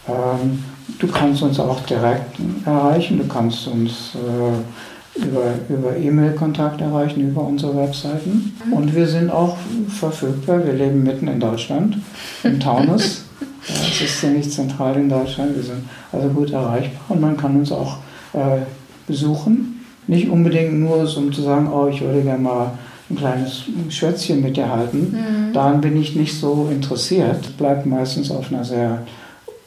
Ja. 0.08 0.14
Ähm, 0.14 0.64
du 1.00 1.08
kannst 1.08 1.42
uns 1.42 1.60
auch 1.60 1.80
direkt 1.82 2.40
erreichen, 2.66 3.18
du 3.18 3.28
kannst 3.28 3.68
uns 3.68 4.12
äh, 4.16 5.20
über, 5.20 5.54
über 5.70 5.98
E-Mail-Kontakt 5.98 6.82
erreichen, 6.82 7.22
über 7.30 7.42
unsere 7.42 7.76
Webseiten. 7.76 8.56
Mhm. 8.66 8.74
Und 8.74 8.96
wir 8.96 9.08
sind 9.08 9.32
auch 9.32 9.58
verfügbar. 9.88 10.66
Wir 10.66 10.74
leben 10.74 11.04
mitten 11.04 11.28
in 11.28 11.40
Deutschland, 11.40 11.98
in 12.44 12.60
Taunus. 12.60 13.26
ja, 13.68 13.76
es 13.90 14.02
ist 14.02 14.20
ziemlich 14.20 14.52
zentral 14.52 14.96
in 14.96 15.10
Deutschland. 15.10 15.56
Wir 15.56 15.64
sind 15.64 15.84
also 16.12 16.28
gut 16.30 16.52
erreichbar 16.52 17.02
und 17.10 17.22
man 17.22 17.38
kann 17.38 17.56
uns 17.58 17.72
auch 17.72 17.98
äh, 18.34 18.62
besuchen 19.10 19.82
nicht 20.08 20.30
unbedingt 20.30 20.80
nur, 20.80 21.06
um 21.18 21.34
zu 21.34 21.42
sagen, 21.42 21.70
oh, 21.72 21.88
ich 21.88 22.02
würde 22.02 22.22
gerne 22.22 22.42
mal 22.42 22.72
ein 23.10 23.16
kleines 23.16 23.64
Schwätzchen 23.90 24.42
mit 24.42 24.56
dir 24.56 24.70
halten. 24.70 25.12
Mhm. 25.12 25.54
Daran 25.54 25.82
bin 25.82 26.00
ich 26.02 26.16
nicht 26.16 26.40
so 26.40 26.70
interessiert. 26.72 27.58
Bleibt 27.58 27.86
meistens 27.86 28.32
auf 28.32 28.52
einer 28.52 28.64
sehr 28.64 29.04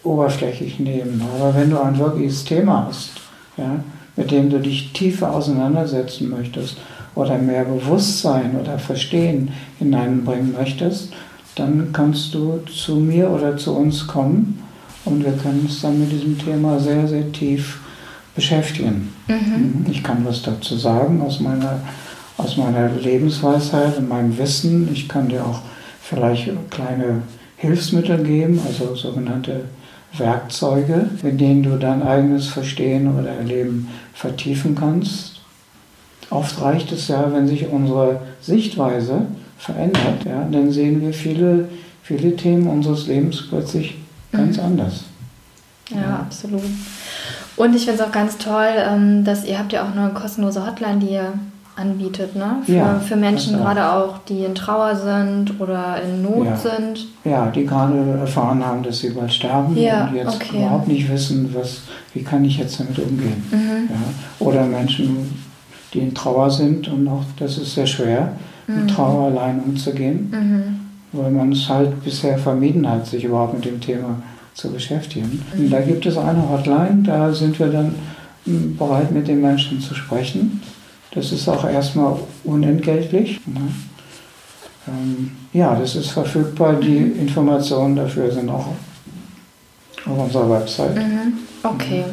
oberflächlichen 0.03 0.87
Ebene. 0.87 1.25
Aber 1.39 1.55
wenn 1.55 1.71
du 1.71 1.81
ein 1.81 1.99
wirkliches 1.99 2.45
Thema 2.45 2.87
hast, 2.89 3.11
ja, 3.57 3.85
mit 4.17 4.31
dem 4.31 4.51
du 4.51 4.59
dich 4.59 4.93
tiefer 4.93 5.33
auseinandersetzen 5.33 6.29
möchtest 6.31 6.77
oder 7.15 7.39
mehr 7.39 7.65
Bewusstsein 7.65 8.57
oder 8.61 8.79
Verstehen 8.79 9.51
hineinbringen 9.79 10.55
möchtest, 10.59 11.13
dann 11.55 11.91
kannst 11.93 12.35
du 12.35 12.61
zu 12.67 12.97
mir 12.97 13.31
oder 13.31 13.57
zu 13.57 13.77
uns 13.77 14.07
kommen 14.07 14.63
und 15.05 15.25
wir 15.25 15.33
können 15.33 15.61
uns 15.61 15.83
dann 15.83 16.01
mit 16.01 16.11
diesem 16.11 16.39
Thema 16.39 16.79
sehr, 16.79 17.07
sehr 17.07 17.31
tief 17.33 17.81
beschäftigen. 18.35 19.13
Mhm. 19.29 19.87
Ich 19.91 20.03
kann 20.03 20.25
was 20.25 20.43
dazu 20.43 20.77
sagen 20.77 21.21
aus 21.21 21.41
meiner, 21.41 21.81
aus 22.39 22.57
meiner 22.57 22.89
Lebensweisheit 22.91 23.99
und 23.99 24.09
meinem 24.09 24.37
Wissen. 24.39 24.89
Ich 24.93 25.09
kann 25.09 25.29
dir 25.29 25.45
auch 25.45 25.61
vielleicht 26.03 26.51
kleine 26.71 27.23
Hilfsmittel 27.57 28.23
geben, 28.25 28.61
also 28.67 28.95
sogenannte 28.95 29.67
Werkzeuge, 30.17 31.11
mit 31.23 31.41
denen 31.41 31.63
du 31.63 31.79
dein 31.79 32.03
eigenes 32.03 32.49
Verstehen 32.49 33.19
oder 33.19 33.31
Erleben 33.31 33.89
vertiefen 34.13 34.75
kannst. 34.75 35.41
Oft 36.31 36.61
reicht 36.61 36.93
es 36.93 37.09
ja, 37.09 37.33
wenn 37.33 37.47
sich 37.47 37.69
unsere 37.69 38.21
Sichtweise 38.41 39.27
verändert, 39.59 40.25
ja, 40.25 40.47
dann 40.51 40.73
sehen 40.73 41.01
wir 41.01 41.13
viele, 41.13 41.69
viele 42.03 42.35
Themen 42.35 42.67
unseres 42.67 43.07
Lebens 43.07 43.45
plötzlich 43.49 43.97
ganz 44.33 44.57
mhm. 44.57 44.65
anders. 44.65 45.05
Ja, 45.91 46.01
ja, 46.01 46.17
absolut. 46.21 46.63
Und 47.57 47.75
ich 47.77 47.85
finde 47.85 48.03
es 48.03 48.09
auch 48.09 48.13
ganz 48.13 48.39
toll, 48.39 48.69
ähm, 48.77 49.25
dass 49.25 49.45
ihr 49.45 49.59
habt 49.59 49.73
ja 49.73 49.83
auch 49.83 49.97
eine 49.97 50.11
kostenlose 50.11 50.67
Hotline, 50.67 50.99
die 50.99 51.13
ihr 51.13 51.33
anbietet, 51.75 52.37
ne? 52.37 52.57
Für, 52.65 52.73
ja, 52.73 52.99
für 52.99 53.17
Menschen 53.17 53.57
gerade 53.57 53.93
auch, 53.93 54.19
die 54.29 54.45
in 54.45 54.55
Trauer 54.55 54.95
sind 54.95 55.59
oder 55.59 56.03
in 56.03 56.23
Not 56.23 56.45
ja. 56.45 56.57
sind. 56.57 57.07
Ja, 57.25 57.47
die 57.47 57.65
gerade 57.65 57.99
erfahren 58.21 58.65
haben, 58.65 58.83
dass 58.83 58.99
sie 58.99 59.11
bald 59.11 59.33
sterben 59.33 59.77
ja, 59.77 60.07
und 60.07 60.15
jetzt 60.15 60.37
okay. 60.37 60.59
überhaupt 60.59 60.89
nicht 60.89 61.11
wissen, 61.11 61.55
was, 61.55 61.83
wie 62.13 62.23
kann 62.23 62.45
ich 62.45 62.59
jetzt 62.59 62.79
damit 62.79 62.99
umgehen. 62.99 63.43
Mhm. 63.51 63.89
Ja? 63.89 64.47
Oder 64.47 64.67
Menschen, 64.67 65.35
die 65.95 66.01
in 66.01 66.15
Trauer 66.15 66.51
sind 66.51 66.89
und 66.89 67.09
auch 67.09 67.25
das 67.39 67.57
ist 67.57 67.75
sehr 67.75 67.87
schwer, 67.87 68.33
mhm. 68.67 68.81
mit 68.81 68.91
Trauer 68.91 69.29
allein 69.29 69.61
umzugehen, 69.61 70.31
mhm. 70.31 71.19
weil 71.19 71.31
man 71.31 71.53
es 71.53 71.69
halt 71.71 72.05
bisher 72.05 72.37
vermieden 72.37 72.89
hat, 72.89 73.07
sich 73.07 73.25
überhaupt 73.25 73.55
mit 73.55 73.65
dem 73.65 73.81
Thema 73.81 74.17
zu 74.55 74.71
beschäftigen. 74.71 75.43
Da 75.71 75.81
gibt 75.81 76.07
es 76.07 76.17
eine 76.17 76.49
Hotline, 76.49 77.03
da 77.05 77.33
sind 77.33 77.59
wir 77.59 77.69
dann 77.69 77.95
hm, 78.45 78.77
bereit, 78.77 79.11
mit 79.11 79.29
den 79.29 79.41
Menschen 79.41 79.81
zu 79.81 79.95
sprechen. 79.95 80.63
Das 81.15 81.33
ist 81.33 81.49
auch 81.49 81.65
erstmal 81.65 82.17
unentgeltlich. 82.45 83.41
Ne? 83.47 83.61
Ähm, 84.89 85.33
ja, 85.53 85.75
das 85.75 85.95
ist 85.95 86.11
verfügbar. 86.11 86.75
Die 86.75 86.97
Informationen 86.97 87.97
dafür 87.97 88.31
sind 88.31 88.49
auch 88.49 88.69
auf 90.07 90.19
unserer 90.19 90.51
Website. 90.51 90.97
Mhm. 90.97 91.35
Okay. 91.63 92.05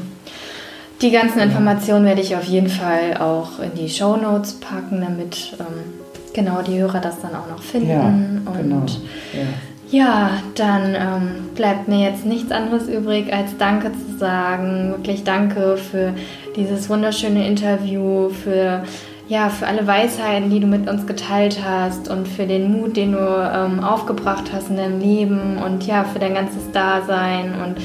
Die 1.01 1.11
ganzen 1.11 1.39
Informationen 1.39 2.05
werde 2.05 2.21
ich 2.21 2.35
auf 2.35 2.43
jeden 2.43 2.69
Fall 2.69 3.17
auch 3.17 3.59
in 3.59 3.73
die 3.73 3.89
Show 3.89 4.17
Notes 4.17 4.59
packen, 4.59 4.99
damit 4.99 5.55
ähm, 5.57 5.93
genau 6.33 6.61
die 6.61 6.77
Hörer 6.77 6.99
das 6.99 7.21
dann 7.21 7.35
auch 7.35 7.49
noch 7.49 7.63
finden. 7.63 7.89
Ja, 7.89 8.13
genau. 8.61 8.81
Und 8.81 8.99
ja. 9.33 9.47
Ja, 9.91 10.31
dann 10.53 10.93
ähm, 10.93 11.49
bleibt 11.55 11.87
mir 11.87 11.99
jetzt 11.99 12.23
nichts 12.25 12.51
anderes 12.51 12.87
übrig, 12.87 13.33
als 13.33 13.57
Danke 13.57 13.91
zu 13.91 14.17
sagen. 14.19 14.91
Wirklich 14.91 15.23
Danke 15.23 15.77
für 15.77 16.13
dieses 16.55 16.89
wunderschöne 16.89 17.47
Interview, 17.47 18.29
für, 18.29 18.83
ja, 19.27 19.49
für 19.49 19.65
alle 19.65 19.87
Weisheiten, 19.87 20.51
die 20.51 20.59
du 20.59 20.67
mit 20.67 20.87
uns 20.87 21.07
geteilt 21.07 21.59
hast 21.65 22.07
und 22.07 22.27
für 22.27 22.45
den 22.45 22.71
Mut, 22.71 22.97
den 22.97 23.13
du 23.13 23.17
ähm, 23.17 23.83
aufgebracht 23.83 24.51
hast 24.53 24.69
in 24.69 24.77
deinem 24.77 24.99
Leben 24.99 25.57
und 25.57 25.87
ja, 25.87 26.03
für 26.03 26.19
dein 26.19 26.35
ganzes 26.35 26.71
Dasein. 26.71 27.55
Und 27.55 27.77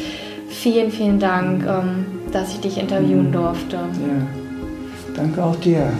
vielen, 0.50 0.90
vielen 0.90 1.18
Dank, 1.18 1.64
ähm, 1.66 2.04
dass 2.32 2.52
ich 2.52 2.60
dich 2.60 2.76
interviewen 2.76 3.32
durfte. 3.32 3.76
Ja, 3.76 4.26
danke 5.16 5.42
auch 5.42 5.56
dir. 5.56 5.90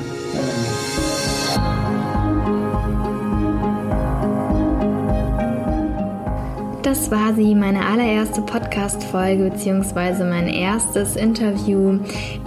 Das 6.85 7.11
war 7.11 7.33
sie, 7.35 7.55
meine 7.55 7.87
allererste 7.87 8.43
Podcast-Folge 8.43 9.51
bzw. 9.51 10.23
mein 10.25 10.49
erstes 10.49 11.17
Interview. 11.17 11.99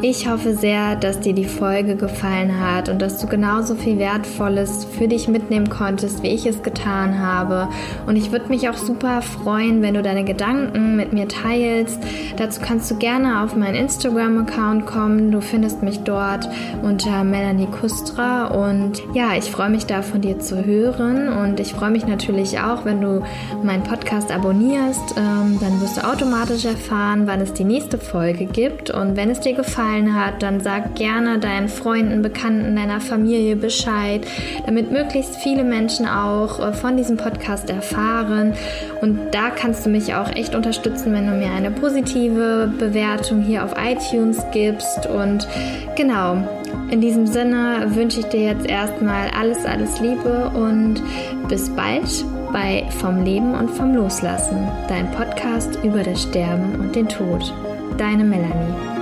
Ich 0.03 0.29
hoffe 0.29 0.55
sehr, 0.55 0.95
dass 0.95 1.19
dir 1.19 1.33
die 1.33 1.45
Folge 1.45 1.95
gefallen 1.95 2.59
hat 2.59 2.87
und 2.87 3.01
dass 3.01 3.17
du 3.17 3.25
genauso 3.25 3.73
viel 3.73 3.97
Wertvolles 3.97 4.85
für 4.85 5.07
dich 5.07 5.27
mitnehmen 5.27 5.69
konntest, 5.69 6.21
wie 6.21 6.27
ich 6.27 6.45
es 6.45 6.61
getan 6.61 7.17
habe. 7.19 7.67
Und 8.05 8.15
ich 8.15 8.31
würde 8.31 8.49
mich 8.49 8.69
auch 8.69 8.77
super 8.77 9.23
freuen, 9.23 9.81
wenn 9.81 9.95
du 9.95 10.03
deine 10.03 10.23
Gedanken 10.23 10.95
mit 10.95 11.13
mir 11.13 11.27
teilst. 11.27 11.99
Dazu 12.37 12.61
kannst 12.63 12.91
du 12.91 12.95
gerne 12.97 13.43
auf 13.43 13.55
meinen 13.55 13.75
Instagram-Account 13.75 14.85
kommen. 14.85 15.31
Du 15.31 15.41
findest 15.41 15.81
mich 15.81 16.01
dort 16.01 16.47
unter 16.83 17.23
Melanie 17.23 17.65
Kustra. 17.65 18.47
Und 18.47 19.01
ja, 19.15 19.35
ich 19.35 19.49
freue 19.49 19.71
mich 19.71 19.87
da 19.87 20.03
von 20.03 20.21
dir 20.21 20.37
zu 20.37 20.63
hören. 20.63 21.29
Und 21.29 21.59
ich 21.59 21.73
freue 21.73 21.89
mich 21.89 22.05
natürlich 22.05 22.59
auch, 22.59 22.85
wenn 22.85 23.01
du 23.01 23.23
meinen 23.63 23.81
Podcast 23.81 24.26
abonnierst. 24.31 25.15
Ähm, 25.17 25.57
dann 25.59 25.81
wirst 25.81 25.97
du 25.97 26.07
automatisch 26.07 26.65
erfahren, 26.65 27.27
wann 27.27 27.41
es 27.41 27.53
die 27.53 27.63
nächste 27.63 27.97
Folge 27.97 28.45
gibt. 28.45 28.89
Und 28.89 29.15
wenn 29.15 29.29
es 29.29 29.39
dir 29.39 29.53
gefallen 29.53 30.15
hat, 30.15 30.43
dann 30.43 30.61
sag 30.61 30.95
gerne 30.95 31.39
deinen 31.39 31.69
Freunden, 31.69 32.21
Bekannten, 32.21 32.75
deiner 32.75 33.01
Familie 33.01 33.55
Bescheid, 33.55 34.25
damit 34.65 34.91
möglichst 34.91 35.35
viele 35.37 35.63
Menschen 35.63 36.07
auch 36.07 36.59
äh, 36.59 36.73
von 36.73 36.97
diesem 36.97 37.17
Podcast 37.17 37.69
erfahren. 37.69 38.53
Und 39.01 39.19
da 39.31 39.49
kannst 39.49 39.85
du 39.85 39.89
mich 39.89 40.13
auch 40.13 40.29
echt 40.29 40.55
unterstützen, 40.55 41.13
wenn 41.13 41.27
du 41.27 41.33
mir 41.33 41.51
eine 41.51 41.71
positive 41.71 42.71
Bewertung 42.77 43.41
hier 43.41 43.63
auf 43.63 43.73
iTunes 43.77 44.43
gibst. 44.51 45.05
Und 45.07 45.47
genau, 45.95 46.37
in 46.89 47.01
diesem 47.01 47.27
Sinne 47.27 47.87
wünsche 47.95 48.21
ich 48.21 48.25
dir 48.27 48.43
jetzt 48.43 48.65
erstmal 48.65 49.29
alles, 49.37 49.65
alles 49.65 49.99
Liebe 49.99 50.51
und 50.55 51.01
bis 51.47 51.69
bald 51.69 52.25
bei 52.51 52.85
Vom 52.99 53.23
Leben 53.23 53.53
und 53.53 53.69
vom 53.69 53.93
Loslassen, 53.93 54.67
dein 54.87 55.11
Podcast 55.11 55.79
über 55.83 56.03
das 56.03 56.23
Sterben 56.23 56.75
und 56.79 56.95
den 56.95 57.07
Tod. 57.07 57.53
Deine 57.97 58.23
Melanie. 58.23 58.96